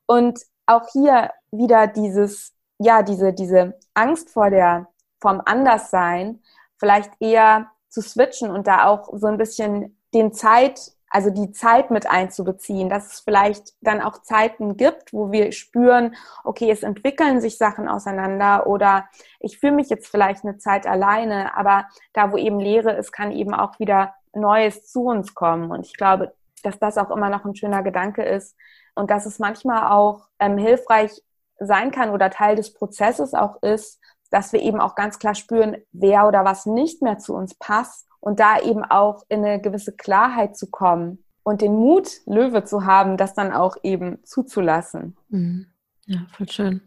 Und 0.07 0.41
auch 0.67 0.89
hier 0.93 1.31
wieder 1.51 1.87
dieses, 1.87 2.55
ja, 2.79 3.03
diese, 3.03 3.33
diese 3.33 3.79
Angst 3.95 4.31
vor 4.31 4.51
der, 4.51 4.89
vom 5.21 5.41
Anderssein, 5.45 6.41
vielleicht 6.79 7.13
eher 7.21 7.71
zu 7.89 8.01
switchen 8.01 8.51
und 8.51 8.67
da 8.67 8.87
auch 8.87 9.11
so 9.13 9.27
ein 9.27 9.39
bisschen 9.39 9.99
den 10.15 10.33
Zeit, 10.33 10.93
also 11.13 11.29
die 11.29 11.53
Zeit 11.53 11.91
mit 11.91 12.09
einzubeziehen, 12.09 12.89
dass 12.89 13.13
es 13.13 13.21
vielleicht 13.21 13.75
dann 13.83 14.01
auch 14.01 14.23
Zeiten 14.23 14.79
gibt, 14.79 15.13
wo 15.13 15.31
wir 15.31 15.53
spüren, 15.53 16.17
okay, 16.43 16.71
es 16.71 16.83
entwickeln 16.83 17.41
sich 17.43 17.59
Sachen 17.59 17.87
auseinander 17.87 18.67
oder 18.67 19.05
ich 19.39 19.59
fühle 19.59 19.75
mich 19.75 19.91
jetzt 19.91 20.09
vielleicht 20.09 20.43
eine 20.45 20.57
Zeit 20.57 20.87
alleine, 20.87 21.55
aber 21.55 21.87
da, 22.15 22.33
wo 22.33 22.39
eben 22.39 22.59
Leere 22.59 22.93
ist, 22.93 23.13
kann 23.13 23.31
eben 23.31 23.53
auch 23.53 23.79
wieder 23.79 24.15
Neues 24.35 24.87
zu 24.87 25.05
uns 25.05 25.35
kommen. 25.35 25.71
Und 25.71 25.85
ich 25.85 25.95
glaube, 25.95 26.33
dass 26.63 26.79
das 26.79 26.97
auch 26.97 27.11
immer 27.11 27.29
noch 27.29 27.45
ein 27.45 27.55
schöner 27.55 27.83
Gedanke 27.83 28.23
ist 28.23 28.57
und 28.95 29.11
dass 29.11 29.27
es 29.27 29.39
manchmal 29.39 29.93
auch 29.93 30.29
ähm, 30.39 30.57
hilfreich 30.57 31.23
sein 31.59 31.91
kann 31.91 32.11
oder 32.11 32.31
Teil 32.31 32.57
des 32.57 32.73
Prozesses 32.73 33.35
auch 33.35 33.63
ist, 33.63 34.01
dass 34.31 34.55
wir 34.55 34.63
eben 34.63 34.81
auch 34.81 34.95
ganz 34.95 35.19
klar 35.19 35.35
spüren, 35.35 35.77
wer 35.93 36.27
oder 36.27 36.47
was 36.47 36.65
nicht 36.65 37.03
mehr 37.03 37.19
zu 37.19 37.35
uns 37.35 37.55
passt 37.55 38.09
und 38.23 38.39
da 38.39 38.61
eben 38.61 38.85
auch 38.85 39.25
in 39.29 39.45
eine 39.45 39.61
gewisse 39.61 39.93
Klarheit 39.93 40.57
zu 40.57 40.71
kommen 40.71 41.23
und 41.43 41.61
den 41.61 41.75
Mut, 41.75 42.21
Löwe 42.25 42.65
zu 42.65 42.87
haben, 42.87 43.17
das 43.17 43.35
dann 43.35 43.53
auch 43.53 43.77
eben 43.83 44.25
zuzulassen. 44.25 45.17
Mhm. 45.29 45.67
Ja, 46.07 46.21
voll 46.31 46.49
schön. 46.49 46.83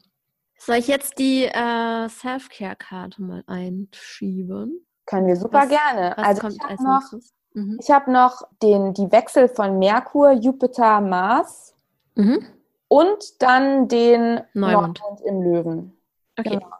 Soll 0.58 0.78
ich 0.78 0.88
jetzt 0.88 1.20
die 1.20 1.44
äh, 1.44 2.08
Self-Care-Karte 2.08 3.22
mal 3.22 3.44
einschieben? 3.48 4.86
Können 5.06 5.28
wir 5.28 5.36
super 5.36 5.64
was, 5.64 5.70
gerne. 5.70 6.14
Was 6.16 6.26
also 6.26 6.42
kommt 6.42 6.54
ich 6.56 6.62
habe 6.62 6.72
als 6.72 6.82
noch, 6.82 7.20
mhm. 7.54 7.80
ich 7.82 7.92
hab 7.92 8.08
noch 8.08 8.42
den, 8.64 8.94
die 8.94 9.12
Wechsel 9.12 9.50
von 9.50 9.78
Merkur, 9.78 10.32
Jupiter, 10.32 11.02
Mars 11.02 11.76
mhm. 12.16 12.48
und 12.88 13.42
dann 13.42 13.90
den 13.90 14.40
Neumond, 14.54 15.02
Neumond 15.02 15.22
im 15.26 15.42
Löwen. 15.42 15.98
Okay. 16.40 16.52
Genau. 16.52 16.72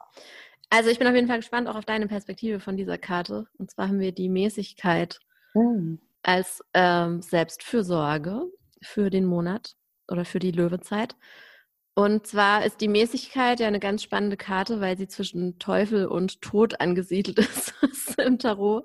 Also 0.70 0.90
ich 0.90 0.98
bin 0.98 1.06
auf 1.06 1.14
jeden 1.14 1.28
Fall 1.28 1.38
gespannt 1.38 1.68
auch 1.68 1.76
auf 1.76 1.84
deine 1.84 2.08
Perspektive 2.08 2.60
von 2.60 2.76
dieser 2.76 2.98
Karte. 2.98 3.46
Und 3.58 3.70
zwar 3.70 3.88
haben 3.88 4.00
wir 4.00 4.12
die 4.12 4.28
Mäßigkeit 4.28 5.20
mhm. 5.54 6.00
als 6.22 6.62
ähm, 6.74 7.22
Selbstfürsorge 7.22 8.42
für 8.82 9.10
den 9.10 9.24
Monat 9.24 9.74
oder 10.08 10.24
für 10.24 10.38
die 10.38 10.50
Löwezeit. 10.50 11.16
Und 11.98 12.26
zwar 12.26 12.66
ist 12.66 12.82
die 12.82 12.88
Mäßigkeit 12.88 13.58
ja 13.58 13.66
eine 13.68 13.80
ganz 13.80 14.02
spannende 14.02 14.36
Karte, 14.36 14.82
weil 14.82 14.98
sie 14.98 15.08
zwischen 15.08 15.58
Teufel 15.58 16.06
und 16.06 16.42
Tod 16.42 16.78
angesiedelt 16.78 17.38
ist 17.80 18.18
im 18.18 18.38
Tarot, 18.38 18.84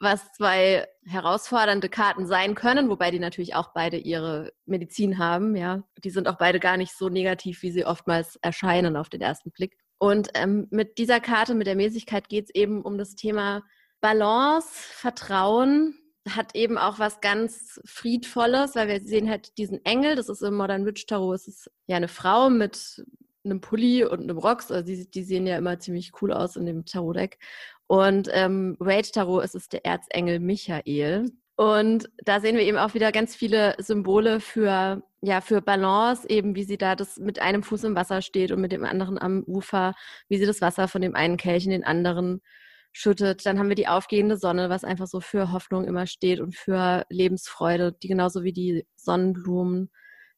was 0.00 0.32
zwei 0.32 0.88
herausfordernde 1.04 1.88
Karten 1.88 2.26
sein 2.26 2.56
können, 2.56 2.88
wobei 2.88 3.12
die 3.12 3.20
natürlich 3.20 3.54
auch 3.54 3.72
beide 3.72 3.96
ihre 3.96 4.52
Medizin 4.66 5.18
haben, 5.18 5.54
ja. 5.54 5.84
Die 6.02 6.10
sind 6.10 6.26
auch 6.26 6.36
beide 6.36 6.58
gar 6.58 6.76
nicht 6.76 6.96
so 6.96 7.08
negativ, 7.08 7.62
wie 7.62 7.70
sie 7.70 7.86
oftmals 7.86 8.34
erscheinen 8.42 8.96
auf 8.96 9.08
den 9.08 9.20
ersten 9.20 9.52
Blick. 9.52 9.76
Und 10.02 10.30
ähm, 10.34 10.66
mit 10.72 10.98
dieser 10.98 11.20
Karte, 11.20 11.54
mit 11.54 11.68
der 11.68 11.76
Mäßigkeit 11.76 12.28
geht 12.28 12.46
es 12.46 12.54
eben 12.56 12.82
um 12.82 12.98
das 12.98 13.14
Thema 13.14 13.62
Balance, 14.00 14.66
Vertrauen, 14.72 15.94
hat 16.28 16.56
eben 16.56 16.76
auch 16.76 16.98
was 16.98 17.20
ganz 17.20 17.80
Friedvolles, 17.84 18.74
weil 18.74 18.88
wir 18.88 19.00
sehen 19.00 19.30
halt 19.30 19.56
diesen 19.58 19.84
Engel, 19.84 20.16
das 20.16 20.28
ist 20.28 20.42
im 20.42 20.56
Modern 20.56 20.86
Witch 20.86 21.06
Tarot, 21.06 21.36
es 21.36 21.46
ist 21.46 21.70
ja 21.86 21.98
eine 21.98 22.08
Frau 22.08 22.50
mit 22.50 23.06
einem 23.44 23.60
Pulli 23.60 24.04
und 24.04 24.22
einem 24.22 24.38
Rocks, 24.38 24.72
also 24.72 24.84
die, 24.84 25.08
die 25.08 25.22
sehen 25.22 25.46
ja 25.46 25.56
immer 25.56 25.78
ziemlich 25.78 26.10
cool 26.20 26.32
aus 26.32 26.56
in 26.56 26.66
dem 26.66 26.84
Tarot-Deck. 26.84 27.38
Und 27.86 28.28
ähm, 28.32 28.76
Rage 28.80 29.12
Tarot 29.12 29.44
ist 29.44 29.54
es 29.54 29.68
der 29.68 29.86
Erzengel 29.86 30.40
Michael. 30.40 31.30
Und 31.56 32.08
da 32.24 32.40
sehen 32.40 32.56
wir 32.56 32.64
eben 32.64 32.78
auch 32.78 32.94
wieder 32.94 33.12
ganz 33.12 33.34
viele 33.36 33.74
Symbole 33.78 34.40
für, 34.40 35.02
ja, 35.20 35.40
für 35.40 35.60
Balance, 35.60 36.28
eben 36.28 36.54
wie 36.54 36.64
sie 36.64 36.78
da 36.78 36.96
das 36.96 37.18
mit 37.18 37.40
einem 37.40 37.62
Fuß 37.62 37.84
im 37.84 37.94
Wasser 37.94 38.22
steht 38.22 38.52
und 38.52 38.60
mit 38.60 38.72
dem 38.72 38.84
anderen 38.84 39.18
am 39.18 39.42
Ufer, 39.44 39.94
wie 40.28 40.38
sie 40.38 40.46
das 40.46 40.60
Wasser 40.60 40.88
von 40.88 41.02
dem 41.02 41.14
einen 41.14 41.36
Kelch 41.36 41.64
in 41.64 41.70
den 41.70 41.84
anderen 41.84 42.40
schüttet. 42.92 43.44
Dann 43.46 43.58
haben 43.58 43.68
wir 43.68 43.74
die 43.76 43.88
aufgehende 43.88 44.36
Sonne, 44.36 44.70
was 44.70 44.84
einfach 44.84 45.06
so 45.06 45.20
für 45.20 45.52
Hoffnung 45.52 45.84
immer 45.84 46.06
steht 46.06 46.40
und 46.40 46.54
für 46.56 47.04
Lebensfreude, 47.10 47.92
die 47.92 48.08
genauso 48.08 48.44
wie 48.44 48.52
die 48.52 48.86
Sonnenblumen. 48.96 49.90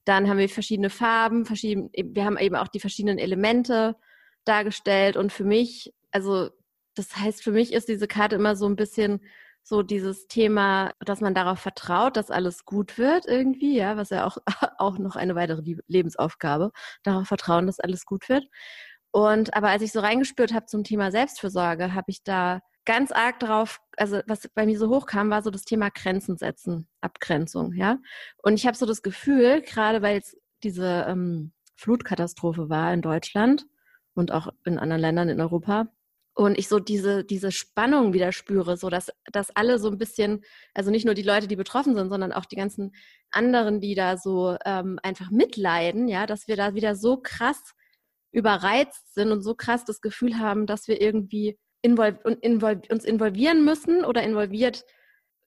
Dann 0.05 0.29
haben 0.29 0.39
wir 0.39 0.49
verschiedene 0.49 0.91
Farben, 0.91 1.47
verschiedene, 1.47 1.91
wir 1.95 2.25
haben 2.25 2.39
eben 2.39 2.57
auch 2.57 2.69
die 2.69 2.81
verschiedenen 2.81 3.19
Elemente 3.19 3.97
dargestellt. 4.45 5.17
Und 5.17 5.33
für 5.33 5.45
mich, 5.45 5.95
also 6.11 6.51
das 6.95 7.17
heißt, 7.17 7.43
für 7.43 7.53
mich 7.53 7.73
ist 7.73 7.89
diese 7.89 8.07
Karte 8.07 8.37
immer 8.37 8.57
so 8.57 8.67
ein 8.67 8.77
bisschen 8.77 9.21
so 9.65 9.83
dieses 9.83 10.29
Thema, 10.29 10.93
dass 11.01 11.21
man 11.21 11.35
darauf 11.35 11.59
vertraut, 11.59 12.17
dass 12.17 12.31
alles 12.31 12.65
gut 12.67 12.99
wird 12.99 13.27
irgendwie, 13.27 13.77
ja, 13.77 13.97
was 13.97 14.11
ja 14.11 14.27
auch, 14.27 14.37
auch 14.79 14.99
noch 14.99 15.17
eine 15.17 15.35
weitere 15.35 15.63
Lebensaufgabe, 15.89 16.71
darauf 17.03 17.27
vertrauen, 17.27 17.67
dass 17.67 17.81
alles 17.81 18.05
gut 18.05 18.29
wird. 18.29 18.45
Und 19.11 19.55
aber 19.55 19.69
als 19.69 19.83
ich 19.83 19.93
so 19.93 20.01
reingespürt 20.01 20.53
habe 20.53 20.67
zum 20.67 20.85
Thema 20.85 21.11
Selbstfürsorge, 21.11 21.95
habe 21.95 22.11
ich 22.11 22.23
da 22.23 22.61
ganz 22.85 23.11
arg 23.13 23.41
drauf, 23.41 23.81
also 23.97 24.21
was 24.27 24.49
bei 24.55 24.67
mir 24.67 24.79
so 24.79 24.91
hochkam, 24.91 25.31
war 25.31 25.43
so 25.43 25.51
das 25.51 25.65
Thema 25.65 25.89
Grenzen 25.91 26.37
setzen, 26.37 26.87
Abgrenzung, 27.01 27.73
ja. 27.73 27.99
Und 28.43 28.55
ich 28.55 28.67
habe 28.67 28.77
so 28.77 28.87
das 28.87 29.03
Gefühl, 29.03 29.63
gerade 29.63 30.03
weil 30.03 30.17
jetzt 30.17 30.37
diese 30.63 31.07
ähm, 31.09 31.53
Flutkatastrophe 31.77 32.69
war 32.69 32.93
in 32.93 33.03
Deutschland 33.03 33.67
und 34.15 34.33
auch 34.33 34.49
in 34.65 34.79
anderen 34.79 35.01
Ländern 35.01 35.29
in 35.31 35.41
Europa, 35.41 35.87
und 36.35 36.59
ich 36.59 36.69
so 36.69 36.81
diese, 36.81 37.25
diese 37.25 37.53
Spannung 37.53 38.13
wieder 38.13 38.33
spüre, 38.33 38.77
so 38.77 38.91
dass, 38.91 39.11
dass 39.33 39.55
alle 39.55 39.79
so 39.79 39.89
ein 39.89 39.99
bisschen, 39.99 40.45
also 40.75 40.91
nicht 40.91 41.05
nur 41.05 41.15
die 41.15 41.23
Leute, 41.23 41.47
die 41.47 41.57
betroffen 41.57 41.95
sind, 41.95 42.09
sondern 42.09 42.33
auch 42.33 42.45
die 42.45 42.57
ganzen 42.57 42.93
anderen, 43.31 43.81
die 43.81 43.95
da 43.95 44.17
so 44.17 44.57
ähm, 44.65 44.99
einfach 45.03 45.31
mitleiden, 45.31 46.09
ja, 46.09 46.27
dass 46.27 46.49
wir 46.49 46.57
da 46.57 46.75
wieder 46.75 46.97
so 46.97 47.19
krass 47.19 47.75
überreizt 48.33 49.15
sind 49.15 49.31
und 49.31 49.43
so 49.43 49.55
krass 49.55 49.85
das 49.85 50.01
Gefühl 50.01 50.39
haben, 50.39 50.67
dass 50.67 50.89
wir 50.89 51.01
irgendwie 51.01 51.57
invol 51.83 52.19
invol 52.41 52.83
uns 52.91 53.05
involvieren 53.05 53.65
müssen 53.65 54.05
oder 54.05 54.25
involviert, 54.25 54.85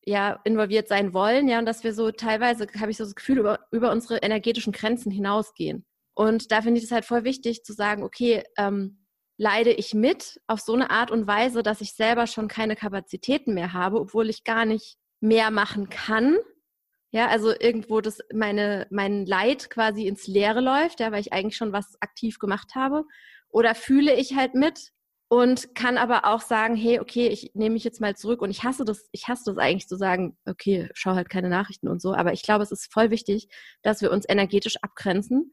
ja, 0.05 0.39
involviert 0.45 0.87
sein 0.87 1.13
wollen, 1.13 1.49
ja, 1.49 1.59
und 1.59 1.65
dass 1.65 1.83
wir 1.83 1.93
so 1.93 2.11
teilweise, 2.11 2.65
habe 2.79 2.91
ich 2.91 2.97
so 2.97 3.03
das 3.03 3.15
Gefühl, 3.15 3.39
über, 3.39 3.59
über 3.71 3.91
unsere 3.91 4.19
energetischen 4.19 4.71
Grenzen 4.71 5.11
hinausgehen. 5.11 5.85
Und 6.13 6.51
da 6.51 6.61
finde 6.61 6.79
ich 6.79 6.85
es 6.85 6.91
halt 6.91 7.03
voll 7.03 7.25
wichtig 7.25 7.63
zu 7.63 7.73
sagen, 7.73 8.03
okay, 8.03 8.43
ähm, 8.57 8.99
leide 9.37 9.71
ich 9.71 9.93
mit 9.93 10.41
auf 10.47 10.59
so 10.59 10.73
eine 10.73 10.89
Art 10.89 11.11
und 11.11 11.27
Weise, 11.27 11.63
dass 11.63 11.81
ich 11.81 11.93
selber 11.93 12.27
schon 12.27 12.47
keine 12.47 12.75
Kapazitäten 12.75 13.53
mehr 13.53 13.73
habe, 13.73 13.99
obwohl 13.99 14.29
ich 14.29 14.43
gar 14.43 14.65
nicht 14.65 14.97
mehr 15.19 15.51
machen 15.51 15.89
kann. 15.89 16.37
Ja, 17.11 17.27
also 17.27 17.53
irgendwo 17.57 18.01
das 18.01 18.19
meine 18.33 18.87
mein 18.89 19.25
Leid 19.25 19.69
quasi 19.69 20.07
ins 20.07 20.27
Leere 20.27 20.59
läuft, 20.61 20.99
ja, 20.99 21.11
weil 21.11 21.21
ich 21.21 21.33
eigentlich 21.33 21.55
schon 21.57 21.71
was 21.71 21.95
aktiv 22.01 22.37
gemacht 22.39 22.75
habe 22.75 23.05
Oder 23.49 23.75
fühle 23.75 24.13
ich 24.15 24.35
halt 24.35 24.55
mit 24.55 24.91
und 25.29 25.75
kann 25.75 25.97
aber 25.97 26.25
auch 26.25 26.41
sagen, 26.41 26.75
hey, 26.75 26.99
okay, 26.99 27.27
ich 27.27 27.51
nehme 27.53 27.73
mich 27.73 27.83
jetzt 27.83 28.01
mal 28.01 28.15
zurück 28.15 28.41
und 28.41 28.49
ich 28.49 28.63
hasse 28.63 28.85
das, 28.85 29.09
ich 29.11 29.27
hasse 29.27 29.43
das 29.45 29.57
eigentlich 29.57 29.87
zu 29.87 29.97
sagen, 29.97 30.37
okay, 30.45 30.89
schau 30.93 31.15
halt 31.15 31.29
keine 31.29 31.49
Nachrichten 31.49 31.87
und 31.89 32.01
so. 32.01 32.13
Aber 32.13 32.33
ich 32.33 32.43
glaube, 32.43 32.63
es 32.63 32.71
ist 32.71 32.91
voll 32.91 33.11
wichtig, 33.11 33.47
dass 33.83 34.01
wir 34.01 34.11
uns 34.11 34.25
energetisch 34.27 34.77
abgrenzen 34.81 35.51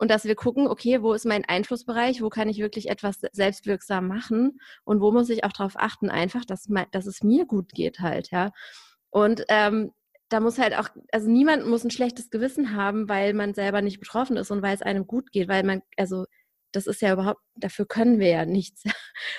und 0.00 0.10
dass 0.10 0.24
wir 0.24 0.34
gucken, 0.34 0.66
okay, 0.66 1.02
wo 1.02 1.12
ist 1.12 1.26
mein 1.26 1.44
Einflussbereich, 1.44 2.22
wo 2.22 2.30
kann 2.30 2.48
ich 2.48 2.58
wirklich 2.58 2.88
etwas 2.88 3.20
selbstwirksam 3.32 4.08
machen 4.08 4.58
und 4.82 5.02
wo 5.02 5.12
muss 5.12 5.28
ich 5.28 5.44
auch 5.44 5.52
darauf 5.52 5.74
achten, 5.76 6.08
einfach, 6.08 6.46
dass, 6.46 6.68
dass 6.90 7.06
es 7.06 7.22
mir 7.22 7.44
gut 7.44 7.72
geht 7.74 8.00
halt, 8.00 8.30
ja. 8.30 8.50
Und 9.10 9.44
ähm, 9.48 9.92
da 10.30 10.40
muss 10.40 10.58
halt 10.58 10.74
auch, 10.74 10.88
also 11.12 11.28
niemand 11.28 11.66
muss 11.66 11.84
ein 11.84 11.90
schlechtes 11.90 12.30
Gewissen 12.30 12.74
haben, 12.74 13.10
weil 13.10 13.34
man 13.34 13.52
selber 13.52 13.82
nicht 13.82 14.00
betroffen 14.00 14.38
ist 14.38 14.50
und 14.50 14.62
weil 14.62 14.74
es 14.74 14.80
einem 14.80 15.06
gut 15.06 15.32
geht, 15.32 15.48
weil 15.48 15.64
man, 15.64 15.82
also 15.98 16.24
das 16.72 16.86
ist 16.86 17.02
ja 17.02 17.12
überhaupt, 17.12 17.40
dafür 17.56 17.84
können 17.84 18.18
wir 18.18 18.28
ja 18.28 18.46
nichts. 18.46 18.84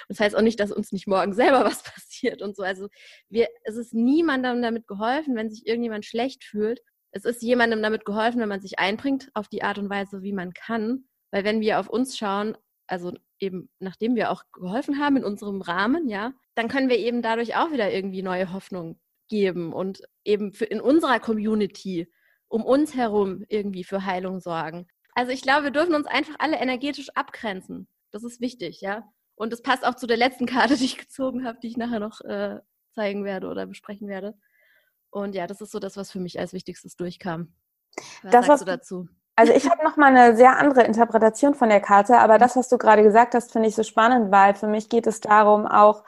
Das 0.09 0.19
heißt 0.19 0.35
auch 0.35 0.43
nicht, 0.43 0.59
dass 0.59 0.71
uns 0.71 0.91
nicht 0.91 1.07
morgen 1.07 1.33
selber 1.33 1.63
was 1.65 1.81
passiert 1.81 2.43
und 2.43 2.55
so. 2.55 2.61
Also 2.61 2.87
wir, 3.29 3.47
es 3.63 3.77
ist 3.77 3.95
niemandem 3.95 4.61
damit 4.61 4.85
geholfen, 4.85 5.35
wenn 5.35 5.49
sich 5.49 5.65
irgendjemand 5.65 6.05
schlecht 6.05 6.43
fühlt. 6.43 6.81
Es 7.11 7.25
ist 7.25 7.41
jemandem 7.41 7.81
damit 7.81 8.05
geholfen, 8.05 8.39
wenn 8.39 8.49
man 8.49 8.61
sich 8.61 8.79
einbringt 8.79 9.29
auf 9.33 9.47
die 9.47 9.63
Art 9.63 9.77
und 9.77 9.89
Weise, 9.89 10.21
wie 10.23 10.33
man 10.33 10.53
kann. 10.53 11.05
Weil 11.31 11.43
wenn 11.43 11.61
wir 11.61 11.79
auf 11.79 11.89
uns 11.89 12.17
schauen, 12.17 12.57
also 12.87 13.13
eben 13.39 13.69
nachdem 13.79 14.15
wir 14.15 14.31
auch 14.31 14.43
geholfen 14.53 14.99
haben 14.99 15.17
in 15.17 15.23
unserem 15.23 15.61
Rahmen, 15.61 16.07
ja, 16.07 16.33
dann 16.55 16.67
können 16.67 16.89
wir 16.89 16.97
eben 16.97 17.21
dadurch 17.21 17.55
auch 17.55 17.71
wieder 17.71 17.91
irgendwie 17.91 18.21
neue 18.21 18.53
Hoffnung 18.53 18.99
geben 19.27 19.73
und 19.73 20.03
eben 20.25 20.53
für 20.53 20.65
in 20.65 20.81
unserer 20.81 21.19
Community 21.19 22.11
um 22.47 22.65
uns 22.65 22.95
herum 22.95 23.45
irgendwie 23.47 23.85
für 23.85 24.05
Heilung 24.05 24.41
sorgen. 24.41 24.87
Also 25.13 25.31
ich 25.31 25.41
glaube, 25.41 25.63
wir 25.63 25.71
dürfen 25.71 25.95
uns 25.95 26.05
einfach 26.05 26.35
alle 26.39 26.57
energetisch 26.57 27.09
abgrenzen. 27.15 27.87
Das 28.11 28.23
ist 28.23 28.41
wichtig, 28.41 28.81
ja. 28.81 29.09
Und 29.35 29.53
das 29.53 29.61
passt 29.61 29.85
auch 29.85 29.95
zu 29.95 30.05
der 30.05 30.17
letzten 30.17 30.45
Karte, 30.45 30.75
die 30.77 30.85
ich 30.85 30.97
gezogen 30.97 31.45
habe, 31.45 31.59
die 31.61 31.67
ich 31.67 31.77
nachher 31.77 31.99
noch 31.99 32.21
äh, 32.21 32.59
zeigen 32.93 33.23
werde 33.23 33.47
oder 33.47 33.65
besprechen 33.65 34.07
werde. 34.07 34.37
Und 35.11 35.35
ja, 35.35 35.45
das 35.45 35.61
ist 35.61 35.71
so 35.71 35.79
das, 35.79 35.97
was 35.97 36.11
für 36.11 36.19
mich 36.19 36.39
als 36.39 36.53
Wichtigstes 36.53 36.95
durchkam. 36.95 37.53
Was 38.23 38.31
das, 38.31 38.45
sagst 38.47 38.61
du 38.61 38.65
dazu? 38.65 39.07
Also 39.35 39.53
ich 39.53 39.69
habe 39.69 39.83
noch 39.83 39.97
mal 39.97 40.15
eine 40.15 40.35
sehr 40.35 40.57
andere 40.57 40.83
Interpretation 40.83 41.53
von 41.53 41.69
der 41.69 41.79
Karte, 41.79 42.19
aber 42.19 42.37
das, 42.37 42.55
was 42.55 42.69
du 42.69 42.77
gerade 42.77 43.03
gesagt 43.03 43.33
hast, 43.33 43.51
finde 43.51 43.69
ich 43.69 43.75
so 43.75 43.83
spannend, 43.83 44.31
weil 44.31 44.55
für 44.55 44.67
mich 44.67 44.89
geht 44.89 45.07
es 45.07 45.19
darum 45.19 45.65
auch, 45.65 46.03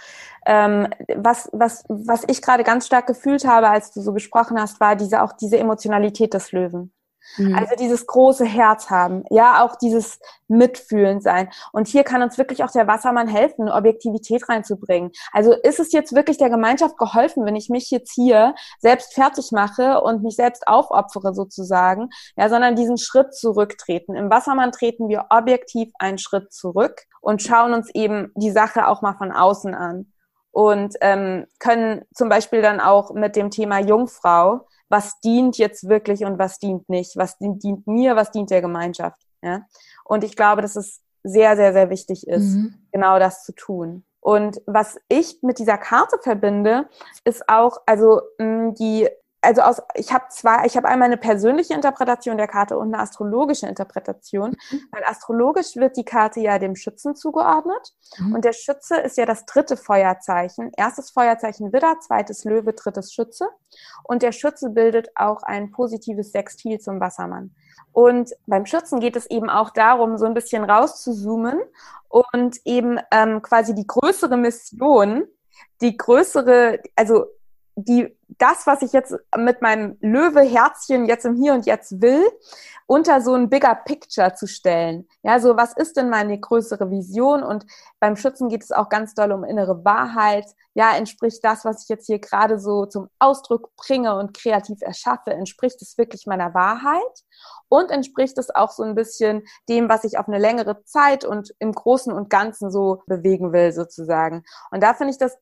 ähm, 0.46 0.88
was, 1.16 1.50
was, 1.52 1.84
was 1.88 2.24
ich 2.28 2.42
gerade 2.42 2.64
ganz 2.64 2.86
stark 2.86 3.08
gefühlt 3.08 3.46
habe, 3.46 3.70
als 3.70 3.92
du 3.92 4.02
so 4.02 4.14
gesprochen 4.14 4.60
hast, 4.60 4.80
war 4.80 4.96
diese 4.96 5.24
auch 5.24 5.34
diese 5.34 5.58
Emotionalität 5.58 6.34
des 6.34 6.52
Löwen. 6.52 6.92
Mhm. 7.38 7.56
Also 7.56 7.76
dieses 7.76 8.06
große 8.06 8.46
Herz 8.46 8.90
haben, 8.90 9.24
ja, 9.30 9.64
auch 9.64 9.76
dieses 9.76 10.20
Mitfühlen 10.48 11.22
sein. 11.22 11.50
Und 11.72 11.88
hier 11.88 12.04
kann 12.04 12.22
uns 12.22 12.38
wirklich 12.38 12.64
auch 12.64 12.72
der 12.72 12.88
Wassermann 12.88 13.28
helfen, 13.28 13.70
Objektivität 13.70 14.48
reinzubringen. 14.50 15.12
Also 15.32 15.54
ist 15.54 15.80
es 15.80 15.92
jetzt 15.92 16.14
wirklich 16.14 16.38
der 16.38 16.50
Gemeinschaft 16.50 16.98
geholfen, 16.98 17.46
wenn 17.46 17.56
ich 17.56 17.70
mich 17.70 17.90
jetzt 17.92 18.14
hier 18.14 18.56
selbst 18.80 19.14
fertig 19.14 19.52
mache 19.52 20.02
und 20.02 20.24
mich 20.24 20.36
selbst 20.36 20.68
aufopfere 20.68 21.34
sozusagen, 21.34 22.10
ja, 22.36 22.50
sondern 22.50 22.76
diesen 22.76 22.98
Schritt 22.98 23.34
zurücktreten. 23.34 24.16
Im 24.16 24.30
Wassermann 24.30 24.72
treten 24.72 25.10
wir 25.10 25.26
objektiv 25.30 25.92
einen 26.00 26.18
Schritt 26.18 26.54
zurück 26.54 27.04
und 27.22 27.42
schauen 27.42 27.74
uns 27.74 27.90
eben 27.94 28.32
die 28.36 28.52
Sache 28.52 28.88
auch 28.88 29.02
mal 29.02 29.14
von 29.14 29.32
außen 29.32 29.74
an 29.74 30.12
und 30.52 30.96
ähm, 31.02 31.48
können 31.60 32.06
zum 32.14 32.30
Beispiel 32.30 32.62
dann 32.62 32.80
auch 32.80 33.12
mit 33.14 33.36
dem 33.36 33.50
Thema 33.50 33.80
Jungfrau 33.80 34.68
was 34.94 35.20
dient 35.22 35.58
jetzt 35.58 35.90
wirklich 35.90 36.24
und 36.24 36.38
was 36.38 36.60
dient 36.60 36.88
nicht, 36.88 37.18
was 37.18 37.40
dient, 37.40 37.88
mir, 37.88 38.16
was 38.16 38.30
dient 38.30 38.52
der 38.52 38.62
Gemeinschaft. 38.62 39.20
Ja? 39.42 39.66
Und 40.06 40.24
ich 40.24 40.36
glaube, 40.36 40.62
dass 40.62 40.76
es 40.76 41.02
sehr, 41.24 41.56
sehr, 41.56 41.74
sehr 41.74 41.90
wichtig 41.90 42.28
ist, 42.28 42.54
mhm. 42.54 42.76
genau 42.92 43.18
das 43.18 43.44
zu 43.44 43.54
tun. 43.54 44.06
Und 44.20 44.62
was 44.68 45.00
ich 45.10 45.40
mit 45.42 45.58
dieser 45.58 45.80
Karte 45.80 46.20
verbinde, 46.22 46.88
ist 47.26 47.50
auch, 47.50 47.78
also 47.88 48.22
die 48.40 49.10
also 49.44 49.62
aus, 49.62 49.82
ich 49.96 50.14
habe 50.14 50.26
zwei, 50.30 50.66
ich 50.66 50.78
habe 50.78 50.88
einmal 50.88 51.08
eine 51.08 51.18
persönliche 51.18 51.74
Interpretation 51.74 52.38
der 52.38 52.48
Karte 52.48 52.78
und 52.78 52.94
eine 52.94 53.04
astrologische 53.04 53.68
Interpretation. 53.68 54.56
Mhm. 54.72 54.82
Weil 54.92 55.04
astrologisch 55.06 55.76
wird 55.76 55.98
die 55.98 56.06
Karte 56.06 56.40
ja 56.40 56.60
dem 56.60 56.76
Schützen 56.76 57.16
zugeordnet. 57.16 57.94
Mhm. 58.18 58.36
Und 58.36 58.46
der 58.46 58.54
Schütze 58.54 58.98
ist 58.98 59.18
ja 59.18 59.26
das 59.26 59.46
dritte 59.46 59.76
Feuerzeichen. 59.76 60.72
Erstes 60.78 61.12
Feuerzeichen 61.12 61.74
Widder, 61.74 62.00
zweites 62.00 62.46
Löwe, 62.46 62.74
drittes 62.74 63.14
Schütze. 63.14 63.50
Und 64.04 64.24
der 64.24 64.32
Schütze 64.32 64.70
bildet 64.70 65.10
auch 65.16 65.44
ein 65.44 65.72
positives 65.72 66.32
Sextil 66.32 66.80
zum 66.80 67.00
Wassermann. 67.00 67.54
Und 67.92 68.32
beim 68.48 68.66
Schützen 68.66 69.00
geht 69.00 69.16
es 69.16 69.28
eben 69.28 69.50
auch 69.50 69.70
darum, 69.70 70.18
so 70.18 70.26
ein 70.26 70.34
bisschen 70.34 70.64
rauszuzoomen 70.64 71.60
und 72.08 72.58
eben 72.66 73.00
ähm, 73.12 73.42
quasi 73.42 73.76
die 73.76 73.86
größere 73.86 74.36
Mission, 74.36 75.26
die 75.82 75.96
größere, 75.96 76.80
also 76.96 77.28
die, 77.76 78.16
das, 78.28 78.68
was 78.68 78.82
ich 78.82 78.94
jetzt 78.94 79.16
mit 79.38 79.62
meinem 79.62 79.98
Löwe-Herzchen 80.02 81.06
jetzt 81.06 81.26
im 81.26 81.36
Hier 81.36 81.54
und 81.54 81.66
Jetzt 81.66 82.02
will, 82.02 82.24
unter 82.86 83.22
so 83.22 83.34
ein 83.34 83.50
bigger 83.50 83.76
Picture 83.76 84.34
zu 84.36 84.48
stellen. 84.48 85.08
Ja, 85.24 85.40
so 85.40 85.56
was 85.58 85.74
ist 85.74 85.98
denn 85.98 86.10
meine 86.10 86.40
größere 86.40 86.92
Vision? 86.92 87.42
Und 87.44 87.66
beim 88.00 88.16
Schützen 88.16 88.50
geht 88.50 88.64
es 88.64 88.72
auch 88.72 88.90
ganz 88.90 89.16
doll 89.16 89.32
um 89.32 89.44
innere 89.44 89.84
Wahrheit. 89.86 90.46
Ja, 90.74 90.96
entspricht 90.96 91.44
das, 91.44 91.66
was 91.66 91.84
ich 91.84 91.90
jetzt 91.90 92.08
hier 92.08 92.20
gerade 92.20 92.60
so 92.60 92.86
zum 92.86 93.10
Ausdruck 93.20 93.76
bringe 93.78 94.16
und 94.16 94.36
kreativ 94.36 94.82
erschaffe, 94.82 95.32
entspricht 95.32 95.82
es 95.82 95.98
wirklich 95.98 96.26
meiner 96.28 96.54
Wahrheit? 96.54 97.02
Und 97.70 97.90
entspricht 97.90 98.38
es 98.38 98.54
auch 98.54 98.72
so 98.72 98.84
ein 98.84 98.96
bisschen 98.96 99.44
dem, 99.70 99.90
was 99.90 100.04
ich 100.04 100.18
auf 100.18 100.28
eine 100.28 100.38
längere 100.38 100.84
Zeit 100.84 101.26
und 101.26 101.54
im 101.60 101.72
Großen 101.72 102.14
und 102.14 102.30
Ganzen 102.30 102.70
so 102.70 103.02
bewegen 103.08 103.54
will, 103.54 103.72
sozusagen. 103.72 104.44
Und 104.70 104.84
da 104.84 104.94
finde 104.94 105.12
ich 105.12 105.18
das 105.18 105.38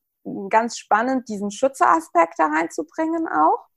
ganz 0.50 0.78
spannend, 0.78 1.28
diesen 1.30 1.52
Schützeraspekt 1.52 2.36
da 2.38 2.48
reinzubringen 2.48 3.28
auch. 3.28 3.68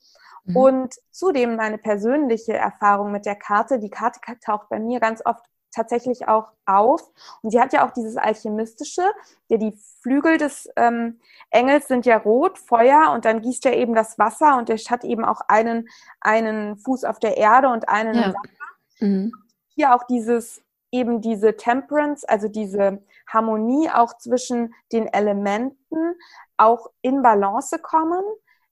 Mhm. 0.44 0.56
Und 0.56 0.94
zudem 1.10 1.56
meine 1.56 1.78
persönliche 1.78 2.54
Erfahrung 2.54 3.12
mit 3.12 3.26
der 3.26 3.36
Karte. 3.36 3.78
Die 3.78 3.90
Karte 3.90 4.20
taucht 4.40 4.68
bei 4.68 4.78
mir 4.78 5.00
ganz 5.00 5.22
oft 5.24 5.44
tatsächlich 5.74 6.28
auch 6.28 6.48
auf. 6.66 7.02
Und 7.42 7.50
sie 7.50 7.60
hat 7.60 7.72
ja 7.72 7.86
auch 7.86 7.92
dieses 7.92 8.16
Alchemistische. 8.16 9.02
Ja, 9.48 9.56
die 9.56 9.76
Flügel 10.02 10.38
des 10.38 10.68
ähm, 10.76 11.20
Engels 11.50 11.88
sind 11.88 12.06
ja 12.06 12.16
rot, 12.18 12.58
Feuer, 12.58 13.10
und 13.12 13.24
dann 13.24 13.42
gießt 13.42 13.66
er 13.66 13.76
eben 13.76 13.94
das 13.94 14.18
Wasser 14.18 14.56
und 14.56 14.70
er 14.70 14.76
hat 14.76 15.04
eben 15.04 15.24
auch 15.24 15.40
einen, 15.48 15.88
einen 16.20 16.76
Fuß 16.78 17.04
auf 17.04 17.18
der 17.18 17.36
Erde 17.36 17.68
und 17.68 17.88
einen 17.88 18.14
ja. 18.14 18.28
Wasser. 18.28 18.70
Mhm. 19.00 19.32
Hier 19.74 19.94
auch 19.94 20.04
dieses 20.04 20.62
eben 20.92 21.20
diese 21.20 21.56
Temperance, 21.56 22.28
also 22.28 22.46
diese 22.46 23.02
Harmonie 23.26 23.90
auch 23.90 24.16
zwischen 24.18 24.74
den 24.92 25.06
Elementen 25.06 26.14
auch 26.56 26.90
in 27.02 27.22
Balance 27.22 27.78
kommen, 27.78 28.22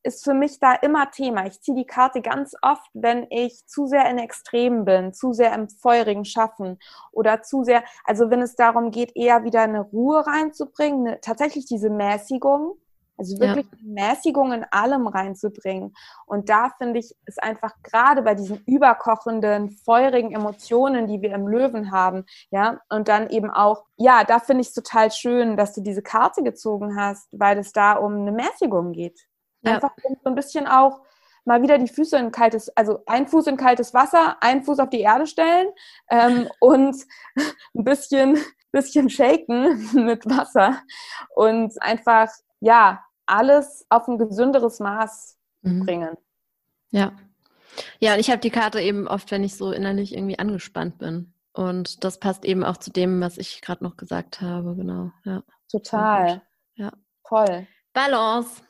ist 0.03 0.24
für 0.24 0.34
mich 0.34 0.59
da 0.59 0.74
immer 0.74 1.11
Thema. 1.11 1.46
Ich 1.46 1.61
ziehe 1.61 1.76
die 1.76 1.86
Karte 1.86 2.22
ganz 2.22 2.55
oft, 2.62 2.90
wenn 2.92 3.26
ich 3.30 3.66
zu 3.66 3.86
sehr 3.86 4.09
in 4.11 4.18
Extremen 4.18 4.84
bin, 4.84 5.12
zu 5.12 5.32
sehr 5.32 5.55
im 5.55 5.68
feurigen 5.68 6.24
Schaffen 6.24 6.78
oder 7.12 7.42
zu 7.42 7.64
sehr, 7.64 7.84
also 8.05 8.30
wenn 8.30 8.42
es 8.42 8.57
darum 8.57 8.90
geht, 8.90 9.16
eher 9.16 9.44
wieder 9.44 9.62
eine 9.62 9.80
Ruhe 9.80 10.26
reinzubringen, 10.26 11.07
eine, 11.07 11.20
tatsächlich 11.20 11.66
diese 11.66 11.90
Mäßigung, 11.90 12.76
also 13.23 13.41
wirklich 13.41 13.66
ja. 13.70 14.11
Mäßigung 14.11 14.53
in 14.53 14.64
allem 14.70 15.07
reinzubringen. 15.07 15.95
Und 16.27 16.49
da 16.49 16.70
finde 16.77 16.99
ich, 16.99 17.14
ist 17.27 17.43
einfach 17.43 17.75
gerade 17.83 18.23
bei 18.23 18.35
diesen 18.35 18.62
überkochenden, 18.66 19.70
feurigen 19.85 20.33
Emotionen, 20.33 21.07
die 21.07 21.23
wir 21.23 21.33
im 21.33 21.47
Löwen 21.47 21.93
haben, 21.93 22.25
ja, 22.51 22.81
und 22.89 23.09
dann 23.09 23.31
eben 23.31 23.51
auch, 23.51 23.85
ja, 23.97 24.25
da 24.25 24.39
finde 24.39 24.62
ich 24.62 24.68
es 24.68 24.75
total 24.75 25.11
schön, 25.11 25.57
dass 25.57 25.73
du 25.73 25.81
diese 25.81 26.03
Karte 26.03 26.43
gezogen 26.43 26.97
hast, 26.97 27.29
weil 27.33 27.59
es 27.59 27.73
da 27.73 27.95
um 27.95 28.14
eine 28.14 28.33
Mäßigung 28.33 28.93
geht. 28.93 29.20
Ja. 29.62 29.75
Einfach 29.75 29.93
um 30.03 30.16
so 30.23 30.31
ein 30.31 30.35
bisschen 30.35 30.66
auch 30.66 31.01
mal 31.45 31.62
wieder 31.62 31.79
die 31.79 31.89
Füße 31.89 32.16
in 32.16 32.31
kaltes, 32.31 32.68
also 32.77 33.01
ein 33.07 33.27
Fuß 33.27 33.47
in 33.49 33.57
kaltes 33.57 33.95
Wasser, 33.95 34.37
einen 34.41 34.62
Fuß 34.62 34.79
auf 34.79 34.91
die 34.91 35.01
Erde 35.01 35.27
stellen 35.27 35.68
ähm, 36.11 36.49
und 36.61 36.97
ein 37.75 37.85
bisschen, 37.85 38.39
bisschen 38.73 39.11
shaken 39.11 39.91
mit 40.05 40.29
Wasser 40.29 40.83
und 41.35 41.81
einfach 41.83 42.29
ja, 42.62 43.05
alles 43.27 43.87
auf 43.89 44.09
ein 44.09 44.18
gesünderes 44.18 44.81
Maß 44.81 45.39
mhm. 45.62 45.85
bringen. 45.85 46.16
Ja. 46.91 47.12
Ja, 48.01 48.14
und 48.14 48.20
ich 48.20 48.31
habe 48.31 48.41
die 48.41 48.51
Karte 48.51 48.81
eben 48.81 49.09
oft, 49.09 49.31
wenn 49.31 49.45
ich 49.45 49.57
so 49.57 49.73
innerlich 49.73 50.14
irgendwie 50.14 50.39
angespannt 50.39 50.99
bin. 50.99 51.33
Und 51.55 52.05
das 52.05 52.18
passt 52.18 52.45
eben 52.45 52.64
auch 52.64 52.77
zu 52.77 52.91
dem, 52.91 53.20
was 53.20 53.39
ich 53.39 53.61
gerade 53.62 53.85
noch 53.85 53.97
gesagt 53.97 54.41
habe, 54.41 54.75
genau. 54.77 55.11
Ja. 55.25 55.43
Total. 55.70 56.43
Ja. 56.75 56.93
Toll. 57.27 57.66
Balance. 57.93 58.62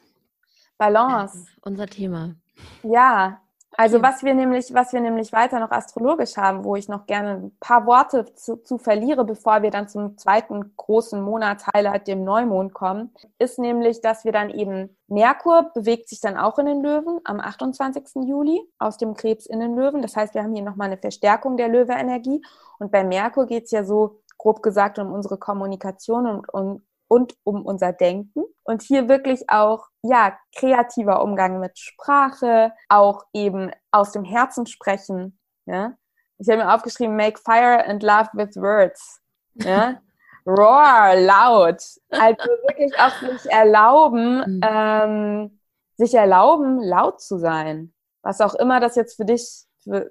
Balance. 0.78 1.46
Ja, 1.46 1.56
unser 1.62 1.86
Thema. 1.86 2.34
Ja, 2.82 3.41
also 3.76 4.02
was 4.02 4.22
wir 4.22 4.34
nämlich, 4.34 4.74
was 4.74 4.92
wir 4.92 5.00
nämlich 5.00 5.32
weiter 5.32 5.58
noch 5.58 5.70
astrologisch 5.70 6.36
haben, 6.36 6.64
wo 6.64 6.76
ich 6.76 6.88
noch 6.88 7.06
gerne 7.06 7.30
ein 7.30 7.56
paar 7.58 7.86
Worte 7.86 8.26
zu, 8.34 8.62
zu 8.62 8.76
verliere, 8.76 9.24
bevor 9.24 9.62
wir 9.62 9.70
dann 9.70 9.88
zum 9.88 10.18
zweiten 10.18 10.76
großen 10.76 11.20
Monatshighlight, 11.20 12.06
dem 12.06 12.22
Neumond 12.22 12.74
kommen, 12.74 13.14
ist 13.38 13.58
nämlich, 13.58 14.00
dass 14.02 14.24
wir 14.24 14.32
dann 14.32 14.50
eben 14.50 14.96
Merkur 15.08 15.70
bewegt 15.74 16.08
sich 16.08 16.20
dann 16.20 16.36
auch 16.36 16.58
in 16.58 16.66
den 16.66 16.82
Löwen 16.82 17.20
am 17.24 17.40
28. 17.40 18.26
Juli 18.26 18.60
aus 18.78 18.98
dem 18.98 19.14
Krebs 19.14 19.46
in 19.46 19.60
den 19.60 19.74
Löwen. 19.74 20.02
Das 20.02 20.16
heißt, 20.16 20.34
wir 20.34 20.42
haben 20.42 20.54
hier 20.54 20.64
nochmal 20.64 20.88
eine 20.88 20.98
Verstärkung 20.98 21.56
der 21.56 21.68
Löwe-Energie. 21.68 22.42
Und 22.78 22.90
bei 22.92 23.04
Merkur 23.04 23.46
geht's 23.46 23.70
ja 23.70 23.84
so 23.84 24.20
grob 24.38 24.62
gesagt 24.62 24.98
um 24.98 25.12
unsere 25.12 25.38
Kommunikation 25.38 26.26
und, 26.26 26.48
und, 26.48 26.82
und 27.08 27.36
um 27.44 27.64
unser 27.64 27.92
Denken. 27.92 28.42
Und 28.64 28.82
hier 28.82 29.08
wirklich 29.08 29.48
auch, 29.48 29.88
ja, 30.02 30.36
kreativer 30.54 31.22
Umgang 31.22 31.60
mit 31.60 31.78
Sprache, 31.78 32.72
auch 32.88 33.24
eben 33.32 33.70
aus 33.90 34.12
dem 34.12 34.24
Herzen 34.24 34.66
sprechen. 34.66 35.38
Ja? 35.66 35.94
Ich 36.38 36.48
habe 36.48 36.64
mir 36.64 36.74
aufgeschrieben, 36.74 37.16
make 37.16 37.38
fire 37.38 37.84
and 37.86 38.02
love 38.02 38.28
with 38.32 38.56
words. 38.56 39.20
Ja? 39.54 40.00
Roar, 40.46 41.14
laut. 41.14 41.82
Also 42.10 42.50
wirklich 42.66 42.98
auch 42.98 43.14
sich 43.20 43.50
erlauben, 43.50 44.38
mhm. 44.38 44.60
ähm, 44.64 45.60
sich 45.96 46.14
erlauben, 46.14 46.80
laut 46.80 47.20
zu 47.20 47.38
sein. 47.38 47.94
Was 48.22 48.40
auch 48.40 48.54
immer 48.54 48.80
das 48.80 48.96
jetzt 48.96 49.16
für 49.16 49.24
dich 49.24 49.64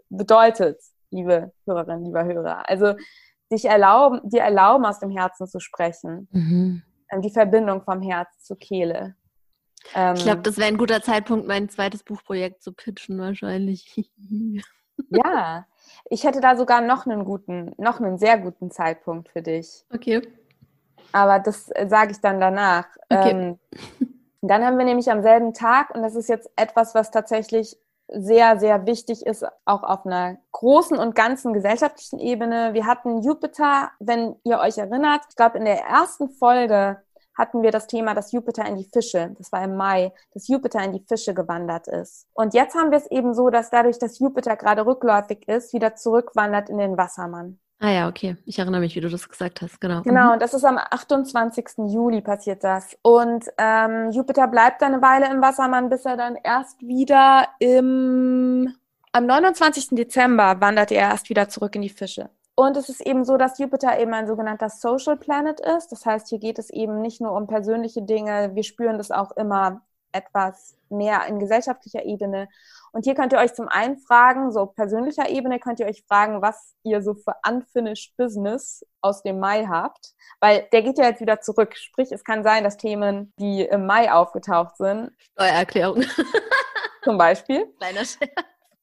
bedeutet, 0.10 0.80
liebe 1.10 1.52
Hörerinnen, 1.66 2.06
lieber 2.06 2.24
Hörer. 2.24 2.70
Also 2.70 2.96
dich 3.52 3.66
erlauben, 3.66 4.22
dir 4.24 4.42
erlauben, 4.42 4.86
aus 4.86 5.00
dem 5.00 5.10
Herzen 5.10 5.48
zu 5.48 5.60
sprechen. 5.60 6.30
Mhm. 6.32 6.84
Die 7.20 7.30
Verbindung 7.30 7.84
vom 7.84 8.02
Herz 8.02 8.30
zur 8.40 8.58
Kehle. 8.58 9.16
Ähm, 9.96 10.16
ich 10.16 10.24
glaube, 10.24 10.42
das 10.42 10.58
wäre 10.58 10.68
ein 10.68 10.78
guter 10.78 11.02
Zeitpunkt, 11.02 11.48
mein 11.48 11.70
zweites 11.70 12.04
Buchprojekt 12.04 12.62
zu 12.62 12.74
pitchen, 12.74 13.20
wahrscheinlich. 13.20 14.10
ja, 15.10 15.66
ich 16.10 16.24
hätte 16.24 16.42
da 16.42 16.56
sogar 16.56 16.82
noch 16.82 17.06
einen 17.06 17.26
guten, 17.26 17.74
noch 17.78 18.00
einen 18.00 18.18
sehr 18.18 18.38
guten 18.38 18.72
Zeitpunkt 18.72 19.30
für 19.30 19.42
dich. 19.42 19.86
Okay. 19.94 20.22
Aber 21.12 21.40
das 21.40 21.70
äh, 21.72 21.88
sage 21.90 22.12
ich 22.12 22.22
dann 22.22 22.40
danach. 22.40 22.86
Okay. 23.10 23.32
Ähm, 23.32 23.60
dann 24.42 24.64
haben 24.64 24.78
wir 24.78 24.86
nämlich 24.86 25.12
am 25.12 25.22
selben 25.22 25.54
Tag, 25.54 25.94
und 25.94 26.02
das 26.02 26.16
ist 26.16 26.30
jetzt 26.30 26.50
etwas, 26.56 26.96
was 26.96 27.12
tatsächlich 27.12 27.78
sehr, 28.14 28.60
sehr 28.60 28.86
wichtig 28.86 29.26
ist, 29.26 29.46
auch 29.66 29.84
auf 29.84 30.06
einer 30.06 30.38
großen 30.52 30.98
und 30.98 31.16
ganzen 31.16 31.54
gesellschaftlichen 31.54 32.20
Ebene. 32.20 32.74
Wir 32.74 32.86
hatten 32.86 33.22
Jupiter, 33.22 33.92
wenn 34.00 34.36
ihr 34.44 34.60
euch 34.60 34.78
erinnert, 34.78 35.22
ich 35.30 35.36
glaube 35.36 35.58
in 35.58 35.66
der 35.66 35.82
ersten 35.82 36.30
Folge 36.30 37.02
hatten 37.38 37.62
wir 37.62 37.72
das 37.72 37.88
Thema, 37.88 38.14
dass 38.14 38.32
Jupiter 38.32 38.66
in 38.66 38.78
die 38.78 38.90
Fische, 38.92 39.34
das 39.38 39.52
war 39.52 39.64
im 39.64 39.76
Mai, 39.76 40.12
dass 40.34 40.48
Jupiter 40.48 40.84
in 40.84 40.94
die 40.94 41.06
Fische 41.08 41.34
gewandert 41.34 41.88
ist. 41.88 42.28
Und 42.34 42.54
jetzt 42.54 42.76
haben 42.76 42.92
wir 42.92 42.98
es 42.98 43.10
eben 43.10 43.34
so, 43.34 43.50
dass 43.50 43.70
dadurch, 43.70 44.00
dass 44.00 44.20
Jupiter 44.20 44.56
gerade 44.56 44.86
rückläufig 44.86 45.48
ist, 45.48 45.74
wieder 45.74 45.96
zurückwandert 45.96 46.70
in 46.70 46.78
den 46.78 46.98
Wassermann. 46.98 47.60
Ah 47.80 47.90
ja, 47.90 48.08
okay. 48.08 48.38
Ich 48.46 48.60
erinnere 48.60 48.82
mich, 48.82 48.96
wie 48.96 49.02
du 49.02 49.10
das 49.10 49.28
gesagt 49.28 49.62
hast, 49.62 49.82
genau. 49.82 50.04
Genau, 50.04 50.28
mhm. 50.28 50.34
und 50.34 50.42
das 50.42 50.54
ist 50.54 50.64
am 50.64 50.78
28. 50.78 51.66
Juli 51.88 52.22
passiert 52.22 52.64
das. 52.64 52.96
Und 53.02 53.46
ähm, 53.58 54.12
Jupiter 54.12 54.48
bleibt 54.48 54.84
dann 54.84 54.94
eine 54.94 55.02
Weile 55.02 55.32
im 55.32 55.42
Wassermann, 55.42 55.90
bis 55.90 56.06
er 56.06 56.16
dann 56.16 56.36
erst 56.44 56.80
wieder 56.82 57.48
im 57.58 58.76
am 59.14 59.26
29. 59.26 59.90
Dezember 59.90 60.62
wandert 60.62 60.92
er 60.92 61.10
erst 61.10 61.30
wieder 61.30 61.50
zurück 61.50 61.76
in 61.76 61.82
die 61.82 61.90
Fische. 61.90 62.30
Und 62.56 62.78
es 62.78 62.90
ist 62.90 63.02
eben 63.02 63.24
so, 63.26 63.38
dass 63.38 63.60
Jupiter 63.60 63.98
eben 64.00 64.14
ein 64.14 64.28
sogenannter 64.28 64.70
Social 64.70 65.18
Planet 65.18 65.60
ist. 65.60 65.92
Das 65.92 66.06
heißt, 66.06 66.28
hier 66.30 66.40
geht 66.40 66.60
es 66.60 66.70
eben 66.70 67.02
nicht 67.02 67.22
nur 67.22 67.32
um 67.32 67.48
persönliche 67.48 68.02
Dinge. 68.02 68.52
Wir 68.54 68.64
spüren 68.64 68.98
das 68.98 69.12
auch 69.12 69.32
immer 69.32 69.82
etwas 70.12 70.76
mehr 70.90 71.26
in 71.28 71.40
gesellschaftlicher 71.40 72.04
Ebene. 72.04 72.50
Und 72.92 73.06
hier 73.06 73.16
könnt 73.16 73.32
ihr 73.32 73.40
euch 73.40 73.54
zum 73.54 73.70
einen 73.70 73.98
fragen, 73.98 74.52
so 74.52 74.66
persönlicher 74.66 75.30
Ebene 75.30 75.60
könnt 75.60 75.80
ihr 75.80 75.86
euch 75.86 76.04
fragen, 76.08 76.42
was 76.42 76.76
ihr 76.84 77.02
so 77.02 77.14
für 77.14 77.36
unfinished 77.48 78.16
Business 78.18 78.86
aus 79.00 79.24
dem 79.24 79.40
Mai 79.40 79.66
habt, 79.66 80.14
weil 80.42 80.68
der 80.74 80.82
geht 80.82 80.98
ja 80.98 81.06
jetzt 81.06 81.22
wieder 81.22 81.40
zurück. 81.40 81.76
Sprich, 81.78 82.12
es 82.12 82.24
kann 82.24 82.44
sein, 82.44 82.64
dass 82.64 82.78
Themen, 82.78 83.34
die 83.38 83.62
im 83.62 83.86
Mai 83.86 84.12
aufgetaucht 84.12 84.76
sind, 84.78 85.12
Steuererklärung 85.34 86.04
zum 87.04 87.18
Beispiel. 87.18 87.68
Kleiner 87.78 88.06
Scherz. 88.06 88.32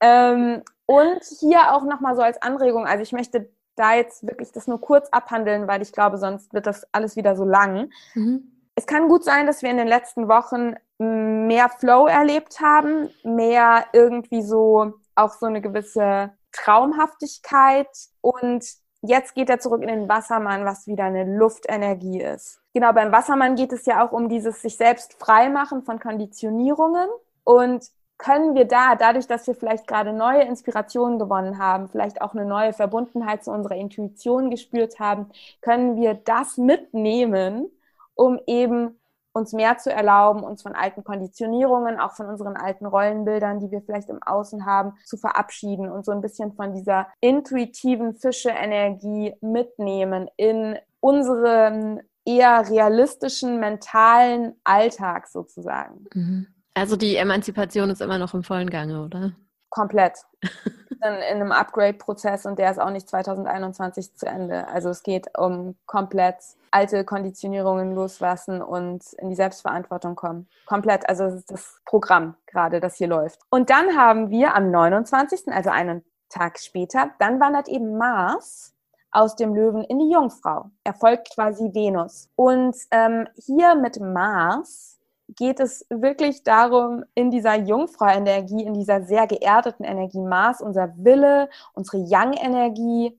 Ähm, 0.01 0.62
und 0.87 1.23
hier 1.41 1.75
auch 1.75 1.83
nochmal 1.83 2.16
so 2.16 2.23
als 2.23 2.41
Anregung, 2.41 2.87
also 2.87 3.03
ich 3.03 3.12
möchte 3.12 3.51
da 3.79 3.95
jetzt 3.95 4.26
wirklich 4.26 4.53
das 4.53 4.66
nur 4.66 4.81
kurz 4.81 5.09
abhandeln, 5.11 5.68
weil 5.68 5.83
ich 5.83 5.93
glaube, 5.93 6.18
sonst 6.18 6.53
wird 6.53 6.66
das 6.66 6.87
alles 6.93 7.16
wieder 7.16 7.37
so 7.37 7.45
lang. 7.45 7.91
Mhm. 8.14 8.53
Es 8.74 8.87
kann 8.87 9.09
gut 9.09 9.24
sein, 9.24 9.47
dass 9.47 9.62
wir 9.62 9.70
in 9.70 9.76
den 9.76 9.89
letzten 9.89 10.29
Wochen 10.29 10.74
mehr 10.99 11.68
Flow 11.68 12.07
erlebt 12.07 12.61
haben, 12.61 13.11
mehr 13.24 13.87
irgendwie 13.93 14.43
so 14.43 14.95
auch 15.14 15.33
so 15.33 15.47
eine 15.47 15.61
gewisse 15.61 16.33
Traumhaftigkeit 16.53 17.89
und 18.20 18.64
jetzt 19.03 19.35
geht 19.35 19.51
er 19.51 19.61
zurück 19.61 19.83
in 19.83 19.89
den 19.89 20.09
Wassermann, 20.09 20.64
was 20.64 20.87
wieder 20.87 21.05
eine 21.05 21.24
Luftenergie 21.24 22.20
ist. 22.20 22.61
Genau, 22.74 22.93
beim 22.93 23.12
Wassermann 23.12 23.55
geht 23.55 23.72
es 23.72 23.87
ja 23.87 24.05
auch 24.05 24.12
um 24.12 24.29
dieses 24.29 24.62
sich 24.62 24.76
selbst 24.76 25.14
freimachen 25.18 25.83
von 25.83 25.99
Konditionierungen 25.99 27.09
und 27.45 27.85
können 28.19 28.55
wir 28.57 28.64
da, 28.64 28.97
dadurch, 28.97 29.27
dass 29.27 29.47
wir 29.47 29.55
vielleicht 29.55 29.87
gerade 29.87 30.12
neue 30.12 30.43
Inspirationen 30.43 31.19
gewonnen 31.19 31.59
haben, 31.59 31.89
vielleicht 31.89 32.21
auch 32.21 32.35
eine 32.35 32.45
neue 32.45 32.73
Verbundenheit 32.73 33.45
zu 33.45 33.53
unserer 33.53 33.77
Intuition 33.77 34.51
gespürt 34.51 34.99
haben, 34.99 35.31
können 35.61 35.97
wir 35.97 36.14
das 36.14 36.57
mitnehmen, 36.59 37.71
um 38.14 38.41
eben 38.47 38.99
uns 39.33 39.53
mehr 39.53 39.79
zu 39.79 39.93
erlauben, 39.93 40.43
uns 40.43 40.62
von 40.62 40.75
alten 40.75 41.05
Konditionierungen, 41.05 42.01
auch 42.01 42.12
von 42.12 42.27
unseren 42.27 42.57
alten 42.57 42.87
Rollenbildern, 42.87 43.61
die 43.61 43.71
wir 43.71 43.83
vielleicht 43.83 44.09
im 44.09 44.23
Außen 44.23 44.66
haben, 44.66 44.95
zu 45.05 45.16
verabschieden 45.16 45.89
und 45.89 46.05
so 46.05 46.11
ein 46.11 46.21
bisschen 46.21 46.53
von 46.55 46.75
dieser 46.75 47.07
intuitiven 47.21 48.14
Fische-Energie 48.14 49.35
mitnehmen 49.41 50.29
in 50.37 50.77
unseren 51.01 52.01
eher 52.25 52.69
realistischen 52.69 53.61
mentalen 53.61 54.55
Alltag 54.64 55.29
sozusagen. 55.29 56.07
Mhm. 56.12 56.47
Also 56.79 56.97
die 56.97 57.16
Emanzipation 57.16 57.91
ist 57.91 58.01
immer 58.01 58.18
noch 58.18 58.35
im 58.35 58.43
vollen 58.43 58.70
Gange, 58.70 59.05
oder? 59.05 59.33
Komplett. 59.70 60.24
in, 60.43 61.14
in 61.14 61.41
einem 61.41 61.53
Upgrade-Prozess 61.53 62.47
und 62.47 62.59
der 62.59 62.70
ist 62.70 62.81
auch 62.81 62.91
nicht 62.91 63.09
2021 63.09 64.14
zu 64.14 64.26
Ende. 64.26 64.68
Also 64.68 64.91
es 64.91 65.03
geht 65.03 65.26
um 65.37 65.76
komplett 65.87 66.37
alte 66.70 67.05
Konditionierungen 67.05 67.95
loslassen 67.95 68.62
und 68.62 69.05
in 69.14 69.31
die 69.31 69.37
Selbstverantwortung 69.37 70.16
kommen. 70.16 70.49
Komplett. 70.66 71.09
Also 71.09 71.24
das 71.24 71.35
ist 71.35 71.51
das 71.51 71.81
Programm 71.85 72.35
gerade, 72.47 72.81
das 72.81 72.97
hier 72.97 73.09
läuft. 73.09 73.41
Und 73.51 73.70
dann 73.70 73.97
haben 73.97 74.31
wir 74.31 74.55
am 74.55 74.70
29., 74.70 75.49
also 75.49 75.70
einen 75.70 76.05
Tag 76.29 76.59
später, 76.59 77.11
dann 77.18 77.41
wandert 77.41 77.68
eben 77.68 77.97
Mars 77.97 78.74
aus 79.11 79.37
dem 79.37 79.55
Löwen 79.55 79.85
in 79.85 79.99
die 79.99 80.11
Jungfrau. 80.11 80.70
Er 80.85 80.93
folgt 80.93 81.35
quasi 81.35 81.72
Venus. 81.72 82.29
Und 82.37 82.76
ähm, 82.91 83.26
hier 83.37 83.74
mit 83.74 83.99
Mars 84.01 84.98
geht 85.29 85.61
es 85.61 85.87
wirklich 85.91 86.43
darum, 86.43 87.05
in 87.14 87.31
dieser 87.31 87.57
Jungfrau-Energie, 87.57 88.64
in 88.64 88.74
dieser 88.74 89.03
sehr 89.03 89.26
geerdeten 89.26 89.85
Energie 89.85 90.20
Mars, 90.20 90.61
unser 90.61 90.95
Wille, 90.97 91.51
unsere 91.74 91.99
Yang-Energie, 91.99 93.18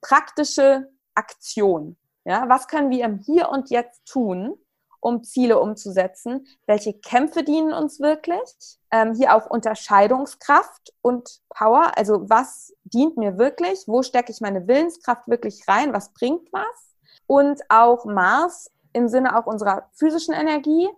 praktische 0.00 0.88
Aktion. 1.14 1.96
Ja, 2.24 2.48
was 2.48 2.68
können 2.68 2.90
wir 2.90 3.04
im 3.04 3.18
Hier 3.18 3.48
und 3.48 3.70
Jetzt 3.70 4.06
tun, 4.06 4.56
um 5.00 5.24
Ziele 5.24 5.58
umzusetzen? 5.58 6.46
Welche 6.66 6.94
Kämpfe 6.94 7.42
dienen 7.42 7.72
uns 7.72 8.00
wirklich? 8.00 8.78
Ähm, 8.90 9.14
hier 9.14 9.34
auch 9.34 9.46
Unterscheidungskraft 9.46 10.94
und 11.02 11.40
Power. 11.50 11.92
Also 11.96 12.30
was 12.30 12.72
dient 12.84 13.16
mir 13.16 13.38
wirklich? 13.38 13.84
Wo 13.86 14.02
stecke 14.02 14.30
ich 14.30 14.40
meine 14.40 14.68
Willenskraft 14.68 15.28
wirklich 15.28 15.66
rein? 15.66 15.92
Was 15.92 16.12
bringt 16.12 16.52
was? 16.52 16.96
Und 17.26 17.60
auch 17.68 18.04
Mars 18.04 18.70
im 18.92 19.08
Sinne 19.08 19.36
auch 19.36 19.46
unserer 19.46 19.88
physischen 19.92 20.34
Energie. 20.34 20.88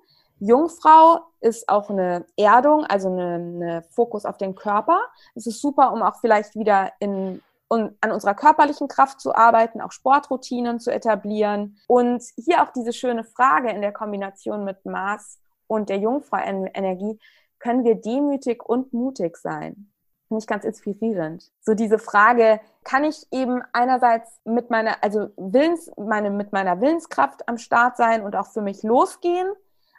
Jungfrau 0.40 1.20
ist 1.40 1.68
auch 1.68 1.90
eine 1.90 2.26
Erdung, 2.36 2.84
also 2.84 3.08
eine, 3.08 3.84
Fokus 3.90 4.24
auf 4.24 4.36
den 4.36 4.54
Körper. 4.54 5.00
Es 5.34 5.46
ist 5.46 5.60
super, 5.60 5.92
um 5.92 6.02
auch 6.02 6.16
vielleicht 6.20 6.54
wieder 6.54 6.92
in 6.98 7.42
und 7.68 7.96
an 8.00 8.12
unserer 8.12 8.34
körperlichen 8.34 8.88
Kraft 8.88 9.20
zu 9.20 9.34
arbeiten, 9.34 9.80
auch 9.80 9.90
Sportroutinen 9.90 10.80
zu 10.80 10.92
etablieren. 10.92 11.78
Und 11.86 12.22
hier 12.36 12.62
auch 12.62 12.70
diese 12.70 12.92
schöne 12.92 13.24
Frage 13.24 13.70
in 13.70 13.80
der 13.80 13.92
Kombination 13.92 14.64
mit 14.64 14.84
Mars 14.84 15.40
und 15.66 15.88
der 15.88 15.98
Jungfrau-Energie, 15.98 17.18
können 17.58 17.84
wir 17.84 17.94
demütig 17.94 18.62
und 18.62 18.92
mutig 18.92 19.38
sein? 19.38 19.90
Finde 20.28 20.42
ich 20.42 20.46
ganz 20.46 20.64
inspirierend. 20.64 21.50
So 21.62 21.74
diese 21.74 21.98
Frage, 21.98 22.60
kann 22.84 23.04
ich 23.04 23.26
eben 23.32 23.62
einerseits 23.72 24.38
mit 24.44 24.70
meiner, 24.70 25.02
also 25.02 25.30
Willens, 25.36 25.90
meine, 25.96 26.30
mit 26.30 26.52
meiner 26.52 26.80
Willenskraft 26.80 27.48
am 27.48 27.56
Start 27.56 27.96
sein 27.96 28.22
und 28.22 28.36
auch 28.36 28.48
für 28.48 28.60
mich 28.60 28.82
losgehen 28.82 29.48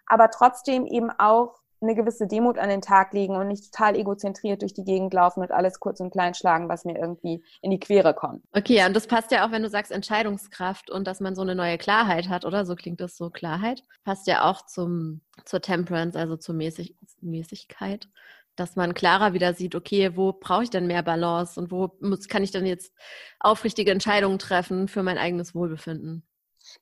aber 0.07 0.29
trotzdem 0.31 0.85
eben 0.85 1.09
auch 1.11 1.55
eine 1.81 1.95
gewisse 1.95 2.27
Demut 2.27 2.57
an 2.57 2.69
den 2.69 2.81
Tag 2.81 3.13
legen 3.13 3.35
und 3.35 3.47
nicht 3.47 3.71
total 3.71 3.95
egozentriert 3.95 4.61
durch 4.61 4.73
die 4.73 4.83
Gegend 4.83 5.13
laufen 5.13 5.41
und 5.41 5.51
alles 5.51 5.79
kurz 5.79 5.99
und 5.99 6.11
klein 6.11 6.33
schlagen, 6.33 6.69
was 6.69 6.85
mir 6.85 6.97
irgendwie 6.97 7.43
in 7.61 7.71
die 7.71 7.79
Quere 7.79 8.13
kommt. 8.13 8.43
Okay, 8.53 8.75
ja, 8.75 8.87
und 8.87 8.95
das 8.95 9.07
passt 9.07 9.31
ja 9.31 9.45
auch, 9.45 9.51
wenn 9.51 9.63
du 9.63 9.69
sagst 9.69 9.91
Entscheidungskraft 9.91 10.89
und 10.89 11.05
dass 11.05 11.19
man 11.19 11.35
so 11.35 11.41
eine 11.41 11.55
neue 11.55 11.77
Klarheit 11.77 12.29
hat, 12.29 12.45
oder? 12.45 12.65
So 12.65 12.75
klingt 12.75 13.01
das 13.01 13.17
so, 13.17 13.29
Klarheit. 13.29 13.83
Passt 14.03 14.27
ja 14.27 14.49
auch 14.49 14.65
zum, 14.65 15.21
zur 15.45 15.61
Temperance, 15.61 16.17
also 16.17 16.37
zur 16.37 16.55
Mäßig 16.55 16.95
Mäßigkeit. 17.21 18.09
Dass 18.55 18.77
man 18.77 18.93
klarer 18.93 19.33
wieder 19.33 19.53
sieht, 19.53 19.75
okay, 19.75 20.15
wo 20.15 20.31
brauche 20.31 20.63
ich 20.63 20.69
denn 20.69 20.87
mehr 20.87 21.03
Balance 21.03 21.59
und 21.59 21.71
wo 21.71 21.97
muss, 21.99 22.29
kann 22.29 22.41
ich 22.41 22.51
dann 22.51 22.65
jetzt 22.65 22.93
aufrichtige 23.39 23.91
Entscheidungen 23.91 24.39
treffen 24.39 24.87
für 24.87 25.03
mein 25.03 25.17
eigenes 25.17 25.53
Wohlbefinden? 25.53 26.23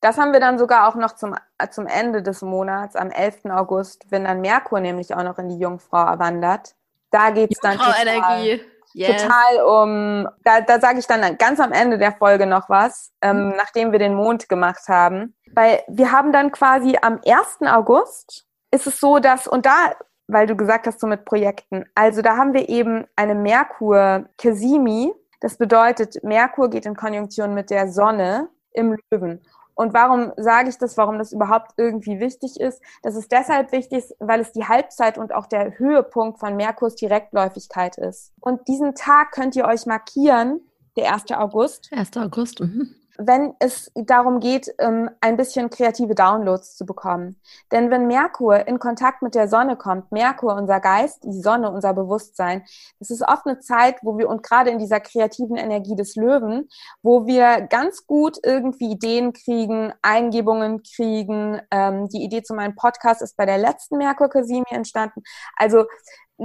Das 0.01 0.17
haben 0.17 0.33
wir 0.33 0.39
dann 0.39 0.57
sogar 0.57 0.87
auch 0.87 0.95
noch 0.95 1.13
zum, 1.13 1.35
äh, 1.57 1.69
zum 1.69 1.87
Ende 1.87 2.21
des 2.21 2.41
Monats, 2.41 2.95
am 2.95 3.09
11. 3.11 3.51
August, 3.51 4.05
wenn 4.09 4.25
dann 4.25 4.41
Merkur 4.41 4.79
nämlich 4.79 5.15
auch 5.15 5.23
noch 5.23 5.37
in 5.39 5.49
die 5.49 5.57
Jungfrau 5.57 6.19
wandert. 6.19 6.75
Da 7.11 7.29
geht 7.29 7.51
es 7.51 7.59
dann. 7.59 7.73
Jungfrau-Energie. 7.73 8.61
yes. 8.93 9.23
total 9.23 9.63
um, 9.65 10.27
da, 10.43 10.61
da 10.61 10.79
sage 10.79 10.99
ich 10.99 11.07
dann 11.07 11.37
ganz 11.37 11.59
am 11.59 11.71
Ende 11.71 11.97
der 11.97 12.13
Folge 12.13 12.45
noch 12.45 12.69
was, 12.69 13.11
ähm, 13.21 13.47
mhm. 13.47 13.53
nachdem 13.57 13.91
wir 13.91 13.99
den 13.99 14.15
Mond 14.15 14.49
gemacht 14.49 14.87
haben. 14.87 15.35
Weil 15.53 15.83
wir 15.87 16.11
haben 16.11 16.31
dann 16.31 16.51
quasi 16.51 16.97
am 17.01 17.19
1. 17.25 17.67
August 17.67 18.45
ist 18.71 18.87
es 18.87 18.99
so, 18.99 19.19
dass, 19.19 19.47
und 19.47 19.65
da, 19.65 19.95
weil 20.27 20.47
du 20.47 20.55
gesagt 20.55 20.87
hast, 20.87 20.99
so 20.99 21.07
mit 21.07 21.25
Projekten, 21.25 21.85
also 21.95 22.21
da 22.21 22.37
haben 22.37 22.53
wir 22.53 22.69
eben 22.69 23.05
eine 23.15 23.35
Merkur-Kesimi. 23.35 25.13
Das 25.41 25.57
bedeutet, 25.57 26.23
Merkur 26.23 26.69
geht 26.69 26.85
in 26.85 26.95
Konjunktion 26.95 27.53
mit 27.53 27.69
der 27.69 27.91
Sonne 27.91 28.49
im 28.71 28.97
Löwen. 29.11 29.45
Und 29.75 29.93
warum 29.93 30.31
sage 30.37 30.69
ich 30.69 30.77
das, 30.77 30.97
warum 30.97 31.17
das 31.17 31.31
überhaupt 31.31 31.71
irgendwie 31.77 32.19
wichtig 32.19 32.59
ist? 32.59 32.81
Das 33.01 33.15
ist 33.15 33.31
deshalb 33.31 33.71
wichtig, 33.71 34.13
weil 34.19 34.39
es 34.39 34.51
die 34.51 34.65
Halbzeit 34.65 35.17
und 35.17 35.33
auch 35.33 35.47
der 35.47 35.77
Höhepunkt 35.79 36.39
von 36.39 36.55
Merkurs 36.55 36.95
Direktläufigkeit 36.95 37.97
ist. 37.97 38.33
Und 38.39 38.67
diesen 38.67 38.95
Tag 38.95 39.31
könnt 39.31 39.55
ihr 39.55 39.65
euch 39.65 39.85
markieren, 39.85 40.61
der 40.95 41.13
1. 41.13 41.31
August. 41.31 41.89
1. 41.91 42.17
August. 42.17 42.59
Mhm 42.59 42.95
wenn 43.17 43.53
es 43.59 43.91
darum 43.95 44.39
geht, 44.39 44.73
ähm, 44.79 45.09
ein 45.21 45.37
bisschen 45.37 45.69
kreative 45.69 46.15
Downloads 46.15 46.75
zu 46.75 46.85
bekommen. 46.85 47.39
Denn 47.71 47.91
wenn 47.91 48.07
Merkur 48.07 48.67
in 48.67 48.79
Kontakt 48.79 49.21
mit 49.21 49.35
der 49.35 49.47
Sonne 49.47 49.75
kommt, 49.75 50.11
Merkur, 50.11 50.55
unser 50.55 50.79
Geist, 50.79 51.23
die 51.23 51.41
Sonne, 51.41 51.71
unser 51.71 51.93
Bewusstsein, 51.93 52.63
das 52.99 53.11
ist 53.11 53.21
oft 53.21 53.45
eine 53.45 53.59
Zeit, 53.59 53.97
wo 54.01 54.17
wir, 54.17 54.29
und 54.29 54.41
gerade 54.43 54.71
in 54.71 54.79
dieser 54.79 54.99
kreativen 54.99 55.57
Energie 55.57 55.95
des 55.95 56.15
Löwen, 56.15 56.69
wo 57.01 57.27
wir 57.27 57.61
ganz 57.61 58.07
gut 58.07 58.37
irgendwie 58.43 58.91
Ideen 58.91 59.33
kriegen, 59.33 59.93
Eingebungen 60.01 60.81
kriegen. 60.83 61.61
Ähm, 61.71 62.09
die 62.09 62.23
Idee 62.23 62.41
zu 62.41 62.55
meinem 62.55 62.75
Podcast 62.75 63.21
ist 63.21 63.37
bei 63.37 63.45
der 63.45 63.57
letzten 63.57 63.97
Merkur-Kasimi 63.97 64.65
entstanden. 64.69 65.21
Also 65.55 65.85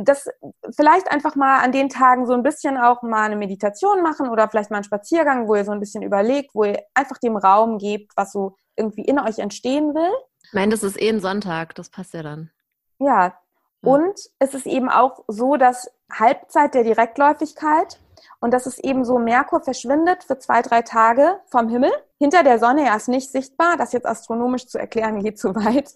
das 0.04 0.28
vielleicht 0.74 1.10
einfach 1.10 1.34
mal 1.34 1.60
an 1.60 1.72
den 1.72 1.88
Tagen 1.88 2.26
so 2.26 2.32
ein 2.32 2.42
bisschen 2.42 2.76
auch 2.76 3.02
mal 3.02 3.24
eine 3.24 3.36
Meditation 3.36 4.02
machen 4.02 4.28
oder 4.28 4.48
vielleicht 4.48 4.70
mal 4.70 4.78
einen 4.78 4.84
Spaziergang, 4.84 5.48
wo 5.48 5.54
ihr 5.54 5.64
so 5.64 5.72
ein 5.72 5.80
bisschen 5.80 6.02
überlegt, 6.02 6.54
wo 6.54 6.64
ihr 6.64 6.82
einfach 6.94 7.18
dem 7.18 7.36
Raum 7.36 7.78
gebt, 7.78 8.12
was 8.16 8.32
so 8.32 8.56
irgendwie 8.76 9.02
in 9.02 9.18
euch 9.18 9.38
entstehen 9.38 9.94
will. 9.94 10.12
Ich 10.42 10.52
meine, 10.52 10.70
das 10.70 10.82
ist 10.82 11.00
eh 11.00 11.08
ein 11.08 11.20
Sonntag, 11.20 11.74
das 11.74 11.90
passt 11.90 12.14
ja 12.14 12.22
dann. 12.22 12.50
Ja. 12.98 13.34
Und 13.80 14.18
es 14.38 14.54
ist 14.54 14.66
eben 14.66 14.88
auch 14.88 15.24
so, 15.28 15.56
dass 15.56 15.90
Halbzeit 16.10 16.74
der 16.74 16.82
Direktläufigkeit 16.82 18.00
und 18.40 18.52
dass 18.52 18.66
es 18.66 18.78
eben 18.78 19.04
so 19.04 19.18
Merkur 19.18 19.60
verschwindet 19.60 20.24
für 20.24 20.38
zwei, 20.38 20.62
drei 20.62 20.82
Tage 20.82 21.40
vom 21.46 21.68
Himmel. 21.68 21.92
Hinter 22.18 22.42
der 22.42 22.58
Sonne, 22.58 22.86
er 22.86 22.96
ist 22.96 23.08
nicht 23.08 23.30
sichtbar. 23.30 23.76
Das 23.76 23.92
jetzt 23.92 24.06
astronomisch 24.06 24.66
zu 24.66 24.78
erklären 24.78 25.20
geht 25.22 25.38
zu 25.38 25.54
weit. 25.54 25.94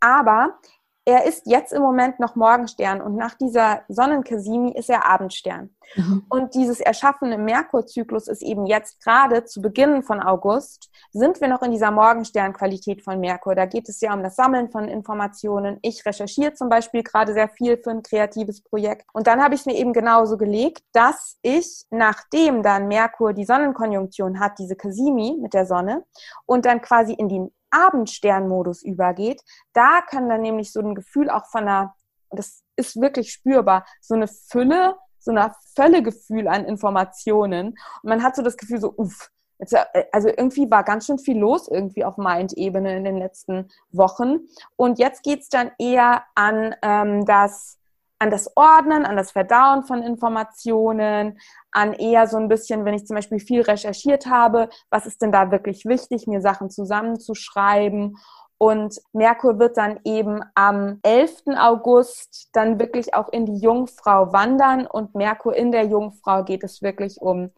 Aber 0.00 0.58
er 1.06 1.26
ist 1.26 1.42
jetzt 1.46 1.72
im 1.72 1.82
Moment 1.82 2.18
noch 2.18 2.34
Morgenstern 2.34 3.02
und 3.02 3.16
nach 3.16 3.34
dieser 3.34 3.82
Sonnenkasimi 3.88 4.72
ist 4.72 4.88
er 4.88 5.06
Abendstern. 5.06 5.74
Mhm. 5.96 6.24
Und 6.30 6.54
dieses 6.54 6.80
erschaffene 6.80 7.36
Merkurzyklus 7.36 8.26
ist 8.26 8.42
eben 8.42 8.64
jetzt 8.64 9.04
gerade 9.04 9.44
zu 9.44 9.60
Beginn 9.60 10.02
von 10.02 10.22
August, 10.22 10.90
sind 11.12 11.40
wir 11.42 11.48
noch 11.48 11.62
in 11.62 11.72
dieser 11.72 11.90
Morgensternqualität 11.90 13.02
von 13.02 13.20
Merkur. 13.20 13.54
Da 13.54 13.66
geht 13.66 13.88
es 13.88 14.00
ja 14.00 14.14
um 14.14 14.22
das 14.22 14.36
Sammeln 14.36 14.70
von 14.70 14.88
Informationen. 14.88 15.78
Ich 15.82 16.04
recherchiere 16.06 16.54
zum 16.54 16.70
Beispiel 16.70 17.02
gerade 17.02 17.34
sehr 17.34 17.50
viel 17.50 17.76
für 17.76 17.90
ein 17.90 18.02
kreatives 18.02 18.62
Projekt. 18.62 19.06
Und 19.12 19.26
dann 19.26 19.42
habe 19.42 19.54
ich 19.54 19.60
es 19.60 19.66
mir 19.66 19.76
eben 19.76 19.92
genauso 19.92 20.38
gelegt, 20.38 20.82
dass 20.92 21.38
ich, 21.42 21.84
nachdem 21.90 22.62
dann 22.62 22.88
Merkur 22.88 23.34
die 23.34 23.44
Sonnenkonjunktion 23.44 24.40
hat, 24.40 24.58
diese 24.58 24.74
Kasimi 24.74 25.36
mit 25.40 25.52
der 25.52 25.66
Sonne, 25.66 26.04
und 26.46 26.64
dann 26.64 26.80
quasi 26.80 27.12
in 27.12 27.28
die 27.28 27.52
Abendsternmodus 27.74 28.82
übergeht, 28.82 29.42
da 29.72 30.00
kann 30.00 30.28
dann 30.28 30.42
nämlich 30.42 30.72
so 30.72 30.80
ein 30.80 30.94
Gefühl 30.94 31.28
auch 31.30 31.46
von 31.46 31.62
einer, 31.62 31.94
das 32.30 32.62
ist 32.76 33.00
wirklich 33.00 33.32
spürbar, 33.32 33.84
so 34.00 34.14
eine 34.14 34.28
Fülle, 34.28 34.96
so 35.18 35.30
eine 35.30 35.54
Völlegefühl 35.74 36.48
an 36.48 36.64
Informationen. 36.64 37.68
Und 38.02 38.08
man 38.08 38.22
hat 38.22 38.36
so 38.36 38.42
das 38.42 38.56
Gefühl 38.56 38.80
so, 38.80 38.92
uff, 38.96 39.30
äh, 39.58 40.04
also 40.12 40.28
irgendwie 40.28 40.70
war 40.70 40.84
ganz 40.84 41.06
schön 41.06 41.18
viel 41.18 41.38
los 41.38 41.68
irgendwie 41.68 42.04
auf 42.04 42.16
Mind-Ebene 42.16 42.96
in 42.96 43.04
den 43.04 43.18
letzten 43.18 43.70
Wochen. 43.90 44.40
Und 44.76 44.98
jetzt 44.98 45.22
geht's 45.22 45.48
dann 45.48 45.70
eher 45.78 46.24
an 46.34 46.74
ähm, 46.82 47.24
das 47.24 47.78
an 48.18 48.30
das 48.30 48.56
Ordnen, 48.56 49.04
an 49.04 49.16
das 49.16 49.32
Verdauen 49.32 49.84
von 49.84 50.02
Informationen, 50.02 51.38
an 51.70 51.92
eher 51.92 52.26
so 52.26 52.36
ein 52.36 52.48
bisschen, 52.48 52.84
wenn 52.84 52.94
ich 52.94 53.06
zum 53.06 53.16
Beispiel 53.16 53.40
viel 53.40 53.62
recherchiert 53.62 54.26
habe, 54.26 54.68
was 54.90 55.06
ist 55.06 55.22
denn 55.22 55.32
da 55.32 55.50
wirklich 55.50 55.84
wichtig, 55.84 56.26
mir 56.26 56.40
Sachen 56.40 56.70
zusammenzuschreiben. 56.70 58.16
Und 58.56 59.00
Merkur 59.12 59.58
wird 59.58 59.76
dann 59.76 60.00
eben 60.04 60.40
am 60.54 61.00
11. 61.02 61.42
August 61.58 62.50
dann 62.52 62.78
wirklich 62.78 63.12
auch 63.14 63.28
in 63.30 63.46
die 63.46 63.58
Jungfrau 63.58 64.32
wandern. 64.32 64.86
Und 64.86 65.14
Merkur 65.14 65.54
in 65.54 65.72
der 65.72 65.84
Jungfrau 65.84 66.44
geht 66.44 66.64
es 66.64 66.80
wirklich 66.80 67.20
um 67.20 67.50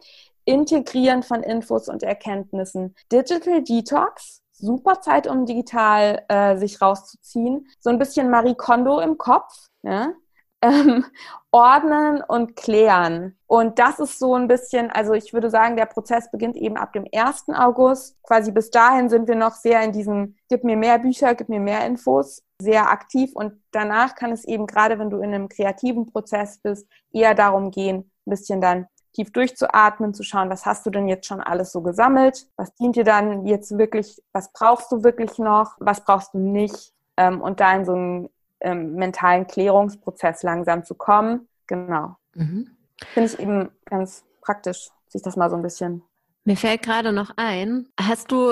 Integrieren 0.43 1.23
von 1.23 1.43
Infos 1.43 1.87
und 1.87 2.03
Erkenntnissen. 2.03 2.95
Digital 3.11 3.63
Detox, 3.63 4.41
super 4.53 5.01
Zeit, 5.01 5.27
um 5.27 5.45
digital 5.45 6.23
äh, 6.29 6.57
sich 6.57 6.81
rauszuziehen. 6.81 7.67
So 7.79 7.89
ein 7.89 7.99
bisschen 7.99 8.29
Marie 8.29 8.55
Kondo 8.55 8.99
im 8.99 9.17
Kopf. 9.17 9.67
Ja? 9.83 10.13
Ähm, 10.61 11.05
ordnen 11.51 12.21
und 12.21 12.55
klären. 12.55 13.37
Und 13.47 13.79
das 13.79 13.99
ist 13.99 14.19
so 14.19 14.35
ein 14.35 14.47
bisschen, 14.47 14.91
also 14.91 15.13
ich 15.13 15.33
würde 15.33 15.49
sagen, 15.49 15.77
der 15.77 15.85
Prozess 15.85 16.29
beginnt 16.29 16.57
eben 16.57 16.77
ab 16.77 16.93
dem 16.93 17.05
1. 17.13 17.45
August. 17.49 18.21
Quasi 18.23 18.51
bis 18.51 18.69
dahin 18.69 19.09
sind 19.09 19.27
wir 19.27 19.35
noch 19.35 19.53
sehr 19.53 19.81
in 19.81 19.91
diesem, 19.91 20.35
gib 20.49 20.63
mir 20.63 20.77
mehr 20.77 20.99
Bücher, 20.99 21.35
gib 21.35 21.49
mir 21.49 21.59
mehr 21.59 21.85
Infos, 21.85 22.43
sehr 22.61 22.89
aktiv. 22.89 23.31
Und 23.33 23.53
danach 23.71 24.15
kann 24.15 24.31
es 24.31 24.45
eben, 24.45 24.67
gerade 24.67 24.99
wenn 24.99 25.09
du 25.09 25.17
in 25.17 25.33
einem 25.33 25.49
kreativen 25.49 26.05
Prozess 26.11 26.59
bist, 26.59 26.87
eher 27.11 27.33
darum 27.35 27.71
gehen, 27.71 28.11
ein 28.25 28.29
bisschen 28.29 28.61
dann 28.61 28.87
tief 29.13 29.31
durchzuatmen, 29.31 30.13
zu 30.13 30.23
schauen, 30.23 30.49
was 30.49 30.65
hast 30.65 30.85
du 30.85 30.91
denn 30.91 31.07
jetzt 31.07 31.25
schon 31.25 31.41
alles 31.41 31.71
so 31.71 31.81
gesammelt? 31.81 32.47
Was 32.55 32.75
dient 32.75 32.95
dir 32.95 33.03
dann 33.03 33.47
jetzt 33.47 33.75
wirklich? 33.77 34.21
Was 34.31 34.51
brauchst 34.51 34.91
du 34.91 35.03
wirklich 35.03 35.39
noch? 35.39 35.75
Was 35.79 36.03
brauchst 36.03 36.33
du 36.33 36.39
nicht? 36.39 36.93
Ähm, 37.17 37.41
und 37.41 37.59
da 37.59 37.73
in 37.73 37.85
so 37.85 37.95
ein 37.95 38.29
ähm, 38.67 38.95
mentalen 38.95 39.47
Klärungsprozess 39.47 40.43
langsam 40.43 40.83
zu 40.83 40.93
kommen. 40.93 41.47
Genau. 41.67 42.17
Mhm. 42.35 42.69
Finde 43.13 43.29
ich 43.29 43.39
eben 43.39 43.69
ganz 43.85 44.25
praktisch, 44.41 44.89
sich 45.07 45.21
das 45.21 45.37
mal 45.37 45.49
so 45.49 45.55
ein 45.55 45.61
bisschen. 45.61 46.03
Mir 46.43 46.57
fällt 46.57 46.81
gerade 46.81 47.11
noch 47.11 47.31
ein, 47.37 47.87
hast 47.99 48.31
du, 48.31 48.51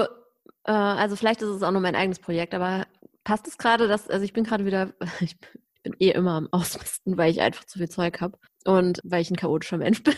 äh, 0.65 0.71
also 0.71 1.15
vielleicht 1.15 1.41
ist 1.41 1.49
es 1.49 1.63
auch 1.63 1.71
nur 1.71 1.81
mein 1.81 1.95
eigenes 1.95 2.19
Projekt, 2.19 2.53
aber 2.53 2.85
passt 3.23 3.47
es 3.47 3.57
gerade, 3.57 3.87
dass, 3.87 4.09
also 4.09 4.23
ich 4.23 4.33
bin 4.33 4.45
gerade 4.45 4.65
wieder, 4.65 4.93
ich 5.19 5.37
bin 5.83 5.95
eh 5.99 6.11
immer 6.11 6.33
am 6.33 6.47
Ausmisten, 6.51 7.17
weil 7.17 7.31
ich 7.31 7.41
einfach 7.41 7.65
zu 7.65 7.79
viel 7.79 7.89
Zeug 7.89 8.21
habe 8.21 8.37
und 8.65 8.99
weil 9.03 9.21
ich 9.21 9.29
ein 9.31 9.37
chaotischer 9.37 9.77
Mensch 9.77 10.03
bin. 10.03 10.15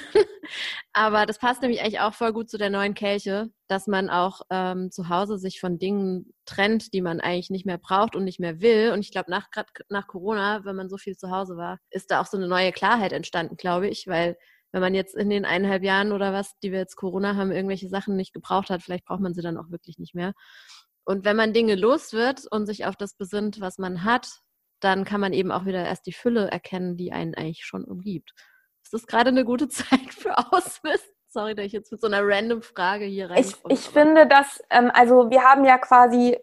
Aber 0.94 1.26
das 1.26 1.38
passt 1.38 1.62
nämlich 1.62 1.82
eigentlich 1.82 2.00
auch 2.00 2.14
voll 2.14 2.32
gut 2.32 2.50
zu 2.50 2.58
der 2.58 2.70
neuen 2.70 2.94
Kelche, 2.94 3.50
dass 3.68 3.88
man 3.88 4.10
auch 4.10 4.42
ähm, 4.50 4.90
zu 4.92 5.10
Hause 5.10 5.38
sich 5.38 5.60
von 5.60 5.78
Dingen 5.78 6.34
trennt, 6.46 6.94
die 6.94 7.02
man 7.02 7.20
eigentlich 7.20 7.50
nicht 7.50 7.66
mehr 7.66 7.78
braucht 7.78 8.16
und 8.16 8.24
nicht 8.24 8.40
mehr 8.40 8.62
will. 8.62 8.92
Und 8.94 9.02
ich 9.02 9.12
glaube, 9.12 9.30
nach, 9.30 9.52
gerade 9.52 9.70
nach 9.90 10.08
Corona, 10.08 10.64
wenn 10.64 10.78
man 10.78 10.90
so 10.90 10.98
viel 10.98 11.18
zu 11.18 11.30
Hause 11.30 11.58
war, 11.58 11.78
ist 11.90 12.10
da 12.10 12.22
auch 12.22 12.26
so 12.26 12.38
eine 12.38 12.48
neue 12.48 12.72
Klarheit 12.72 13.12
entstanden, 13.12 13.58
glaube 13.58 13.90
ich, 13.90 14.08
weil 14.08 14.38
wenn 14.72 14.82
man 14.82 14.96
jetzt 14.96 15.16
in 15.16 15.30
den 15.30 15.46
eineinhalb 15.46 15.84
Jahren 15.84 16.12
oder 16.12 16.34
was, 16.34 16.58
die 16.60 16.72
wir 16.72 16.80
jetzt 16.80 16.96
Corona 16.96 17.36
haben, 17.36 17.52
irgendwelche 17.52 17.90
Sachen 17.90 18.16
nicht 18.16 18.34
gebraucht 18.34 18.70
hat, 18.70 18.82
vielleicht 18.82 19.06
braucht 19.06 19.22
man 19.22 19.34
sie 19.34 19.42
dann 19.42 19.58
auch 19.58 19.70
wirklich 19.70 19.98
nicht 19.98 20.16
mehr. 20.16 20.34
Und 21.06 21.24
wenn 21.26 21.38
man 21.38 21.54
Dinge 21.54 21.76
los 21.76 22.12
wird 22.12 22.46
und 22.52 22.66
sich 22.66 22.86
auf 22.86 22.96
das 22.96 23.16
besinnt, 23.16 23.62
was 23.62 23.78
man 23.78 24.04
hat, 24.04 24.42
dann 24.80 25.06
kann 25.06 25.22
man 25.22 25.34
eben 25.34 25.52
auch 25.52 25.66
wieder 25.66 25.86
erst 25.86 26.06
die 26.06 26.14
Fülle 26.14 26.50
erkennen, 26.50 26.98
die 26.98 27.12
einen 27.12 27.36
eigentlich 27.36 27.66
schon 27.66 27.84
umgibt. 27.84 28.34
Ist 28.84 28.94
das 28.94 29.08
gerade 29.08 29.30
eine 29.30 29.46
gute 29.46 29.68
Zeit 29.70 30.14
für 30.14 30.38
Ausmisten? 30.38 31.14
Sorry, 31.30 31.56
dass 31.56 31.66
ich 31.66 31.74
jetzt 31.74 31.92
mit 31.92 32.02
so 32.02 32.08
einer 32.08 32.22
random 32.24 32.62
Frage 32.62 33.06
hier 33.06 33.30
rein. 33.30 33.40
Ich, 33.40 33.54
ich 33.70 33.82
finde, 33.82 34.28
dass, 34.28 34.64
ähm, 34.70 34.92
also 34.94 35.30
wir 35.30 35.44
haben 35.44 35.66
ja 35.66 35.78
quasi 35.78 36.38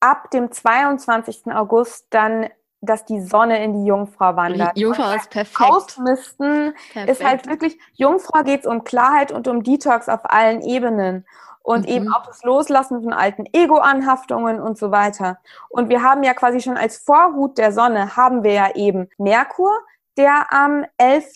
ab 0.00 0.30
dem 0.30 0.50
22. 0.50 1.46
August 1.46 2.06
dann 2.10 2.48
dass 2.82 3.04
die 3.04 3.20
Sonne 3.20 3.62
in 3.62 3.72
die 3.74 3.86
Jungfrau 3.86 4.34
wandert. 4.34 4.76
Die 4.76 4.80
Jungfrau 4.80 5.14
ist 5.14 5.30
perfekt. 5.30 5.70
Ausmisten 5.70 6.74
perfekt. 6.92 7.10
ist 7.10 7.24
halt 7.24 7.46
wirklich, 7.46 7.78
Jungfrau 7.92 8.42
geht 8.42 8.60
es 8.60 8.66
um 8.66 8.82
Klarheit 8.82 9.30
und 9.30 9.46
um 9.46 9.62
Detox 9.62 10.08
auf 10.08 10.20
allen 10.24 10.62
Ebenen 10.62 11.24
und 11.62 11.82
mhm. 11.82 11.92
eben 11.92 12.12
auch 12.12 12.26
das 12.26 12.42
Loslassen 12.42 13.02
von 13.02 13.12
alten 13.12 13.44
Ego-Anhaftungen 13.52 14.60
und 14.60 14.78
so 14.78 14.90
weiter. 14.90 15.38
Und 15.68 15.88
wir 15.88 16.02
haben 16.02 16.22
ja 16.22 16.34
quasi 16.34 16.60
schon 16.60 16.76
als 16.76 16.98
Vorhut 16.98 17.58
der 17.58 17.72
Sonne 17.72 18.16
haben 18.16 18.42
wir 18.42 18.52
ja 18.52 18.74
eben 18.74 19.08
Merkur, 19.18 19.72
der 20.16 20.52
am 20.52 20.84
11. 20.98 21.34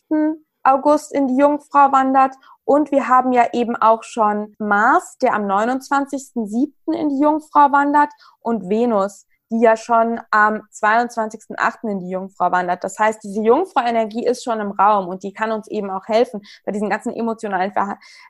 August 0.63 1.13
in 1.13 1.29
die 1.29 1.37
Jungfrau 1.37 1.93
wandert 1.93 2.35
und 2.67 2.91
wir 2.91 3.09
haben 3.09 3.33
ja 3.33 3.47
eben 3.53 3.77
auch 3.77 4.03
schon 4.03 4.57
Mars, 4.59 5.19
der 5.19 5.35
am 5.35 5.47
29.07. 5.47 6.73
in 6.93 7.09
die 7.11 7.21
Jungfrau 7.21 7.71
wandert 7.71 8.13
und 8.41 8.69
Venus, 8.69 9.27
die 9.51 9.61
ja 9.61 9.77
schon 9.77 10.21
am 10.31 10.63
22.08. 10.73 11.89
in 11.89 12.01
die 12.01 12.11
Jungfrau 12.11 12.51
wandert. 12.51 12.83
Das 12.83 12.99
heißt, 12.99 13.23
diese 13.23 13.43
Jungfrau-Energie 13.43 14.27
ist 14.27 14.43
schon 14.43 14.61
im 14.61 14.73
Raum 14.73 15.09
und 15.09 15.23
die 15.23 15.33
kann 15.33 15.53
uns 15.53 15.69
eben 15.69 15.91
auch 15.91 16.07
helfen 16.07 16.43
bei 16.65 16.73
diesen 16.73 16.91
ganzen 16.91 17.13
emotionalen 17.15 17.73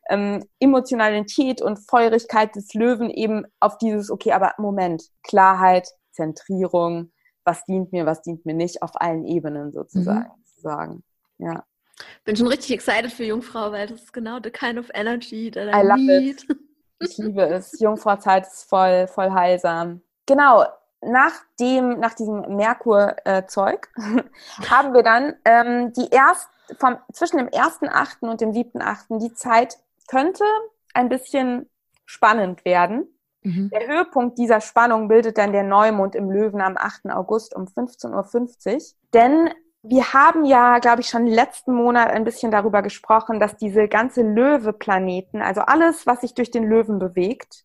ähm, 0.08 0.44
Emotionalität 0.60 1.62
und 1.62 1.78
Feurigkeit 1.78 2.54
des 2.54 2.74
Löwen 2.74 3.10
eben 3.10 3.44
auf 3.60 3.78
dieses, 3.78 4.10
okay, 4.10 4.32
aber 4.32 4.52
Moment, 4.58 5.04
Klarheit, 5.22 5.88
Zentrierung, 6.12 7.12
was 7.44 7.64
dient 7.64 7.92
mir, 7.92 8.04
was 8.04 8.22
dient 8.22 8.44
mir 8.44 8.54
nicht, 8.54 8.82
auf 8.82 9.00
allen 9.00 9.24
Ebenen 9.24 9.72
sozusagen. 9.72 10.32
Mhm. 10.62 11.02
Ja. 11.38 11.64
Bin 12.24 12.36
schon 12.36 12.48
richtig 12.48 12.72
excited 12.72 13.10
für 13.10 13.24
Jungfrau, 13.24 13.72
weil 13.72 13.86
das 13.86 14.02
ist 14.02 14.12
genau 14.12 14.38
the 14.42 14.50
kind 14.50 14.78
of 14.78 14.90
energy 14.92 15.50
that 15.50 15.68
I, 15.68 15.80
I 15.80 15.86
love 15.86 16.00
need. 16.00 16.42
It. 16.42 16.56
Ich 16.98 17.18
liebe 17.18 17.42
es. 17.42 17.78
Jungfrauzeit 17.78 18.46
ist 18.46 18.68
voll, 18.68 19.06
voll 19.06 19.30
heilsam. 19.30 20.02
Genau. 20.26 20.64
Nach 21.02 21.32
dem, 21.60 22.00
nach 22.00 22.14
diesem 22.14 22.56
Merkur-Zeug 22.56 23.88
äh, 23.96 24.22
haben 24.70 24.94
wir 24.94 25.02
dann 25.02 25.34
ähm, 25.44 25.92
die 25.92 26.08
erst 26.10 26.48
vom, 26.78 26.96
zwischen 27.12 27.38
dem 27.38 27.48
1.8. 27.48 28.28
und 28.28 28.40
dem 28.40 28.52
7.8. 28.52 29.18
die 29.18 29.34
Zeit 29.34 29.78
könnte 30.08 30.44
ein 30.94 31.08
bisschen 31.08 31.68
spannend 32.04 32.64
werden. 32.64 33.06
Mhm. 33.42 33.70
Der 33.70 33.86
Höhepunkt 33.86 34.38
dieser 34.38 34.60
Spannung 34.60 35.08
bildet 35.08 35.38
dann 35.38 35.52
der 35.52 35.62
Neumond 35.62 36.14
im 36.14 36.30
Löwen 36.30 36.60
am 36.60 36.76
8. 36.76 37.10
August 37.10 37.54
um 37.54 37.66
15.50 37.66 38.74
Uhr. 38.74 38.80
Denn 39.14 39.50
wir 39.82 40.12
haben 40.12 40.44
ja, 40.44 40.78
glaube 40.80 41.02
ich, 41.02 41.08
schon 41.08 41.26
letzten 41.26 41.72
Monat 41.72 42.10
ein 42.10 42.24
bisschen 42.24 42.50
darüber 42.50 42.82
gesprochen, 42.82 43.38
dass 43.38 43.56
diese 43.56 43.86
ganze 43.86 44.22
Löwe-Planeten, 44.22 45.42
also 45.42 45.60
alles, 45.60 46.06
was 46.06 46.22
sich 46.22 46.34
durch 46.34 46.50
den 46.50 46.64
Löwen 46.64 46.98
bewegt, 46.98 47.64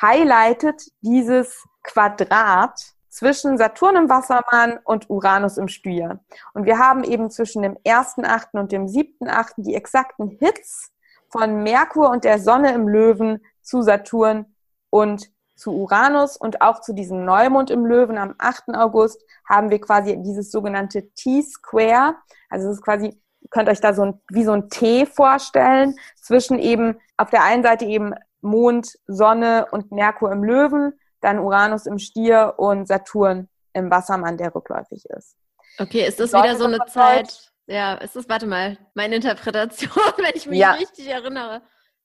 highlightet 0.00 0.82
dieses 1.02 1.66
Quadrat 1.82 2.94
zwischen 3.08 3.58
Saturn 3.58 3.96
im 3.96 4.08
Wassermann 4.08 4.78
und 4.84 5.10
Uranus 5.10 5.58
im 5.58 5.68
Stier. 5.68 6.20
Und 6.54 6.64
wir 6.64 6.78
haben 6.78 7.04
eben 7.04 7.30
zwischen 7.30 7.62
dem 7.62 7.76
1.8. 7.78 8.58
und 8.58 8.72
dem 8.72 8.86
7.8. 8.86 9.54
die 9.58 9.74
exakten 9.74 10.28
Hits 10.28 10.92
von 11.28 11.62
Merkur 11.62 12.10
und 12.10 12.24
der 12.24 12.38
Sonne 12.38 12.72
im 12.72 12.88
Löwen 12.88 13.44
zu 13.62 13.82
Saturn 13.82 14.46
und 14.90 15.30
zu 15.56 15.72
Uranus 15.72 16.36
und 16.36 16.62
auch 16.62 16.80
zu 16.80 16.94
diesem 16.94 17.24
Neumond 17.24 17.70
im 17.70 17.84
Löwen 17.84 18.16
am 18.16 18.34
8. 18.38 18.74
August 18.74 19.22
haben 19.46 19.70
wir 19.70 19.80
quasi 19.80 20.16
dieses 20.22 20.50
sogenannte 20.50 21.10
T-Square. 21.10 22.16
Also 22.48 22.68
es 22.68 22.78
ist 22.78 22.82
quasi, 22.82 23.08
ihr 23.08 23.48
könnt 23.50 23.68
euch 23.68 23.80
da 23.80 23.92
so 23.92 24.02
ein, 24.02 24.20
wie 24.30 24.44
so 24.44 24.52
ein 24.52 24.70
T 24.70 25.04
vorstellen, 25.04 25.94
zwischen 26.16 26.58
eben 26.58 26.98
auf 27.18 27.28
der 27.28 27.44
einen 27.44 27.62
Seite 27.62 27.84
eben 27.84 28.14
Mond, 28.40 28.98
Sonne 29.06 29.66
und 29.70 29.92
Merkur 29.92 30.32
im 30.32 30.42
Löwen, 30.42 30.94
dann 31.20 31.38
Uranus 31.38 31.86
im 31.86 31.98
Stier 31.98 32.54
und 32.56 32.86
Saturn 32.86 33.48
im 33.72 33.90
Wassermann, 33.90 34.36
der 34.36 34.54
rückläufig 34.54 35.04
ist. 35.06 35.36
Okay, 35.78 36.06
ist 36.06 36.20
das 36.20 36.32
wieder 36.32 36.56
so 36.56 36.64
eine 36.64 36.78
Zeit? 36.86 37.50
Ja, 37.66 37.94
ist 37.94 38.16
das, 38.16 38.28
warte 38.28 38.46
mal, 38.46 38.76
meine 38.94 39.16
Interpretation, 39.16 39.90
wenn 40.18 40.32
ich 40.34 40.46
mich 40.46 40.58
ja. 40.58 40.72
richtig 40.72 41.08
erinnere. 41.08 41.62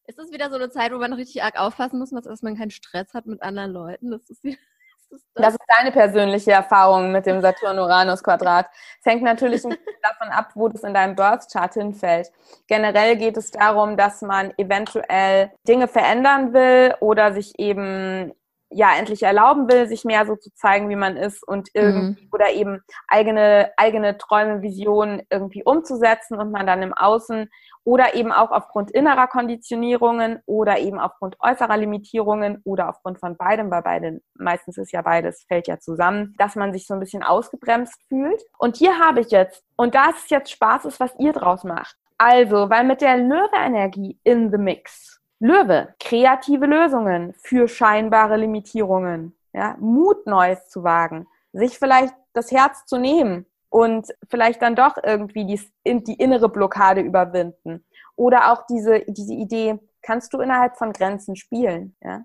Ist 0.07 0.19
das 0.19 0.31
wieder 0.31 0.49
so 0.51 0.57
eine 0.57 0.69
Zeit, 0.69 0.93
wo 0.93 0.97
man 0.97 1.13
richtig 1.13 1.41
arg 1.41 1.59
aufpassen 1.59 1.97
muss, 1.97 2.11
dass 2.11 2.43
man 2.43 2.55
keinen 2.55 2.69
Stress 2.69 3.13
hat 3.15 3.25
mit 3.25 3.41
anderen 3.41 3.71
Leuten? 3.71 4.11
Das 4.11 4.29
ist, 4.29 4.43
wieder, 4.43 4.57
das, 5.09 5.21
das? 5.33 5.43
das 5.43 5.53
ist 5.55 5.63
deine 5.75 5.91
persönliche 5.91 6.51
Erfahrung 6.51 7.11
mit 7.11 7.25
dem 7.25 7.41
Saturn-Uranus-Quadrat. 7.41 8.67
Es 8.99 9.11
hängt 9.11 9.23
natürlich 9.23 9.63
davon 9.63 10.29
ab, 10.29 10.51
wo 10.53 10.67
das 10.67 10.83
in 10.83 10.93
deinem 10.93 11.15
Birth-Chart 11.15 11.73
hinfällt. 11.73 12.31
Generell 12.67 13.17
geht 13.17 13.35
es 13.35 13.49
darum, 13.49 13.97
dass 13.97 14.21
man 14.21 14.53
eventuell 14.57 15.51
Dinge 15.67 15.87
verändern 15.87 16.53
will 16.53 16.93
oder 16.99 17.33
sich 17.33 17.57
eben 17.57 18.31
ja 18.69 18.89
endlich 18.97 19.23
erlauben 19.23 19.69
will, 19.69 19.87
sich 19.87 20.05
mehr 20.05 20.25
so 20.25 20.35
zu 20.35 20.51
zeigen, 20.53 20.89
wie 20.89 20.95
man 20.95 21.17
ist 21.17 21.47
und 21.47 21.69
irgendwie 21.73 22.23
mhm. 22.23 22.29
oder 22.31 22.51
eben 22.51 22.81
eigene 23.07 23.71
eigene 23.77 24.17
Träume, 24.17 24.61
Visionen 24.61 25.21
irgendwie 25.29 25.63
umzusetzen 25.63 26.37
und 26.37 26.51
man 26.51 26.67
dann 26.67 26.81
im 26.81 26.93
Außen 26.93 27.49
oder 27.83 28.15
eben 28.15 28.31
auch 28.31 28.51
aufgrund 28.51 28.91
innerer 28.91 29.27
Konditionierungen 29.27 30.39
oder 30.45 30.79
eben 30.79 30.99
aufgrund 30.99 31.37
äußerer 31.39 31.77
Limitierungen 31.77 32.61
oder 32.63 32.89
aufgrund 32.89 33.19
von 33.19 33.37
beidem, 33.37 33.69
weil 33.69 33.83
beide 33.83 34.21
meistens 34.33 34.77
ist 34.77 34.91
ja 34.91 35.01
beides 35.01 35.45
fällt 35.47 35.67
ja 35.67 35.79
zusammen, 35.79 36.33
dass 36.37 36.55
man 36.55 36.73
sich 36.73 36.87
so 36.87 36.95
ein 36.95 36.99
bisschen 36.99 37.23
ausgebremst 37.23 38.01
fühlt. 38.07 38.41
Und 38.57 38.77
hier 38.77 38.97
habe 38.99 39.21
ich 39.21 39.29
jetzt 39.31 39.63
und 39.77 39.93
da 39.93 40.09
ist 40.09 40.31
jetzt 40.31 40.51
Spaß 40.51 40.85
ist, 40.85 40.99
was 40.99 41.13
ihr 41.19 41.33
draus 41.33 41.63
macht. 41.63 41.95
Also, 42.17 42.69
weil 42.69 42.85
mit 42.85 43.01
der 43.01 43.17
Löwe-Energie 43.17 44.19
in 44.23 44.49
the 44.49 44.57
Mix 44.57 45.21
Löwe, 45.39 45.93
kreative 45.99 46.65
Lösungen 46.65 47.33
für 47.37 47.67
scheinbare 47.67 48.37
Limitierungen, 48.37 49.35
ja, 49.53 49.75
Mut 49.79 50.25
Neues 50.27 50.69
zu 50.69 50.83
wagen, 50.83 51.27
sich 51.53 51.77
vielleicht 51.77 52.13
das 52.33 52.51
Herz 52.51 52.85
zu 52.85 52.97
nehmen 52.97 53.45
und 53.69 54.07
vielleicht 54.29 54.61
dann 54.61 54.75
doch 54.75 54.97
irgendwie 55.03 55.45
die, 55.45 56.03
die 56.03 56.13
innere 56.15 56.49
Blockade 56.49 57.01
überwinden. 57.01 57.85
Oder 58.15 58.53
auch 58.53 58.65
diese, 58.67 59.01
diese 59.07 59.33
Idee, 59.33 59.79
kannst 60.01 60.33
du 60.33 60.39
innerhalb 60.39 60.77
von 60.77 60.93
Grenzen 60.93 61.35
spielen, 61.35 61.95
ja? 62.01 62.23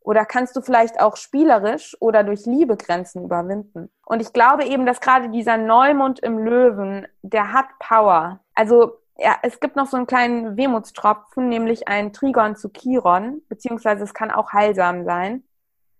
Oder 0.00 0.24
kannst 0.24 0.54
du 0.54 0.60
vielleicht 0.60 1.00
auch 1.00 1.16
spielerisch 1.16 1.96
oder 1.98 2.22
durch 2.22 2.46
Liebe 2.46 2.76
Grenzen 2.76 3.24
überwinden? 3.24 3.90
Und 4.04 4.22
ich 4.22 4.32
glaube 4.32 4.64
eben, 4.64 4.86
dass 4.86 5.00
gerade 5.00 5.30
dieser 5.30 5.56
Neumond 5.56 6.20
im 6.20 6.38
Löwen, 6.38 7.08
der 7.22 7.52
hat 7.52 7.66
Power. 7.80 8.38
Also 8.54 9.00
ja, 9.18 9.36
es 9.42 9.60
gibt 9.60 9.76
noch 9.76 9.86
so 9.86 9.96
einen 9.96 10.06
kleinen 10.06 10.56
Wehmutstropfen, 10.56 11.48
nämlich 11.48 11.88
ein 11.88 12.12
Trigon 12.12 12.56
zu 12.56 12.70
Chiron, 12.70 13.42
beziehungsweise 13.48 14.04
es 14.04 14.14
kann 14.14 14.30
auch 14.30 14.52
heilsam 14.52 15.04
sein. 15.04 15.44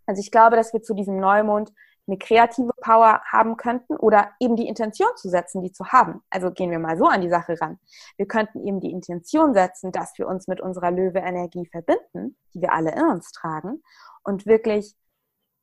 Also 0.06 0.20
ich 0.20 0.30
glaube, 0.30 0.56
dass 0.56 0.72
wir 0.72 0.82
zu 0.82 0.94
diesem 0.94 1.18
Neumond 1.18 1.72
eine 2.06 2.18
kreative 2.18 2.72
Power 2.80 3.20
haben 3.24 3.56
könnten 3.56 3.96
oder 3.96 4.30
eben 4.38 4.54
die 4.54 4.68
Intention 4.68 5.08
zu 5.16 5.28
setzen, 5.28 5.62
die 5.62 5.72
zu 5.72 5.86
haben. 5.88 6.22
Also 6.30 6.52
gehen 6.52 6.70
wir 6.70 6.78
mal 6.78 6.96
so 6.96 7.06
an 7.06 7.20
die 7.20 7.28
Sache 7.28 7.60
ran. 7.60 7.80
Wir 8.16 8.26
könnten 8.26 8.64
eben 8.64 8.80
die 8.80 8.92
Intention 8.92 9.54
setzen, 9.54 9.90
dass 9.90 10.16
wir 10.16 10.28
uns 10.28 10.46
mit 10.46 10.60
unserer 10.60 10.90
Löwe-Energie 10.90 11.66
verbinden, 11.66 12.36
die 12.54 12.60
wir 12.60 12.72
alle 12.72 12.92
in 12.92 13.06
uns 13.06 13.32
tragen 13.32 13.82
und 14.22 14.46
wirklich 14.46 14.94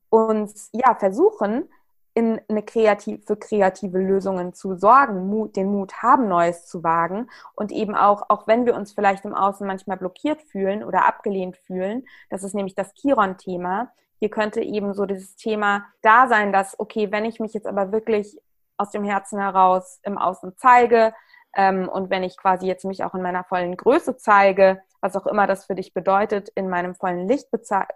uns, 0.09 0.69
ja, 0.73 0.95
versuchen, 0.95 1.69
in 2.15 2.39
eine 2.47 2.61
kreativ, 2.61 3.25
für 3.25 3.35
kreative 3.35 3.97
Lösungen 3.97 4.53
zu 4.53 4.75
sorgen, 4.75 5.27
Mut, 5.27 5.55
den 5.55 5.71
Mut 5.71 6.03
haben, 6.03 6.27
Neues 6.27 6.67
zu 6.67 6.83
wagen 6.83 7.27
und 7.55 7.71
eben 7.71 7.95
auch, 7.95 8.29
auch 8.29 8.47
wenn 8.47 8.65
wir 8.65 8.75
uns 8.75 8.93
vielleicht 8.93 9.25
im 9.25 9.33
Außen 9.33 9.65
manchmal 9.65 9.97
blockiert 9.97 10.41
fühlen 10.41 10.83
oder 10.83 11.05
abgelehnt 11.05 11.57
fühlen, 11.57 12.05
das 12.29 12.43
ist 12.43 12.53
nämlich 12.53 12.75
das 12.75 12.93
Chiron-Thema. 12.93 13.91
Hier 14.19 14.29
könnte 14.29 14.61
eben 14.61 14.93
so 14.93 15.05
dieses 15.05 15.35
Thema 15.35 15.85
da 16.01 16.27
sein, 16.27 16.53
dass, 16.53 16.79
okay, 16.79 17.11
wenn 17.11 17.25
ich 17.25 17.39
mich 17.39 17.53
jetzt 17.53 17.67
aber 17.67 17.91
wirklich 17.91 18.39
aus 18.77 18.91
dem 18.91 19.03
Herzen 19.03 19.39
heraus 19.39 19.99
im 20.03 20.17
Außen 20.17 20.53
zeige 20.57 21.13
ähm, 21.55 21.89
und 21.89 22.09
wenn 22.09 22.23
ich 22.23 22.37
quasi 22.37 22.67
jetzt 22.67 22.85
mich 22.85 23.03
auch 23.03 23.15
in 23.15 23.21
meiner 23.21 23.43
vollen 23.43 23.75
Größe 23.75 24.17
zeige, 24.17 24.81
was 25.01 25.15
auch 25.15 25.25
immer 25.25 25.47
das 25.47 25.65
für 25.65 25.75
dich 25.75 25.93
bedeutet, 25.93 26.49
in 26.49 26.69
meinem 26.69 26.95
vollen 26.95 27.27
Licht 27.27 27.49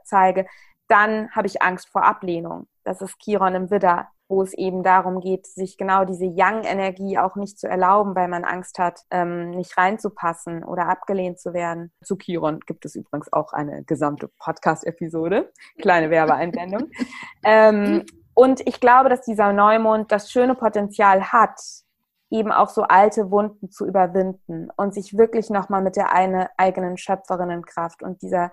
zeige, 0.04 0.48
dann 0.88 1.30
habe 1.32 1.48
ich 1.48 1.62
Angst 1.62 1.90
vor 1.90 2.04
Ablehnung. 2.04 2.68
Das 2.88 3.02
ist 3.02 3.20
Chiron 3.20 3.54
im 3.54 3.70
Widder, 3.70 4.08
wo 4.30 4.42
es 4.42 4.54
eben 4.54 4.82
darum 4.82 5.20
geht, 5.20 5.46
sich 5.46 5.78
genau 5.78 6.06
diese 6.06 6.26
Young-Energie 6.26 7.18
auch 7.18 7.36
nicht 7.36 7.60
zu 7.60 7.68
erlauben, 7.68 8.16
weil 8.16 8.30
man 8.30 8.46
Angst 8.46 8.80
hat, 8.80 9.02
ähm, 9.12 9.50
nicht 9.50 9.78
reinzupassen 9.78 10.64
oder 10.64 10.88
abgelehnt 10.88 11.38
zu 11.38 11.54
werden. 11.54 11.92
Zu 12.02 12.16
Chiron 12.16 12.62
gibt 12.62 12.86
es 12.86 12.96
übrigens 12.96 13.34
auch 13.34 13.52
eine 13.52 13.84
gesamte 13.84 14.30
Podcast-Episode. 14.40 15.52
Kleine 15.82 16.10
Werbeeinblendung. 16.10 16.90
ähm, 17.44 18.06
und 18.34 18.66
ich 18.66 18.80
glaube, 18.80 19.10
dass 19.10 19.20
dieser 19.24 19.52
Neumond 19.52 20.10
das 20.14 20.32
schöne 20.32 20.56
Potenzial 20.56 21.34
hat, 21.34 21.60
eben 22.30 22.54
auch 22.54 22.70
so 22.70 22.84
alte 22.84 23.32
Wunden 23.32 23.70
zu 23.70 23.86
überwinden 23.86 24.70
und 24.78 24.94
sich 24.94 25.18
wirklich 25.18 25.50
nochmal 25.50 25.82
mit 25.82 25.98
der 25.98 26.14
eine 26.14 26.52
eigenen 26.58 26.96
Schöpferinnenkraft 26.96 28.02
und 28.02 28.22
dieser 28.22 28.50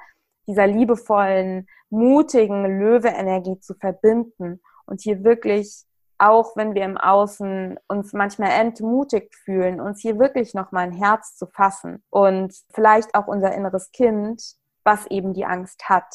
dieser 0.46 0.66
liebevollen, 0.66 1.66
mutigen 1.90 2.78
Löwe-Energie 2.78 3.58
zu 3.60 3.74
verbinden 3.74 4.60
und 4.86 5.00
hier 5.00 5.24
wirklich 5.24 5.86
auch 6.18 6.56
wenn 6.56 6.74
wir 6.74 6.84
im 6.84 6.96
Außen 6.96 7.78
uns 7.88 8.12
manchmal 8.12 8.50
entmutigt 8.50 9.34
fühlen, 9.34 9.80
uns 9.80 10.00
hier 10.00 10.18
wirklich 10.18 10.54
nochmal 10.54 10.84
ein 10.84 10.92
Herz 10.92 11.36
zu 11.36 11.46
fassen 11.46 12.02
und 12.10 12.54
vielleicht 12.72 13.14
auch 13.14 13.26
unser 13.26 13.52
inneres 13.52 13.90
Kind, 13.92 14.42
was 14.84 15.06
eben 15.06 15.34
die 15.34 15.44
Angst 15.44 15.88
hat, 15.88 16.06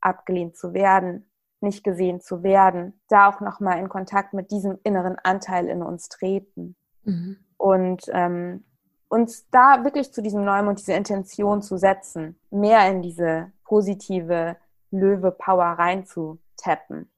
abgelehnt 0.00 0.56
zu 0.56 0.74
werden, 0.74 1.30
nicht 1.60 1.82
gesehen 1.82 2.20
zu 2.20 2.42
werden, 2.42 3.00
da 3.08 3.28
auch 3.28 3.40
nochmal 3.40 3.78
in 3.78 3.88
Kontakt 3.88 4.32
mit 4.32 4.50
diesem 4.50 4.78
inneren 4.84 5.16
Anteil 5.22 5.66
in 5.66 5.82
uns 5.82 6.08
treten. 6.08 6.76
Mhm. 7.04 7.38
Und 7.56 8.04
ähm, 8.12 8.64
uns 9.08 9.48
da 9.50 9.82
wirklich 9.84 10.12
zu 10.12 10.22
diesem 10.22 10.44
Neumond 10.44 10.78
diese 10.78 10.92
Intention 10.92 11.62
zu 11.62 11.78
setzen, 11.78 12.38
mehr 12.50 12.88
in 12.88 13.02
diese 13.02 13.50
positive 13.68 14.56
Löwe-Power 14.90 15.64
reinzutappen. 15.64 17.10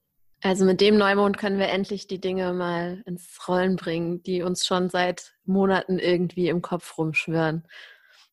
Also 0.42 0.64
mit 0.64 0.80
dem 0.80 0.96
Neumond 0.96 1.38
können 1.38 1.58
wir 1.58 1.68
endlich 1.68 2.06
die 2.06 2.20
Dinge 2.20 2.52
mal 2.54 3.02
ins 3.06 3.38
Rollen 3.46 3.76
bringen, 3.76 4.22
die 4.22 4.42
uns 4.42 4.64
schon 4.66 4.88
seit 4.88 5.34
Monaten 5.44 5.98
irgendwie 5.98 6.48
im 6.48 6.62
Kopf 6.62 6.96
rumschwören. 6.96 7.66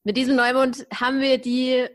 Mit 0.04 0.16
diesem 0.16 0.38
Neumond 0.38 0.88
haben 0.94 1.20
wir 1.20 1.38
die, 1.38 1.86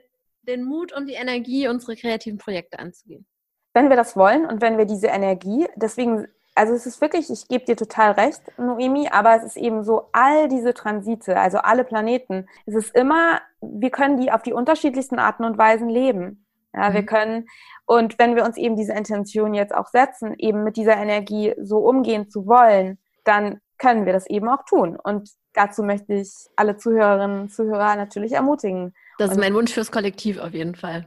den 0.43 0.65
Mut 0.65 0.93
und 0.93 1.07
die 1.07 1.15
Energie, 1.15 1.67
unsere 1.67 1.97
kreativen 1.97 2.39
Projekte 2.39 2.79
anzugehen. 2.79 3.27
Wenn 3.73 3.89
wir 3.89 3.97
das 3.97 4.17
wollen 4.17 4.45
und 4.45 4.61
wenn 4.61 4.77
wir 4.77 4.85
diese 4.85 5.07
Energie, 5.07 5.67
deswegen, 5.77 6.29
also 6.55 6.75
es 6.75 6.87
ist 6.87 7.01
wirklich, 7.01 7.31
ich 7.31 7.49
gebe 7.49 7.65
dir 7.65 7.77
total 7.77 8.13
recht, 8.13 8.43
Noemi, 8.59 9.09
aber 9.09 9.37
es 9.37 9.43
ist 9.45 9.57
eben 9.57 9.85
so, 9.85 10.09
all 10.13 10.49
diese 10.49 10.75
Transite, 10.75 11.39
also 11.39 11.59
alle 11.59 11.85
Planeten, 11.85 12.47
es 12.67 12.75
ist 12.75 12.95
immer, 12.95 13.41
wir 13.61 13.91
können 13.91 14.19
die 14.19 14.31
auf 14.31 14.43
die 14.43 14.53
unterschiedlichsten 14.53 15.19
Arten 15.19 15.45
und 15.45 15.57
Weisen 15.59 15.89
leben. 15.89 16.47
Ja, 16.75 16.91
mhm. 16.91 16.95
wir 16.95 17.07
können, 17.07 17.47
und 17.87 18.19
wenn 18.19 18.37
wir 18.37 18.45
uns 18.45 18.57
eben 18.57 18.77
diese 18.77 18.93
Intention 18.93 19.55
jetzt 19.55 19.75
auch 19.75 19.89
setzen, 19.89 20.35
eben 20.39 20.65
mit 20.65 20.77
dieser 20.77 20.97
Energie 20.97 21.55
so 21.61 21.79
umgehen 21.79 22.29
zu 22.29 22.47
wollen, 22.47 22.99
dann 23.25 23.61
können 23.79 24.07
wir 24.07 24.13
das 24.13 24.27
eben 24.29 24.49
auch 24.49 24.65
tun. 24.65 24.97
Und 24.97 25.31
dazu 25.55 25.83
möchte 25.83 26.15
ich 26.15 26.31
alle 26.57 26.77
Zuhörerinnen 26.77 27.41
und 27.43 27.53
Zuhörer 27.53 27.97
natürlich 27.97 28.33
ermutigen. 28.33 28.95
Das 29.19 29.31
ist 29.31 29.37
Und- 29.37 29.43
mein 29.43 29.55
Wunsch 29.55 29.73
fürs 29.73 29.91
Kollektiv 29.91 30.39
auf 30.39 30.53
jeden 30.53 30.75
Fall. 30.75 31.07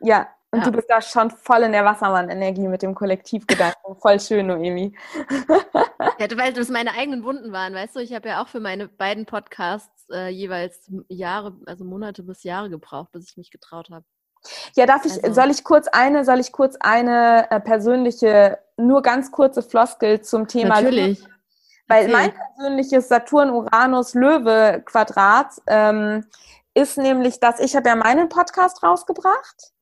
Ja, 0.00 0.28
und 0.52 0.58
Ja. 0.60 0.64
du 0.64 0.72
bist 0.72 0.90
da 0.90 1.00
schon 1.00 1.30
voll 1.30 1.62
in 1.62 1.70
der 1.72 1.84
Wassermann-Energie 1.84 2.66
mit 2.68 2.82
dem 2.82 2.94
Kollektivgedanken. 2.94 3.96
voll 4.00 4.18
schön, 4.20 4.46
Noemi. 4.48 4.96
Ja, 6.18 6.26
du- 6.26 6.36
weil 6.36 6.52
das 6.52 6.68
meine 6.68 6.92
eigenen 6.92 7.22
Wunden 7.24 7.50
waren, 7.52 7.72
weißt 7.74 7.96
du? 7.96 8.00
Ich 8.00 8.12
habe 8.14 8.28
ja 8.28 8.42
auch 8.42 8.48
für 8.48 8.60
meine 8.60 8.88
beiden 8.88 9.24
Podcasts 9.26 10.06
äh, 10.12 10.28
jeweils 10.28 10.90
Jahre, 11.08 11.54
also 11.66 11.84
Monate 11.84 12.22
bis 12.22 12.42
Jahre 12.42 12.68
gebraucht, 12.68 13.10
bis 13.12 13.30
ich 13.30 13.36
mich 13.38 13.50
getraut 13.50 13.88
habe. 13.90 14.04
Ja, 14.74 14.84
darf 14.86 15.04
ich, 15.06 15.22
Also- 15.24 15.34
soll 15.40 15.50
ich 15.50 15.64
kurz 15.64 15.88
eine, 15.88 16.24
soll 16.26 16.40
ich 16.40 16.52
kurz 16.52 16.76
eine 16.80 17.50
äh, 17.50 17.58
persönliche, 17.60 18.58
nur 18.76 19.00
ganz 19.02 19.30
kurze 19.30 19.62
Floskel 19.62 20.20
zum 20.20 20.46
Thema 20.48 20.82
Natürlich. 20.82 21.24
Weil 21.88 22.02
Erzähl. 22.06 22.12
mein 22.12 22.32
persönliches 22.56 23.08
Saturn-Uranus-Löwe-Quadrat 23.08 25.54
ähm, 25.66 26.24
ist 26.74 26.98
nämlich, 26.98 27.40
dass 27.40 27.60
ich 27.60 27.74
habe 27.76 27.88
ja 27.88 27.96
meinen 27.96 28.28
Podcast 28.28 28.82
rausgebracht, 28.82 29.72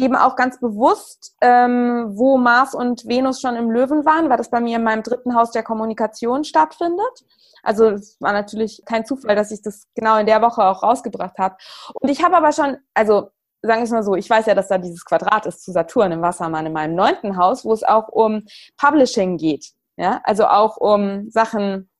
eben 0.00 0.16
auch 0.16 0.36
ganz 0.36 0.58
bewusst, 0.58 1.36
ähm, 1.40 2.12
wo 2.14 2.38
Mars 2.38 2.74
und 2.74 3.06
Venus 3.06 3.40
schon 3.40 3.56
im 3.56 3.70
Löwen 3.70 4.04
waren, 4.04 4.28
weil 4.30 4.36
das 4.36 4.50
bei 4.50 4.60
mir 4.60 4.76
in 4.76 4.84
meinem 4.84 5.02
dritten 5.02 5.34
Haus 5.34 5.50
der 5.50 5.62
Kommunikation 5.62 6.44
stattfindet. 6.44 7.24
Also 7.62 7.90
es 7.90 8.16
war 8.20 8.32
natürlich 8.32 8.82
kein 8.86 9.04
Zufall, 9.04 9.36
dass 9.36 9.50
ich 9.50 9.62
das 9.62 9.86
genau 9.94 10.16
in 10.18 10.26
der 10.26 10.42
Woche 10.42 10.64
auch 10.64 10.82
rausgebracht 10.82 11.38
habe. 11.38 11.56
Und 11.94 12.08
ich 12.08 12.22
habe 12.22 12.36
aber 12.36 12.52
schon, 12.52 12.78
also 12.94 13.30
sagen 13.62 13.80
wir 13.80 13.84
es 13.84 13.90
mal 13.90 14.02
so, 14.02 14.14
ich 14.14 14.30
weiß 14.30 14.46
ja, 14.46 14.54
dass 14.54 14.68
da 14.68 14.78
dieses 14.78 15.04
Quadrat 15.04 15.46
ist 15.46 15.62
zu 15.62 15.72
Saturn 15.72 16.12
im 16.12 16.22
Wassermann 16.22 16.66
in 16.66 16.72
meinem 16.72 16.94
neunten 16.94 17.36
Haus, 17.36 17.64
wo 17.64 17.72
es 17.72 17.82
auch 17.82 18.08
um 18.08 18.44
Publishing 18.78 19.36
geht. 19.36 19.72
Ja, 19.96 20.20
also 20.24 20.46
auch 20.46 20.78
um 20.78 21.30
Sachen 21.30 21.90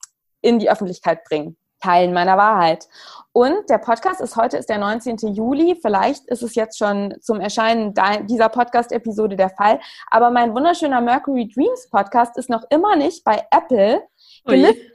in 0.41 0.59
die 0.59 0.71
Öffentlichkeit 0.71 1.25
bringen. 1.25 1.59
Teilen 1.81 2.13
meiner 2.13 2.37
Wahrheit. 2.37 2.89
Und 3.33 3.71
der 3.71 3.79
Podcast 3.79 4.21
ist 4.21 4.37
heute 4.37 4.57
ist 4.57 4.69
der 4.69 4.79
19. 4.79 5.17
Juli. 5.35 5.79
Vielleicht 5.81 6.27
ist 6.27 6.43
es 6.43 6.55
jetzt 6.55 6.79
schon 6.79 7.15
zum 7.21 7.41
Erscheinen 7.41 7.95
dieser 8.27 8.49
Podcast-Episode 8.49 9.37
der 9.37 9.51
Fall. 9.51 9.81
Aber 10.11 10.31
mein 10.31 10.55
wunderschöner 10.55 11.01
Mercury 11.01 11.49
Dreams 11.49 11.89
Podcast 11.91 12.37
ist 12.37 12.51
noch 12.51 12.65
immer 12.71 12.97
nicht 12.97 13.25
bei 13.25 13.45
Apple 13.51 14.03
Ui. 14.49 14.55
gelistet. 14.55 14.93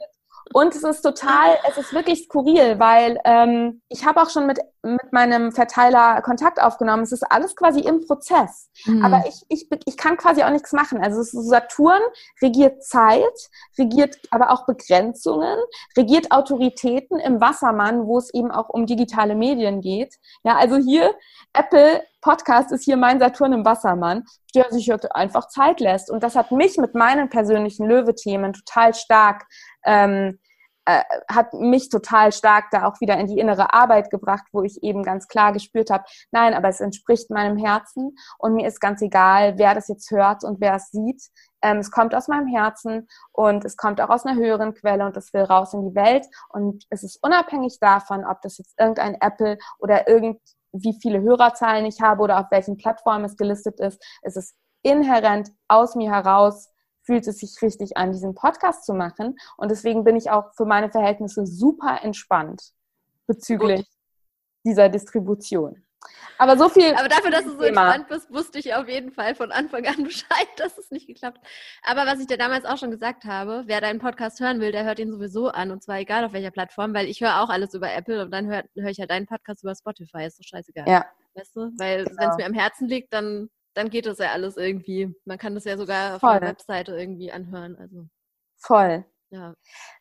Und 0.52 0.74
es 0.74 0.84
ist 0.84 1.02
total, 1.02 1.56
es 1.68 1.76
ist 1.76 1.92
wirklich 1.92 2.24
skurril, 2.24 2.78
weil 2.78 3.18
ähm, 3.24 3.82
ich 3.88 4.06
habe 4.06 4.22
auch 4.22 4.30
schon 4.30 4.46
mit, 4.46 4.60
mit 4.86 5.12
meinem 5.12 5.52
Verteiler 5.52 6.22
Kontakt 6.22 6.60
aufgenommen. 6.60 7.02
Es 7.02 7.12
ist 7.12 7.24
alles 7.24 7.56
quasi 7.56 7.80
im 7.80 8.06
Prozess. 8.06 8.70
Hm. 8.84 9.04
Aber 9.04 9.24
ich, 9.26 9.42
ich, 9.48 9.68
ich 9.84 9.96
kann 9.96 10.16
quasi 10.16 10.42
auch 10.42 10.50
nichts 10.50 10.72
machen. 10.72 11.02
Also 11.02 11.20
es 11.20 11.34
ist 11.34 11.48
Saturn 11.48 12.00
regiert 12.40 12.82
Zeit, 12.82 13.50
regiert 13.78 14.16
aber 14.30 14.50
auch 14.50 14.66
Begrenzungen, 14.66 15.58
regiert 15.96 16.30
Autoritäten 16.30 17.18
im 17.18 17.40
Wassermann, 17.40 18.06
wo 18.06 18.18
es 18.18 18.32
eben 18.32 18.50
auch 18.50 18.68
um 18.68 18.86
digitale 18.86 19.34
Medien 19.34 19.80
geht. 19.80 20.14
Ja, 20.44 20.56
also 20.56 20.76
hier 20.76 21.14
Apple 21.52 22.02
Podcast 22.20 22.72
ist 22.72 22.84
hier 22.84 22.96
mein 22.96 23.20
Saturn 23.20 23.52
im 23.52 23.64
Wassermann, 23.64 24.24
der 24.54 24.70
sich 24.70 24.92
einfach 25.14 25.48
Zeit 25.48 25.80
lässt. 25.80 26.10
Und 26.10 26.22
das 26.22 26.34
hat 26.34 26.50
mich 26.50 26.76
mit 26.76 26.94
meinen 26.94 27.28
persönlichen 27.28 27.86
Löwe-Themen 27.86 28.52
total 28.52 28.94
stark 28.94 29.46
ähm, 29.84 30.38
äh, 30.86 31.02
hat 31.28 31.52
mich 31.52 31.88
total 31.88 32.32
stark 32.32 32.70
da 32.70 32.86
auch 32.86 33.00
wieder 33.00 33.18
in 33.18 33.26
die 33.26 33.38
innere 33.38 33.74
Arbeit 33.74 34.10
gebracht, 34.10 34.44
wo 34.52 34.62
ich 34.62 34.82
eben 34.82 35.02
ganz 35.02 35.28
klar 35.28 35.52
gespürt 35.52 35.90
habe, 35.90 36.04
nein, 36.30 36.54
aber 36.54 36.68
es 36.68 36.80
entspricht 36.80 37.30
meinem 37.30 37.56
Herzen 37.56 38.16
und 38.38 38.54
mir 38.54 38.66
ist 38.66 38.80
ganz 38.80 39.02
egal, 39.02 39.58
wer 39.58 39.74
das 39.74 39.88
jetzt 39.88 40.10
hört 40.10 40.44
und 40.44 40.60
wer 40.60 40.76
es 40.76 40.90
sieht. 40.90 41.22
Ähm, 41.62 41.78
es 41.78 41.90
kommt 41.90 42.14
aus 42.14 42.28
meinem 42.28 42.46
Herzen 42.46 43.08
und 43.32 43.64
es 43.64 43.76
kommt 43.76 44.00
auch 44.00 44.10
aus 44.10 44.24
einer 44.24 44.38
höheren 44.38 44.74
Quelle 44.74 45.04
und 45.04 45.16
es 45.16 45.32
will 45.32 45.42
raus 45.42 45.74
in 45.74 45.88
die 45.88 45.94
Welt 45.94 46.26
und 46.50 46.84
es 46.90 47.02
ist 47.02 47.18
unabhängig 47.22 47.78
davon, 47.80 48.24
ob 48.24 48.40
das 48.42 48.58
jetzt 48.58 48.78
irgendein 48.78 49.16
Apple 49.20 49.58
oder 49.78 50.08
irgend 50.08 50.40
wie 50.72 50.96
viele 51.00 51.20
Hörerzahlen 51.20 51.86
ich 51.86 52.00
habe 52.00 52.22
oder 52.22 52.38
auf 52.38 52.50
welchen 52.50 52.76
Plattformen 52.76 53.24
es 53.24 53.36
gelistet 53.36 53.80
ist. 53.80 54.02
Es 54.22 54.36
ist 54.36 54.54
inhärent 54.82 55.50
aus 55.68 55.94
mir 55.94 56.12
heraus 56.12 56.68
fühlt 57.06 57.26
es 57.26 57.38
sich 57.38 57.60
richtig 57.62 57.96
an, 57.96 58.12
diesen 58.12 58.34
Podcast 58.34 58.84
zu 58.84 58.92
machen. 58.92 59.38
Und 59.56 59.70
deswegen 59.70 60.04
bin 60.04 60.16
ich 60.16 60.30
auch 60.30 60.52
für 60.54 60.66
meine 60.66 60.90
Verhältnisse 60.90 61.46
super 61.46 62.00
entspannt 62.02 62.72
bezüglich 63.26 63.86
dieser 64.64 64.88
Distribution. 64.88 65.82
Aber 66.38 66.56
so 66.58 66.68
viel. 66.68 66.94
Aber 66.94 67.08
dafür, 67.08 67.30
dass 67.30 67.44
du 67.44 67.52
so 67.52 67.58
Thema. 67.58 67.94
entspannt 67.94 68.08
bist, 68.08 68.30
wusste 68.32 68.58
ich 68.58 68.74
auf 68.74 68.88
jeden 68.88 69.10
Fall 69.10 69.34
von 69.34 69.50
Anfang 69.50 69.86
an 69.86 69.96
Bescheid, 70.04 70.46
dass 70.56 70.76
es 70.78 70.90
nicht 70.90 71.06
geklappt 71.06 71.38
hat. 71.38 71.46
Aber 71.82 72.06
was 72.06 72.20
ich 72.20 72.26
dir 72.26 72.36
damals 72.36 72.64
auch 72.64 72.76
schon 72.76 72.90
gesagt 72.90 73.24
habe, 73.24 73.64
wer 73.66 73.80
deinen 73.80 73.98
Podcast 73.98 74.38
hören 74.40 74.60
will, 74.60 74.70
der 74.72 74.84
hört 74.84 74.98
ihn 74.98 75.10
sowieso 75.10 75.48
an. 75.48 75.70
Und 75.70 75.82
zwar 75.82 75.98
egal 75.98 76.24
auf 76.24 76.32
welcher 76.32 76.50
Plattform, 76.50 76.94
weil 76.94 77.06
ich 77.08 77.20
höre 77.20 77.40
auch 77.40 77.48
alles 77.48 77.74
über 77.74 77.92
Apple 77.92 78.22
und 78.22 78.30
dann 78.30 78.46
höre 78.46 78.64
hör 78.76 78.90
ich 78.90 78.98
halt 79.00 79.10
deinen 79.10 79.26
Podcast 79.26 79.62
über 79.62 79.74
Spotify. 79.74 80.24
Ist 80.26 80.38
doch 80.38 80.44
scheißegal. 80.46 80.88
Ja. 80.88 81.06
Weißt 81.34 81.56
du? 81.56 81.72
Weil 81.78 82.04
Genau. 82.04 82.20
wenn 82.20 82.30
es 82.30 82.36
mir 82.36 82.46
am 82.46 82.54
Herzen 82.54 82.88
liegt, 82.88 83.12
dann, 83.12 83.50
dann 83.76 83.90
geht 83.90 84.06
das 84.06 84.18
ja 84.18 84.30
alles 84.32 84.56
irgendwie. 84.56 85.14
Man 85.24 85.38
kann 85.38 85.54
das 85.54 85.64
ja 85.64 85.76
sogar 85.76 86.14
auf 86.16 86.20
Voll. 86.20 86.40
der 86.40 86.48
Webseite 86.50 86.96
irgendwie 86.96 87.30
anhören. 87.30 87.76
Also, 87.78 88.06
Voll. 88.56 89.04
ja. 89.30 89.54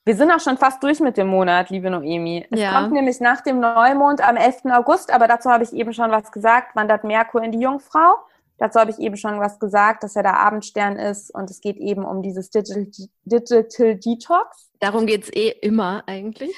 Wir 0.06 0.16
sind 0.16 0.32
auch 0.32 0.40
schon 0.40 0.58
fast 0.58 0.82
durch 0.84 1.00
mit 1.00 1.18
dem 1.18 1.28
Monat, 1.28 1.70
liebe 1.70 1.90
Noemi. 1.90 2.46
Es 2.52 2.60
Ja. 2.60 2.72
kommt 2.80 2.94
nämlich 2.94 3.20
nach 3.20 3.42
dem 3.42 3.60
Neumond 3.60 4.22
am 4.22 4.38
11. 4.38 4.72
August, 4.72 5.12
aber 5.12 5.28
dazu 5.28 5.50
habe 5.50 5.64
ich 5.64 5.74
eben 5.74 5.94
schon 5.94 6.10
was 6.12 6.32
gesagt, 6.32 6.76
wandert 6.76 7.04
Merkur 7.04 7.44
in 7.44 7.52
die 7.52 7.60
Jungfrau. 7.60 8.16
Dazu 8.58 8.80
habe 8.80 8.92
ich 8.92 9.00
eben 9.00 9.18
schon 9.18 9.40
was 9.42 9.60
gesagt, 9.60 10.04
dass 10.04 10.16
er 10.16 10.24
der 10.24 10.38
Abendstern 10.40 10.96
ist 10.98 11.30
und 11.36 11.50
es 11.52 11.60
geht 11.60 11.76
eben 11.76 12.06
um 12.06 12.22
dieses 12.22 12.50
Digital, 12.50 12.88
Digital 13.26 13.96
Detox. 13.98 14.72
Darum 14.80 15.06
geht's 15.06 15.30
eh 15.34 15.50
immer 15.50 16.04
eigentlich. 16.08 16.56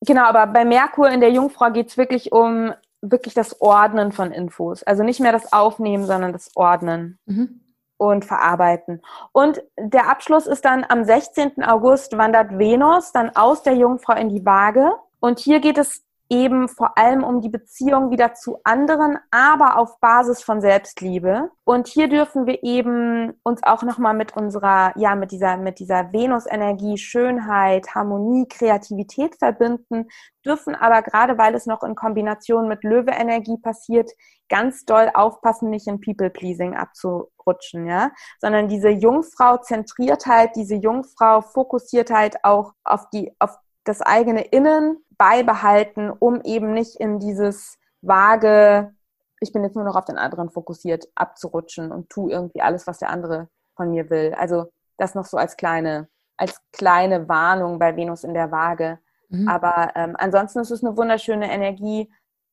Genau, 0.00 0.24
aber 0.24 0.46
bei 0.46 0.64
Merkur 0.64 1.08
in 1.10 1.20
der 1.20 1.30
Jungfrau 1.30 1.70
geht 1.70 1.88
es 1.88 1.96
wirklich 1.96 2.32
um 2.32 2.72
wirklich 3.02 3.34
das 3.34 3.60
Ordnen 3.60 4.12
von 4.12 4.32
Infos. 4.32 4.82
Also 4.82 5.02
nicht 5.02 5.20
mehr 5.20 5.32
das 5.32 5.52
Aufnehmen, 5.52 6.06
sondern 6.06 6.32
das 6.32 6.50
Ordnen 6.54 7.18
Mhm. 7.26 7.60
und 7.98 8.24
Verarbeiten. 8.24 9.02
Und 9.32 9.62
der 9.78 10.08
Abschluss 10.08 10.46
ist 10.46 10.64
dann 10.64 10.84
am 10.88 11.04
16. 11.04 11.62
August 11.62 12.16
wandert 12.16 12.58
Venus 12.58 13.12
dann 13.12 13.34
aus 13.34 13.62
der 13.62 13.74
Jungfrau 13.74 14.14
in 14.14 14.28
die 14.28 14.44
Waage. 14.44 14.92
Und 15.20 15.38
hier 15.38 15.60
geht 15.60 15.78
es 15.78 16.05
eben 16.28 16.68
vor 16.68 16.98
allem 16.98 17.22
um 17.22 17.40
die 17.40 17.48
Beziehung 17.48 18.10
wieder 18.10 18.34
zu 18.34 18.58
anderen, 18.64 19.18
aber 19.30 19.78
auf 19.78 20.00
Basis 20.00 20.42
von 20.42 20.60
Selbstliebe. 20.60 21.50
Und 21.64 21.86
hier 21.86 22.08
dürfen 22.08 22.46
wir 22.46 22.62
eben 22.62 23.34
uns 23.42 23.62
auch 23.62 23.82
nochmal 23.82 24.14
mit 24.14 24.36
unserer, 24.36 24.92
ja, 24.96 25.14
mit 25.14 25.30
dieser, 25.30 25.56
mit 25.56 25.78
dieser 25.78 26.12
Venus-Energie, 26.12 26.98
Schönheit, 26.98 27.94
Harmonie, 27.94 28.46
Kreativität 28.48 29.36
verbinden, 29.36 30.08
dürfen 30.44 30.74
aber 30.74 31.02
gerade, 31.02 31.38
weil 31.38 31.54
es 31.54 31.66
noch 31.66 31.82
in 31.82 31.94
Kombination 31.94 32.68
mit 32.68 32.82
Löwe-Energie 32.82 33.58
passiert, 33.58 34.10
ganz 34.48 34.84
doll 34.84 35.10
aufpassen, 35.14 35.70
nicht 35.70 35.86
in 35.86 36.00
People-Pleasing 36.00 36.74
abzurutschen, 36.74 37.86
ja, 37.86 38.10
sondern 38.40 38.68
diese 38.68 38.90
Jungfrau-Zentriertheit, 38.90 40.56
diese 40.56 40.76
Jungfrau-Fokussiertheit 40.76 42.44
auch 42.44 42.72
auf 42.84 43.10
die, 43.10 43.34
auf 43.38 43.58
das 43.84 44.02
eigene 44.02 44.42
Innen 44.42 45.04
beibehalten, 45.18 46.10
um 46.10 46.40
eben 46.42 46.72
nicht 46.72 46.96
in 46.96 47.18
dieses 47.18 47.78
vage, 48.02 48.94
ich 49.40 49.52
bin 49.52 49.64
jetzt 49.64 49.76
nur 49.76 49.84
noch 49.84 49.96
auf 49.96 50.04
den 50.04 50.18
anderen 50.18 50.50
fokussiert, 50.50 51.08
abzurutschen 51.14 51.92
und 51.92 52.10
tu 52.10 52.28
irgendwie 52.28 52.62
alles, 52.62 52.86
was 52.86 52.98
der 52.98 53.10
andere 53.10 53.48
von 53.74 53.90
mir 53.90 54.10
will. 54.10 54.34
Also 54.38 54.72
das 54.96 55.14
noch 55.14 55.26
so 55.26 55.36
als 55.36 55.56
kleine, 55.56 56.08
als 56.36 56.60
kleine 56.72 57.28
Warnung 57.28 57.78
bei 57.78 57.96
Venus 57.96 58.24
in 58.24 58.34
der 58.34 58.50
Waage. 58.50 58.98
Mhm. 59.28 59.48
Aber 59.48 59.92
ähm, 59.94 60.14
ansonsten 60.18 60.60
ist 60.60 60.70
es 60.70 60.84
eine 60.84 60.96
wunderschöne 60.96 61.50
Energie. 61.50 62.10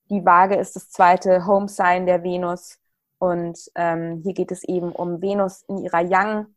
Die 0.09 0.26
Waage 0.26 0.55
ist 0.55 0.76
das 0.76 0.89
zweite 0.89 1.45
Home 1.47 1.70
Sign 1.70 2.05
der 2.05 2.24
Venus. 2.24 2.80
Und 3.18 3.57
ähm, 3.76 4.20
hier 4.24 4.34
geht 4.34 4.51
es 4.51 4.64
eben 4.66 4.91
um 4.91 5.22
Venus 5.22 5.64
in 5.64 5.78
ihrer 5.78 6.01
Yang, 6.01 6.47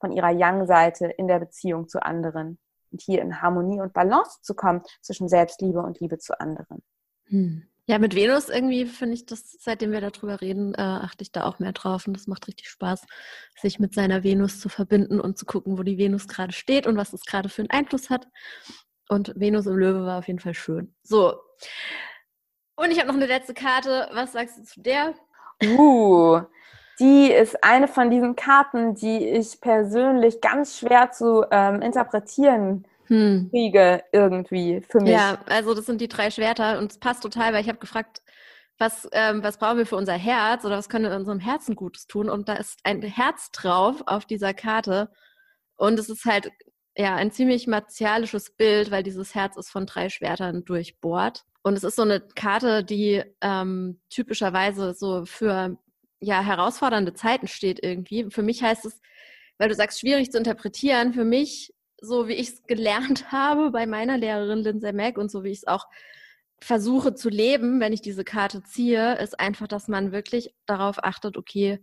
von 0.00 0.12
ihrer 0.12 0.30
Yang-Seite 0.30 1.06
in 1.06 1.28
der 1.28 1.38
Beziehung 1.38 1.88
zu 1.88 2.02
anderen. 2.02 2.58
Und 2.94 3.02
hier 3.02 3.20
in 3.22 3.42
Harmonie 3.42 3.80
und 3.80 3.92
Balance 3.92 4.38
zu 4.42 4.54
kommen 4.54 4.82
zwischen 5.02 5.28
Selbstliebe 5.28 5.80
und 5.80 5.98
Liebe 5.98 6.18
zu 6.18 6.38
anderen. 6.38 6.80
Hm. 7.24 7.64
Ja, 7.86 7.98
mit 7.98 8.14
Venus 8.14 8.50
irgendwie 8.50 8.86
finde 8.86 9.14
ich 9.14 9.26
das, 9.26 9.50
seitdem 9.58 9.90
wir 9.90 10.00
darüber 10.00 10.40
reden, 10.40 10.74
äh, 10.74 10.80
achte 10.80 11.22
ich 11.22 11.32
da 11.32 11.42
auch 11.42 11.58
mehr 11.58 11.72
drauf 11.72 12.06
und 12.06 12.14
das 12.14 12.28
macht 12.28 12.46
richtig 12.46 12.68
Spaß, 12.68 13.04
sich 13.60 13.80
mit 13.80 13.94
seiner 13.94 14.22
Venus 14.22 14.60
zu 14.60 14.68
verbinden 14.68 15.18
und 15.18 15.36
zu 15.36 15.44
gucken, 15.44 15.76
wo 15.76 15.82
die 15.82 15.98
Venus 15.98 16.28
gerade 16.28 16.52
steht 16.52 16.86
und 16.86 16.96
was 16.96 17.12
es 17.12 17.24
gerade 17.24 17.48
für 17.48 17.62
einen 17.62 17.70
Einfluss 17.70 18.10
hat. 18.10 18.28
Und 19.08 19.32
Venus 19.34 19.66
im 19.66 19.76
Löwe 19.76 20.06
war 20.06 20.20
auf 20.20 20.28
jeden 20.28 20.38
Fall 20.38 20.54
schön. 20.54 20.94
So. 21.02 21.40
Und 22.76 22.92
ich 22.92 22.98
habe 22.98 23.08
noch 23.08 23.16
eine 23.16 23.26
letzte 23.26 23.54
Karte. 23.54 24.08
Was 24.12 24.34
sagst 24.34 24.56
du 24.56 24.62
zu 24.62 24.80
der? 24.80 25.14
Uh, 25.64 26.42
die 27.00 27.30
ist 27.30 27.62
eine 27.64 27.88
von 27.88 28.10
diesen 28.10 28.36
Karten, 28.36 28.94
die 28.94 29.28
ich 29.28 29.60
persönlich 29.60 30.40
ganz 30.40 30.78
schwer 30.78 31.10
zu 31.10 31.44
ähm, 31.50 31.82
interpretieren 31.82 32.86
Hm. 33.06 33.48
kriege, 33.50 34.02
irgendwie 34.12 34.80
für 34.88 35.00
mich. 35.00 35.12
Ja, 35.12 35.38
also 35.46 35.74
das 35.74 35.86
sind 35.86 36.00
die 36.00 36.08
drei 36.08 36.30
Schwerter 36.30 36.78
und 36.78 36.92
es 36.92 36.98
passt 36.98 37.22
total, 37.22 37.52
weil 37.52 37.60
ich 37.60 37.68
habe 37.68 37.78
gefragt, 37.78 38.22
was, 38.78 39.08
ähm, 39.12 39.42
was 39.42 39.58
brauchen 39.58 39.78
wir 39.78 39.86
für 39.86 39.96
unser 39.96 40.14
Herz 40.14 40.64
oder 40.64 40.76
was 40.76 40.88
können 40.88 41.10
wir 41.10 41.16
unserem 41.16 41.38
Herzen 41.38 41.76
Gutes 41.76 42.06
tun? 42.06 42.28
Und 42.28 42.48
da 42.48 42.54
ist 42.54 42.80
ein 42.82 43.02
Herz 43.02 43.50
drauf 43.50 44.02
auf 44.06 44.24
dieser 44.24 44.54
Karte. 44.54 45.10
Und 45.76 45.98
es 45.98 46.08
ist 46.08 46.24
halt 46.24 46.50
ja, 46.96 47.14
ein 47.14 47.30
ziemlich 47.30 47.66
martialisches 47.66 48.50
Bild, 48.50 48.90
weil 48.90 49.02
dieses 49.02 49.34
Herz 49.34 49.56
ist 49.56 49.70
von 49.70 49.86
drei 49.86 50.08
Schwertern 50.08 50.64
durchbohrt. 50.64 51.44
Und 51.62 51.76
es 51.76 51.84
ist 51.84 51.96
so 51.96 52.02
eine 52.02 52.20
Karte, 52.20 52.84
die 52.84 53.22
ähm, 53.40 54.00
typischerweise 54.10 54.94
so 54.94 55.24
für 55.24 55.76
ja, 56.24 56.42
herausfordernde 56.42 57.14
Zeiten 57.14 57.48
steht 57.48 57.82
irgendwie. 57.82 58.30
Für 58.30 58.42
mich 58.42 58.62
heißt 58.62 58.84
es, 58.86 59.00
weil 59.58 59.68
du 59.68 59.74
sagst, 59.74 60.00
schwierig 60.00 60.30
zu 60.30 60.38
interpretieren, 60.38 61.12
für 61.12 61.24
mich, 61.24 61.72
so 62.00 62.28
wie 62.28 62.34
ich 62.34 62.48
es 62.48 62.62
gelernt 62.64 63.30
habe 63.32 63.70
bei 63.70 63.86
meiner 63.86 64.18
Lehrerin 64.18 64.60
Lindsay 64.60 64.92
Mack 64.92 65.18
und 65.18 65.30
so 65.30 65.44
wie 65.44 65.50
ich 65.50 65.58
es 65.58 65.66
auch 65.66 65.86
versuche 66.60 67.14
zu 67.14 67.28
leben, 67.28 67.80
wenn 67.80 67.92
ich 67.92 68.00
diese 68.00 68.24
Karte 68.24 68.62
ziehe, 68.62 69.16
ist 69.18 69.38
einfach, 69.38 69.68
dass 69.68 69.88
man 69.88 70.12
wirklich 70.12 70.54
darauf 70.66 71.02
achtet, 71.02 71.36
okay, 71.36 71.78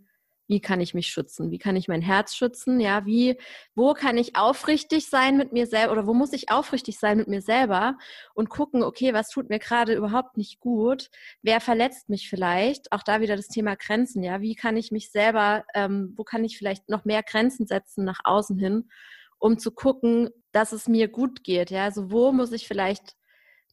wie 0.52 0.60
kann 0.60 0.82
ich 0.82 0.94
mich 0.94 1.08
schützen? 1.08 1.50
Wie 1.50 1.60
kann 1.60 1.78
ich 1.78 1.88
mein 1.88 2.02
Herz 2.02 2.36
schützen? 2.36 2.82
Ja, 2.82 3.06
wie, 3.06 3.38
wo 3.74 3.94
kann 3.94 4.18
ich 4.18 4.36
aufrichtig 4.36 5.10
sein 5.10 5.38
mit 5.38 5.54
mir 5.54 5.66
selber 5.66 5.94
oder 5.94 6.08
wo 6.08 6.14
muss 6.14 6.34
ich 6.34 6.52
aufrichtig 6.52 7.00
sein 7.00 7.18
mit 7.18 7.30
mir 7.30 7.42
selber 7.42 7.98
und 8.34 8.50
gucken, 8.50 8.84
okay, 8.84 9.14
was 9.14 9.30
tut 9.30 9.50
mir 9.50 9.60
gerade 9.60 9.94
überhaupt 9.94 10.36
nicht 10.36 10.60
gut? 10.60 11.10
Wer 11.42 11.62
verletzt 11.62 12.10
mich 12.10 12.30
vielleicht? 12.30 12.92
Auch 12.92 13.02
da 13.02 13.22
wieder 13.22 13.38
das 13.38 13.48
Thema 13.48 13.78
Grenzen. 13.78 14.24
Ja, 14.24 14.42
wie 14.42 14.56
kann 14.56 14.76
ich 14.76 14.92
mich 14.92 15.10
selber, 15.10 15.64
ähm, 15.74 16.14
wo 16.18 16.26
kann 16.26 16.44
ich 16.44 16.58
vielleicht 16.58 16.90
noch 16.90 17.06
mehr 17.06 17.24
Grenzen 17.24 17.66
setzen 17.66 18.04
nach 18.04 18.20
außen 18.26 18.60
hin, 18.60 18.90
um 19.40 19.58
zu 19.58 19.72
gucken, 19.72 20.32
dass 20.52 20.74
es 20.74 20.90
mir 20.90 21.08
gut 21.08 21.46
geht? 21.46 21.72
Ja, 21.72 21.86
also 21.86 22.12
wo 22.12 22.34
muss 22.34 22.52
ich 22.52 22.68
vielleicht 22.68 23.16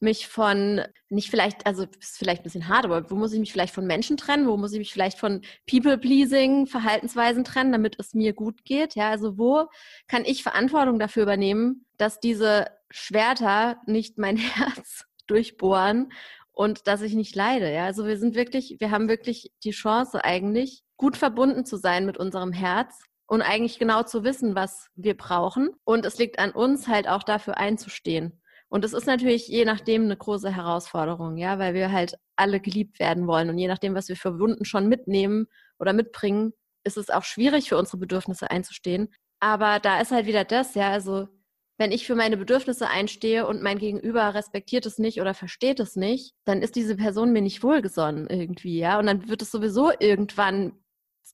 mich 0.01 0.27
von, 0.27 0.81
nicht 1.09 1.29
vielleicht, 1.29 1.65
also 1.65 1.85
ist 1.99 2.17
vielleicht 2.17 2.41
ein 2.41 2.43
bisschen 2.43 2.67
hart, 2.67 2.85
aber 2.85 3.09
wo 3.09 3.15
muss 3.15 3.33
ich 3.33 3.39
mich 3.39 3.51
vielleicht 3.51 3.73
von 3.73 3.85
Menschen 3.85 4.17
trennen? 4.17 4.47
Wo 4.47 4.57
muss 4.57 4.73
ich 4.73 4.79
mich 4.79 4.93
vielleicht 4.93 5.17
von 5.17 5.41
People-Pleasing, 5.69 6.67
Verhaltensweisen 6.67 7.43
trennen, 7.43 7.71
damit 7.71 7.95
es 7.99 8.13
mir 8.13 8.33
gut 8.33 8.63
geht? 8.65 8.95
Ja, 8.95 9.09
also 9.09 9.37
wo 9.37 9.67
kann 10.07 10.25
ich 10.25 10.43
Verantwortung 10.43 10.99
dafür 10.99 11.23
übernehmen, 11.23 11.85
dass 11.97 12.19
diese 12.19 12.67
Schwerter 12.89 13.77
nicht 13.85 14.17
mein 14.17 14.37
Herz 14.37 15.05
durchbohren 15.27 16.11
und 16.53 16.87
dass 16.87 17.01
ich 17.01 17.13
nicht 17.13 17.35
leide? 17.35 17.73
Ja, 17.73 17.85
also 17.85 18.05
wir 18.05 18.17
sind 18.17 18.35
wirklich, 18.35 18.77
wir 18.79 18.91
haben 18.91 19.09
wirklich 19.09 19.51
die 19.63 19.71
Chance 19.71 20.23
eigentlich, 20.23 20.83
gut 20.97 21.17
verbunden 21.17 21.65
zu 21.65 21.77
sein 21.77 22.05
mit 22.05 22.17
unserem 22.17 22.51
Herz 22.51 23.03
und 23.29 23.41
eigentlich 23.41 23.77
genau 23.77 24.03
zu 24.03 24.23
wissen, 24.23 24.55
was 24.55 24.89
wir 24.95 25.15
brauchen. 25.15 25.69
Und 25.83 26.05
es 26.05 26.17
liegt 26.17 26.39
an 26.39 26.51
uns 26.51 26.87
halt 26.87 27.07
auch 27.07 27.23
dafür 27.23 27.57
einzustehen. 27.57 28.38
Und 28.69 28.85
es 28.85 28.93
ist 28.93 29.07
natürlich 29.07 29.47
je 29.47 29.65
nachdem 29.65 30.03
eine 30.03 30.15
große 30.15 30.55
Herausforderung, 30.55 31.37
ja, 31.37 31.57
weil 31.57 31.73
wir 31.73 31.91
halt 31.91 32.15
alle 32.35 32.59
geliebt 32.59 32.99
werden 32.99 33.27
wollen. 33.27 33.49
Und 33.49 33.57
je 33.57 33.67
nachdem, 33.67 33.95
was 33.95 34.09
wir 34.09 34.15
für 34.15 34.39
Wunden 34.39 34.63
schon 34.63 34.87
mitnehmen 34.87 35.47
oder 35.79 35.91
mitbringen, 35.93 36.53
ist 36.83 36.97
es 36.97 37.09
auch 37.09 37.23
schwierig 37.23 37.69
für 37.69 37.77
unsere 37.77 37.97
Bedürfnisse 37.97 38.51
einzustehen. 38.51 39.09
Aber 39.39 39.79
da 39.79 39.99
ist 39.99 40.11
halt 40.11 40.27
wieder 40.27 40.43
das, 40.43 40.75
ja, 40.75 40.91
also 40.91 41.27
wenn 41.79 41.91
ich 41.91 42.05
für 42.05 42.15
meine 42.15 42.37
Bedürfnisse 42.37 42.89
einstehe 42.89 43.47
und 43.47 43.63
mein 43.63 43.79
Gegenüber 43.79 44.33
respektiert 44.33 44.85
es 44.85 44.99
nicht 44.99 45.21
oder 45.21 45.33
versteht 45.33 45.79
es 45.79 45.95
nicht, 45.95 46.35
dann 46.45 46.61
ist 46.61 46.75
diese 46.75 46.97
Person 46.97 47.31
mir 47.31 47.41
nicht 47.41 47.63
wohlgesonnen 47.63 48.27
irgendwie, 48.27 48.79
ja. 48.79 48.99
Und 48.99 49.07
dann 49.07 49.29
wird 49.29 49.41
es 49.41 49.49
sowieso 49.49 49.91
irgendwann 49.97 50.73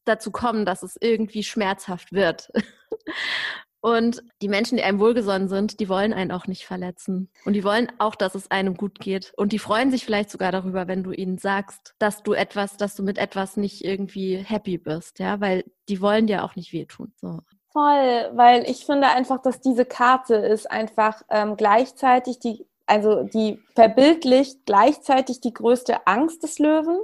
dazu 0.06 0.32
kommen, 0.32 0.66
dass 0.66 0.84
es 0.84 0.98
irgendwie 1.02 1.44
schmerzhaft 1.44 2.14
wird. 2.14 2.52
Und 3.86 4.24
die 4.42 4.48
Menschen, 4.48 4.78
die 4.78 4.84
einem 4.84 5.00
wohlgesonnen 5.00 5.48
sind, 5.48 5.80
die 5.80 5.88
wollen 5.90 6.12
einen 6.12 6.32
auch 6.32 6.48
nicht 6.48 6.66
verletzen. 6.66 7.30
Und 7.46 7.54
die 7.54 7.64
wollen 7.64 7.92
auch, 8.00 8.16
dass 8.16 8.34
es 8.34 8.50
einem 8.50 8.78
gut 8.78 9.00
geht. 9.00 9.32
Und 9.38 9.52
die 9.52 9.60
freuen 9.60 9.92
sich 9.92 10.06
vielleicht 10.06 10.32
sogar 10.32 10.52
darüber, 10.52 10.88
wenn 10.88 11.04
du 11.04 11.12
ihnen 11.12 11.38
sagst, 11.38 11.94
dass 12.00 12.24
du 12.24 12.34
etwas, 12.34 12.78
dass 12.78 12.96
du 12.96 13.04
mit 13.04 13.20
etwas 13.20 13.58
nicht 13.58 13.86
irgendwie 13.86 14.38
happy 14.38 14.80
bist, 14.80 15.20
ja, 15.20 15.40
weil 15.40 15.66
die 15.88 16.02
wollen 16.02 16.26
dir 16.26 16.44
auch 16.44 16.56
nicht 16.56 16.74
wehtun. 16.74 17.14
So. 17.22 17.42
Voll, 17.74 18.32
weil 18.34 18.68
ich 18.68 18.88
finde 18.88 19.06
einfach, 19.10 19.40
dass 19.44 19.62
diese 19.62 19.86
Karte 19.86 20.34
ist 20.34 20.72
einfach 20.72 21.22
ähm, 21.30 21.56
gleichzeitig 21.56 22.40
die, 22.40 22.66
also 22.88 23.22
die 23.22 23.62
verbildlicht 23.76 24.66
gleichzeitig 24.66 25.42
die 25.42 25.54
größte 25.54 26.08
Angst 26.08 26.42
des 26.42 26.58
Löwen. 26.58 26.98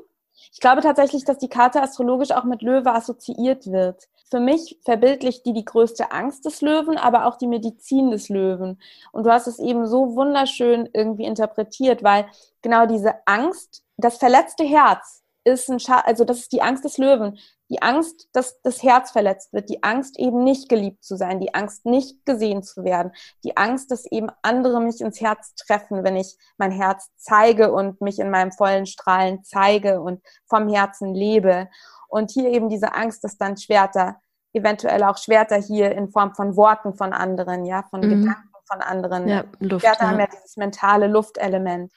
Ich 0.52 0.60
glaube 0.60 0.82
tatsächlich, 0.82 1.24
dass 1.24 1.38
die 1.38 1.50
Karte 1.50 1.82
astrologisch 1.82 2.32
auch 2.32 2.44
mit 2.44 2.62
Löwe 2.62 2.94
assoziiert 2.94 3.72
wird 3.72 4.10
für 4.32 4.40
mich 4.40 4.80
verbildlicht 4.86 5.46
die 5.46 5.52
die 5.54 5.66
größte 5.66 6.12
Angst 6.12 6.46
des 6.46 6.62
Löwen, 6.62 6.98
aber 6.98 7.26
auch 7.26 7.38
die 7.38 7.48
Medizin 7.48 8.12
des 8.12 8.30
Löwen. 8.30 8.82
Und 9.12 9.26
du 9.26 9.32
hast 9.32 9.46
es 9.46 9.60
eben 9.60 9.86
so 9.86 10.16
wunderschön 10.16 10.90
irgendwie 10.94 11.26
interpretiert, 11.26 12.02
weil 12.02 12.26
genau 12.62 12.86
diese 12.86 13.16
Angst, 13.28 13.84
das 13.98 14.18
verletzte 14.18 14.64
Herz 14.64 15.21
ist 15.44 15.70
ein 15.70 15.80
Scha 15.80 16.00
also 16.00 16.24
das 16.24 16.40
ist 16.40 16.52
die 16.52 16.62
Angst 16.62 16.84
des 16.84 16.98
Löwen. 16.98 17.38
Die 17.70 17.82
Angst, 17.82 18.28
dass 18.34 18.62
das 18.62 18.84
Herz 18.84 19.12
verletzt 19.12 19.54
wird, 19.54 19.70
die 19.70 19.82
Angst 19.82 20.20
eben 20.20 20.44
nicht 20.44 20.68
geliebt 20.68 21.04
zu 21.04 21.16
sein, 21.16 21.40
die 21.40 21.54
Angst 21.54 21.86
nicht 21.86 22.26
gesehen 22.26 22.64
zu 22.64 22.84
werden, 22.84 23.14
die 23.46 23.56
Angst, 23.56 23.92
dass 23.92 24.06
eben 24.06 24.30
andere 24.42 24.82
mich 24.82 25.00
ins 25.00 25.22
Herz 25.22 25.56
treffen, 25.56 26.04
wenn 26.04 26.18
ich 26.18 26.38
mein 26.58 26.72
Herz 26.72 27.10
zeige 27.16 27.72
und 27.72 28.02
mich 28.02 28.20
in 28.20 28.30
meinem 28.30 28.52
vollen 28.52 28.86
Strahlen 28.86 29.44
zeige 29.44 30.02
und 30.02 30.22
vom 30.50 30.68
Herzen 30.68 31.14
lebe. 31.14 31.70
Und 32.10 32.32
hier 32.32 32.50
eben 32.50 32.68
diese 32.68 32.94
Angst, 32.94 33.24
dass 33.24 33.38
dann 33.38 33.56
Schwerter, 33.56 34.20
eventuell 34.54 35.04
auch 35.04 35.18
Schwerter 35.18 35.56
hier 35.56 35.94
in 35.94 36.12
Form 36.12 36.36
von 36.36 36.58
Worten 36.58 36.94
von 36.94 37.14
anderen, 37.14 37.64
ja, 37.64 37.84
von 37.90 38.02
mhm. 38.02 38.10
Gedanken 38.10 38.51
von 38.72 38.82
anderen. 38.82 39.28
Ja, 39.28 39.44
Luft, 39.60 39.86
Schwerter 39.86 40.04
ja. 40.04 40.10
haben 40.12 40.20
ja 40.20 40.28
dieses 40.28 40.58
mentale 40.58 41.08
Luftelement 41.08 41.92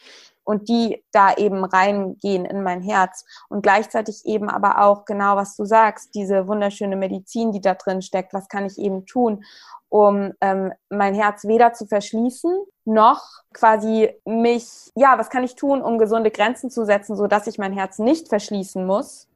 und 0.44 0.68
die 0.68 1.02
da 1.10 1.34
eben 1.34 1.64
reingehen 1.64 2.44
in 2.44 2.62
mein 2.62 2.82
Herz 2.82 3.24
und 3.48 3.62
gleichzeitig 3.62 4.26
eben 4.26 4.48
aber 4.50 4.82
auch 4.82 5.04
genau, 5.04 5.36
was 5.36 5.56
du 5.56 5.64
sagst, 5.64 6.14
diese 6.14 6.46
wunderschöne 6.46 6.96
Medizin, 6.96 7.52
die 7.52 7.60
da 7.60 7.74
drin 7.74 8.02
steckt, 8.02 8.34
was 8.34 8.48
kann 8.48 8.66
ich 8.66 8.78
eben 8.78 9.06
tun, 9.06 9.44
um 9.88 10.32
ähm, 10.40 10.72
mein 10.90 11.14
Herz 11.14 11.44
weder 11.44 11.72
zu 11.72 11.86
verschließen, 11.86 12.64
noch 12.84 13.22
quasi 13.52 14.10
mich, 14.24 14.90
ja, 14.94 15.18
was 15.18 15.30
kann 15.30 15.44
ich 15.44 15.54
tun, 15.54 15.82
um 15.82 15.98
gesunde 15.98 16.30
Grenzen 16.30 16.70
zu 16.70 16.84
setzen, 16.84 17.16
so 17.16 17.26
dass 17.26 17.46
ich 17.46 17.58
mein 17.58 17.72
Herz 17.72 17.98
nicht 17.98 18.28
verschließen 18.28 18.84
muss, 18.84 19.28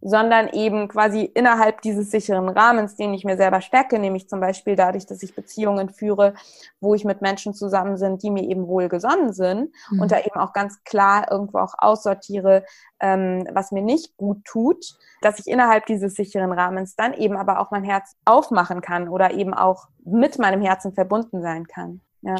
sondern 0.00 0.48
eben 0.48 0.88
quasi 0.88 1.22
innerhalb 1.22 1.82
dieses 1.82 2.10
sicheren 2.10 2.48
Rahmens, 2.48 2.94
den 2.96 3.12
ich 3.14 3.24
mir 3.24 3.36
selber 3.36 3.60
stecke, 3.60 3.98
nämlich 3.98 4.28
zum 4.28 4.40
Beispiel 4.40 4.76
dadurch, 4.76 5.06
dass 5.06 5.22
ich 5.22 5.34
Beziehungen 5.34 5.90
führe, 5.90 6.34
wo 6.80 6.94
ich 6.94 7.04
mit 7.04 7.20
Menschen 7.20 7.52
zusammen 7.52 7.96
sind, 7.96 8.22
die 8.22 8.30
mir 8.30 8.44
eben 8.44 8.68
wohlgesonnen 8.68 9.32
sind 9.32 9.72
mhm. 9.90 10.00
und 10.00 10.12
da 10.12 10.18
eben 10.20 10.36
auch 10.36 10.52
ganz 10.52 10.82
klar 10.84 11.30
irgendwo 11.30 11.58
auch 11.58 11.74
aussortiere, 11.78 12.64
ähm, 13.00 13.48
was 13.52 13.72
mir 13.72 13.82
nicht 13.82 14.16
gut 14.16 14.44
tut, 14.44 14.96
dass 15.20 15.40
ich 15.40 15.46
innerhalb 15.46 15.86
dieses 15.86 16.14
sicheren 16.14 16.52
Rahmens 16.52 16.94
dann 16.94 17.12
eben 17.14 17.36
aber 17.36 17.60
auch 17.60 17.70
mein 17.70 17.84
Herz 17.84 18.14
aufmachen 18.24 18.80
kann 18.80 19.08
oder 19.08 19.32
eben 19.32 19.52
auch 19.52 19.88
mit 20.04 20.38
meinem 20.38 20.62
Herzen 20.62 20.92
verbunden 20.92 21.42
sein 21.42 21.66
kann. 21.66 22.00
Ja. 22.22 22.36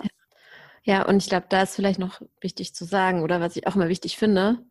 Ja, 0.85 1.03
und 1.05 1.19
ich 1.19 1.29
glaube, 1.29 1.45
da 1.51 1.63
ist 1.63 1.75
vielleicht 1.75 1.99
noch 1.99 2.23
wichtig 2.41 2.75
zu 2.75 2.87
sagen 2.87 3.23
oder 3.23 3.43
was 3.43 3.57
ich 3.57 3.67
auch 3.67 3.75
mal 3.75 3.91
wichtig 3.91 4.17
finde, 4.17 4.65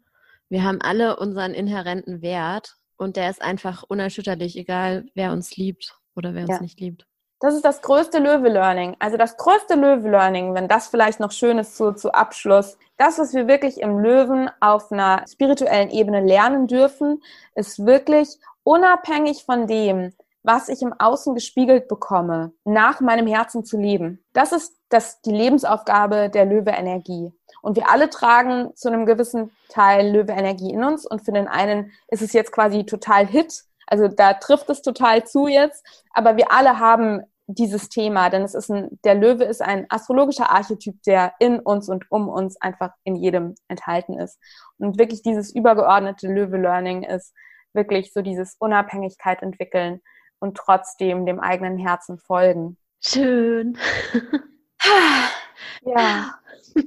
wir 0.50 0.64
haben 0.64 0.82
alle 0.82 1.18
unseren 1.18 1.54
inhärenten 1.54 2.22
Wert 2.22 2.78
und 2.98 3.16
der 3.16 3.30
ist 3.30 3.42
einfach 3.42 3.84
unerschütterlich, 3.88 4.58
egal 4.58 5.06
wer 5.14 5.32
uns 5.32 5.56
liebt 5.58 6.00
oder 6.16 6.34
wer 6.34 6.44
uns 6.44 6.52
ja. 6.52 6.62
nicht 6.62 6.80
liebt. 6.80 7.06
Das 7.40 7.54
ist 7.54 7.66
das 7.66 7.84
größte 7.84 8.18
Löwe-Learning. 8.18 8.96
Also 8.98 9.16
das 9.16 9.38
größte 9.38 9.76
Löwe-Learning, 9.76 10.56
wenn 10.56 10.68
das 10.68 10.88
vielleicht 10.88 11.20
noch 11.20 11.32
schön 11.32 11.60
ist 11.60 11.78
zu, 11.78 11.94
zu 11.94 12.12
Abschluss. 12.12 12.80
Das, 12.98 13.20
was 13.20 13.36
wir 13.36 13.48
wirklich 13.48 13.80
im 13.80 14.00
Löwen 14.00 14.50
auf 14.60 14.92
einer 14.92 15.24
spirituellen 15.30 15.92
Ebene 15.92 16.22
lernen 16.26 16.66
dürfen, 16.66 17.22
ist 17.54 17.86
wirklich 17.86 18.40
unabhängig 18.64 19.44
von 19.44 19.68
dem, 19.68 20.14
was 20.42 20.68
ich 20.68 20.82
im 20.82 20.94
Außen 20.94 21.36
gespiegelt 21.36 21.88
bekomme, 21.88 22.54
nach 22.64 23.02
meinem 23.02 23.28
Herzen 23.28 23.66
zu 23.66 23.78
leben. 23.78 24.26
Das 24.34 24.52
ist 24.52 24.76
das, 24.90 25.22
die 25.22 25.32
Lebensaufgabe 25.32 26.30
der 26.30 26.46
Löwe-Energie. 26.46 27.34
Und 27.62 27.76
wir 27.76 27.90
alle 27.90 28.10
tragen 28.10 28.76
zu 28.76 28.88
einem 28.88 29.06
gewissen 29.06 29.52
Teil 29.70 30.10
Löwe-Energie 30.10 30.72
in 30.72 30.84
uns. 30.84 31.06
Und 31.06 31.24
für 31.24 31.32
den 31.32 31.48
einen 31.48 31.92
ist 32.08 32.22
es 32.22 32.34
jetzt 32.34 32.52
quasi 32.52 32.86
total 32.86 33.26
Hit. 33.26 33.64
Also 33.88 34.08
da 34.08 34.34
trifft 34.34 34.70
es 34.70 34.82
total 34.82 35.26
zu 35.26 35.48
jetzt. 35.48 35.86
Aber 36.14 36.38
wir 36.38 36.52
alle 36.52 36.80
haben 36.80 37.24
dieses 37.48 37.88
Thema, 37.88 38.30
denn 38.30 38.44
es 38.44 38.54
ist 38.54 38.70
ein, 38.70 39.00
der 39.06 39.16
Löwe 39.16 39.46
ist 39.46 39.62
ein 39.62 39.86
astrologischer 39.90 40.52
Archetyp, 40.52 41.02
der 41.04 41.34
in 41.40 41.60
uns 41.60 41.88
und 41.88 42.12
um 42.12 42.28
uns 42.28 42.60
einfach 42.62 42.92
in 43.06 43.16
jedem 43.16 43.56
enthalten 43.70 44.20
ist. 44.20 44.38
Und 44.78 45.00
wirklich 45.00 45.22
dieses 45.22 45.56
übergeordnete 45.56 46.28
Löwe-Learning 46.28 47.04
ist 47.04 47.34
wirklich 47.74 48.12
so 48.12 48.22
dieses 48.22 48.56
Unabhängigkeit 48.60 49.42
entwickeln 49.42 50.02
und 50.40 50.58
trotzdem 50.58 51.26
dem 51.26 51.40
eigenen 51.40 51.78
Herzen 51.78 52.18
folgen. 52.20 52.78
Schön. 53.00 53.78
ja. 55.86 56.40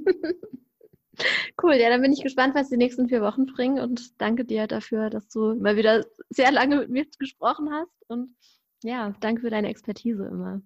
Cool, 1.62 1.74
ja, 1.74 1.90
dann 1.90 2.00
bin 2.00 2.14
ich 2.14 2.22
gespannt, 2.22 2.54
was 2.54 2.70
die 2.70 2.78
nächsten 2.78 3.08
vier 3.08 3.20
Wochen 3.20 3.44
bringen 3.44 3.78
und 3.78 4.18
danke 4.22 4.46
dir 4.46 4.66
dafür, 4.66 5.10
dass 5.10 5.28
du 5.28 5.54
mal 5.54 5.76
wieder 5.76 6.04
sehr 6.30 6.50
lange 6.50 6.76
mit 6.76 6.88
mir 6.88 7.06
gesprochen 7.18 7.70
hast 7.70 8.08
und 8.08 8.34
ja, 8.82 9.12
danke 9.20 9.42
für 9.42 9.50
deine 9.50 9.68
Expertise 9.68 10.24
immer. 10.24 10.62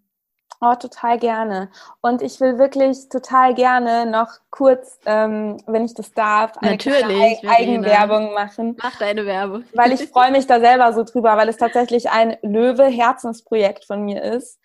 Oh, 0.60 0.74
total 0.76 1.18
gerne. 1.18 1.70
Und 2.00 2.22
ich 2.22 2.40
will 2.40 2.58
wirklich 2.58 3.08
total 3.10 3.54
gerne 3.54 4.06
noch 4.06 4.28
kurz, 4.50 4.98
ähm, 5.04 5.58
wenn 5.66 5.84
ich 5.84 5.94
das 5.94 6.12
darf, 6.12 6.56
eine 6.58 6.72
Natürlich, 6.72 7.46
Eigenwerbung 7.46 8.32
machen. 8.32 8.76
Mach 8.82 8.96
deine 8.96 9.26
Werbung. 9.26 9.64
Weil 9.74 9.92
ich 9.92 10.06
freue 10.10 10.30
mich 10.30 10.46
da 10.46 10.60
selber 10.60 10.92
so 10.92 11.02
drüber, 11.02 11.36
weil 11.36 11.48
es 11.48 11.56
tatsächlich 11.56 12.08
ein 12.08 12.36
Löwe-Herzensprojekt 12.42 13.84
von 13.84 14.04
mir 14.04 14.22
ist. 14.22 14.60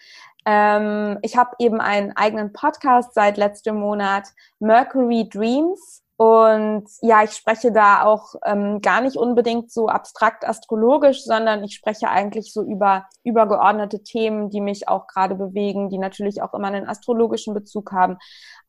Ähm, 0.45 1.19
ich 1.21 1.37
habe 1.37 1.51
eben 1.59 1.81
einen 1.81 2.15
eigenen 2.15 2.53
Podcast 2.53 3.13
seit 3.13 3.37
letztem 3.37 3.77
Monat, 3.77 4.27
Mercury 4.59 5.27
Dreams. 5.29 6.03
Und 6.17 6.89
ja, 7.01 7.23
ich 7.23 7.31
spreche 7.31 7.71
da 7.71 8.03
auch 8.03 8.35
ähm, 8.43 8.81
gar 8.81 8.99
nicht 8.99 9.15
unbedingt 9.15 9.71
so 9.71 9.87
abstrakt 9.87 10.45
astrologisch, 10.45 11.23
sondern 11.23 11.63
ich 11.63 11.75
spreche 11.75 12.09
eigentlich 12.09 12.51
so 12.51 12.61
über 12.61 13.07
übergeordnete 13.23 14.03
Themen, 14.03 14.49
die 14.49 14.59
mich 14.59 14.89
auch 14.89 15.07
gerade 15.07 15.35
bewegen, 15.35 15.89
die 15.89 15.97
natürlich 15.97 16.41
auch 16.41 16.53
immer 16.53 16.67
einen 16.67 16.89
astrologischen 16.89 17.53
Bezug 17.53 17.93
haben. 17.93 18.17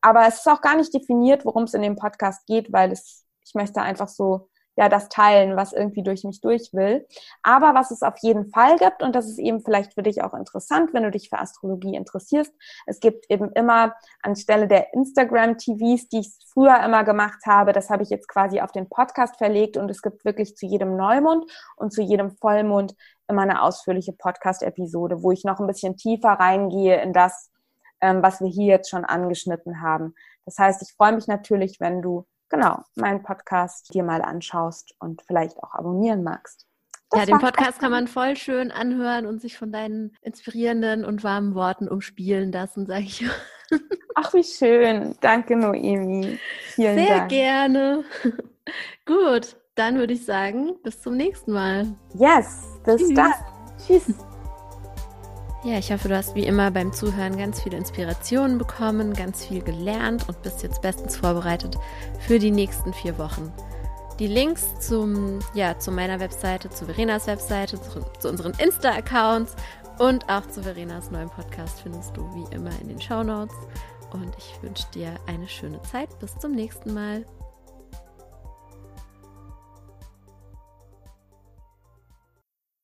Aber 0.01 0.29
es 0.29 0.37
ist 0.37 0.49
auch 0.49 0.61
gar 0.61 0.77
nicht 0.77 0.95
definiert, 0.95 1.45
worum 1.45 1.65
es 1.65 1.75
in 1.75 1.83
dem 1.83 1.97
Podcast 1.97 2.47
geht, 2.47 2.73
weil 2.73 2.93
es, 2.93 3.25
ich 3.45 3.55
möchte 3.55 3.83
einfach 3.83 4.09
so 4.09 4.49
ja 4.81 4.89
das 4.89 5.11
teilen, 5.11 5.57
was 5.57 5.75
irgendwie 5.75 6.03
durch 6.03 6.25
mich 6.25 6.41
durch 6.41 6.71
will. 6.73 7.07
Aber 7.43 7.75
was 7.75 7.91
es 7.91 8.03
auf 8.03 8.15
jeden 8.23 8.47
Fall 8.47 8.79
gibt, 8.79 9.03
und 9.03 9.15
das 9.15 9.29
ist 9.29 9.39
eben 9.39 9.61
vielleicht 9.61 9.93
für 9.93 10.03
dich 10.03 10.23
auch 10.23 10.33
interessant, 10.33 10.95
wenn 10.95 11.03
du 11.03 11.11
dich 11.11 11.29
für 11.29 11.39
Astrologie 11.39 11.95
interessierst, 11.95 12.53
es 12.87 12.99
gibt 12.99 13.31
eben 13.31 13.53
immer 13.53 13.95
anstelle 14.23 14.67
der 14.67 14.95
Instagram-TVs, 14.95 16.09
die 16.09 16.21
ich 16.21 16.33
früher 16.51 16.83
immer 16.83 17.05
gemacht 17.05 17.45
habe, 17.47 17.73
das 17.73 17.91
habe 17.91 18.03
ich 18.03 18.09
jetzt 18.09 18.27
quasi 18.27 18.63
auf 18.63 18.73
den 18.73 18.89
Podcast 18.89 19.37
verlegt 19.37 19.77
und 19.77 19.91
es 19.91 20.01
gibt 20.01 20.25
wirklich 20.25 20.57
zu 20.57 20.65
jedem 20.65 20.97
Neumond 20.97 21.45
und 21.77 21.93
zu 21.93 22.01
jedem 22.01 22.31
Vollmond 22.31 22.95
immer 23.29 23.43
eine 23.43 23.63
ausführliche 23.63 24.15
Podcast-Episode, 24.15 25.23
wo 25.23 25.31
ich 25.31 25.45
noch 25.45 25.61
ein 25.61 25.67
bisschen 25.67 25.99
tiefer 25.99 26.31
reingehe 26.31 27.03
in 27.03 27.13
das, 27.13 27.51
ähm, 28.01 28.23
was 28.23 28.41
wir 28.41 28.49
hier 28.49 28.67
jetzt 28.67 28.89
schon 28.89 29.05
angeschnitten 29.05 29.83
haben. 29.83 30.15
Das 30.47 30.57
heißt, 30.59 30.81
ich 30.81 30.95
freue 30.95 31.13
mich 31.13 31.27
natürlich, 31.27 31.81
wenn 31.81 32.01
du 32.01 32.25
genau, 32.51 32.83
meinen 32.97 33.23
Podcast 33.23 33.95
dir 33.95 34.03
mal 34.05 34.23
anschaust 34.23 34.95
und 34.99 35.23
vielleicht 35.23 35.63
auch 35.63 35.73
abonnieren 35.73 36.23
magst. 36.23 36.67
Das 37.11 37.21
ja, 37.21 37.27
den 37.27 37.39
Podcast 37.39 37.81
kann 37.81 37.91
man 37.91 38.07
voll 38.07 38.37
schön 38.37 38.71
anhören 38.71 39.27
und 39.27 39.41
sich 39.41 39.59
von 39.59 39.73
deinen 39.73 40.17
inspirierenden 40.23 41.05
und 41.05 41.25
warmen 41.25 41.57
Worten 41.57 41.89
umspielen 41.89 42.53
lassen, 42.53 42.87
sage 42.87 43.03
ich. 43.03 43.25
Ach, 44.15 44.33
wie 44.33 44.45
schön. 44.45 45.17
Danke, 45.21 45.57
Noemi. 45.57 46.39
Vielen 46.75 46.99
Sehr 46.99 47.19
Dank. 47.19 47.31
gerne. 47.31 48.05
Gut, 49.07 49.57
dann 49.75 49.97
würde 49.97 50.13
ich 50.13 50.25
sagen, 50.25 50.77
bis 50.83 51.01
zum 51.01 51.17
nächsten 51.17 51.53
Mal. 51.53 51.87
Yes, 52.15 52.79
bis 52.85 52.99
Tschüss. 53.01 53.15
dann. 53.15 53.33
Tschüss. 53.87 54.30
Ja, 55.63 55.77
ich 55.77 55.93
hoffe, 55.93 56.09
du 56.09 56.17
hast 56.17 56.35
wie 56.35 56.47
immer 56.47 56.71
beim 56.71 56.91
Zuhören 56.91 57.37
ganz 57.37 57.61
viele 57.61 57.77
Inspirationen 57.77 58.57
bekommen, 58.57 59.13
ganz 59.13 59.45
viel 59.45 59.63
gelernt 59.63 60.27
und 60.27 60.41
bist 60.41 60.63
jetzt 60.63 60.81
bestens 60.81 61.19
vorbereitet 61.19 61.77
für 62.19 62.39
die 62.39 62.51
nächsten 62.51 62.95
vier 62.95 63.19
Wochen. 63.19 63.53
Die 64.19 64.27
Links 64.27 64.79
zum, 64.81 65.39
ja, 65.53 65.79
zu 65.79 65.93
meiner 65.93 66.19
Webseite, 66.19 66.71
zu 66.71 66.87
Verenas 66.87 67.27
Webseite, 67.27 67.81
zu, 67.81 68.01
zu 68.19 68.29
unseren 68.31 68.53
Insta-Accounts 68.53 69.55
und 69.99 70.27
auch 70.31 70.47
zu 70.49 70.63
Verenas 70.63 71.11
neuen 71.11 71.29
Podcast 71.29 71.81
findest 71.83 72.17
du 72.17 72.23
wie 72.35 72.55
immer 72.55 72.71
in 72.81 72.89
den 72.89 73.01
Show 73.01 73.23
Notes. 73.23 73.55
Und 74.13 74.35
ich 74.39 74.63
wünsche 74.63 74.87
dir 74.95 75.15
eine 75.27 75.47
schöne 75.47 75.81
Zeit. 75.83 76.19
Bis 76.21 76.37
zum 76.39 76.53
nächsten 76.53 76.95
Mal. 76.95 77.27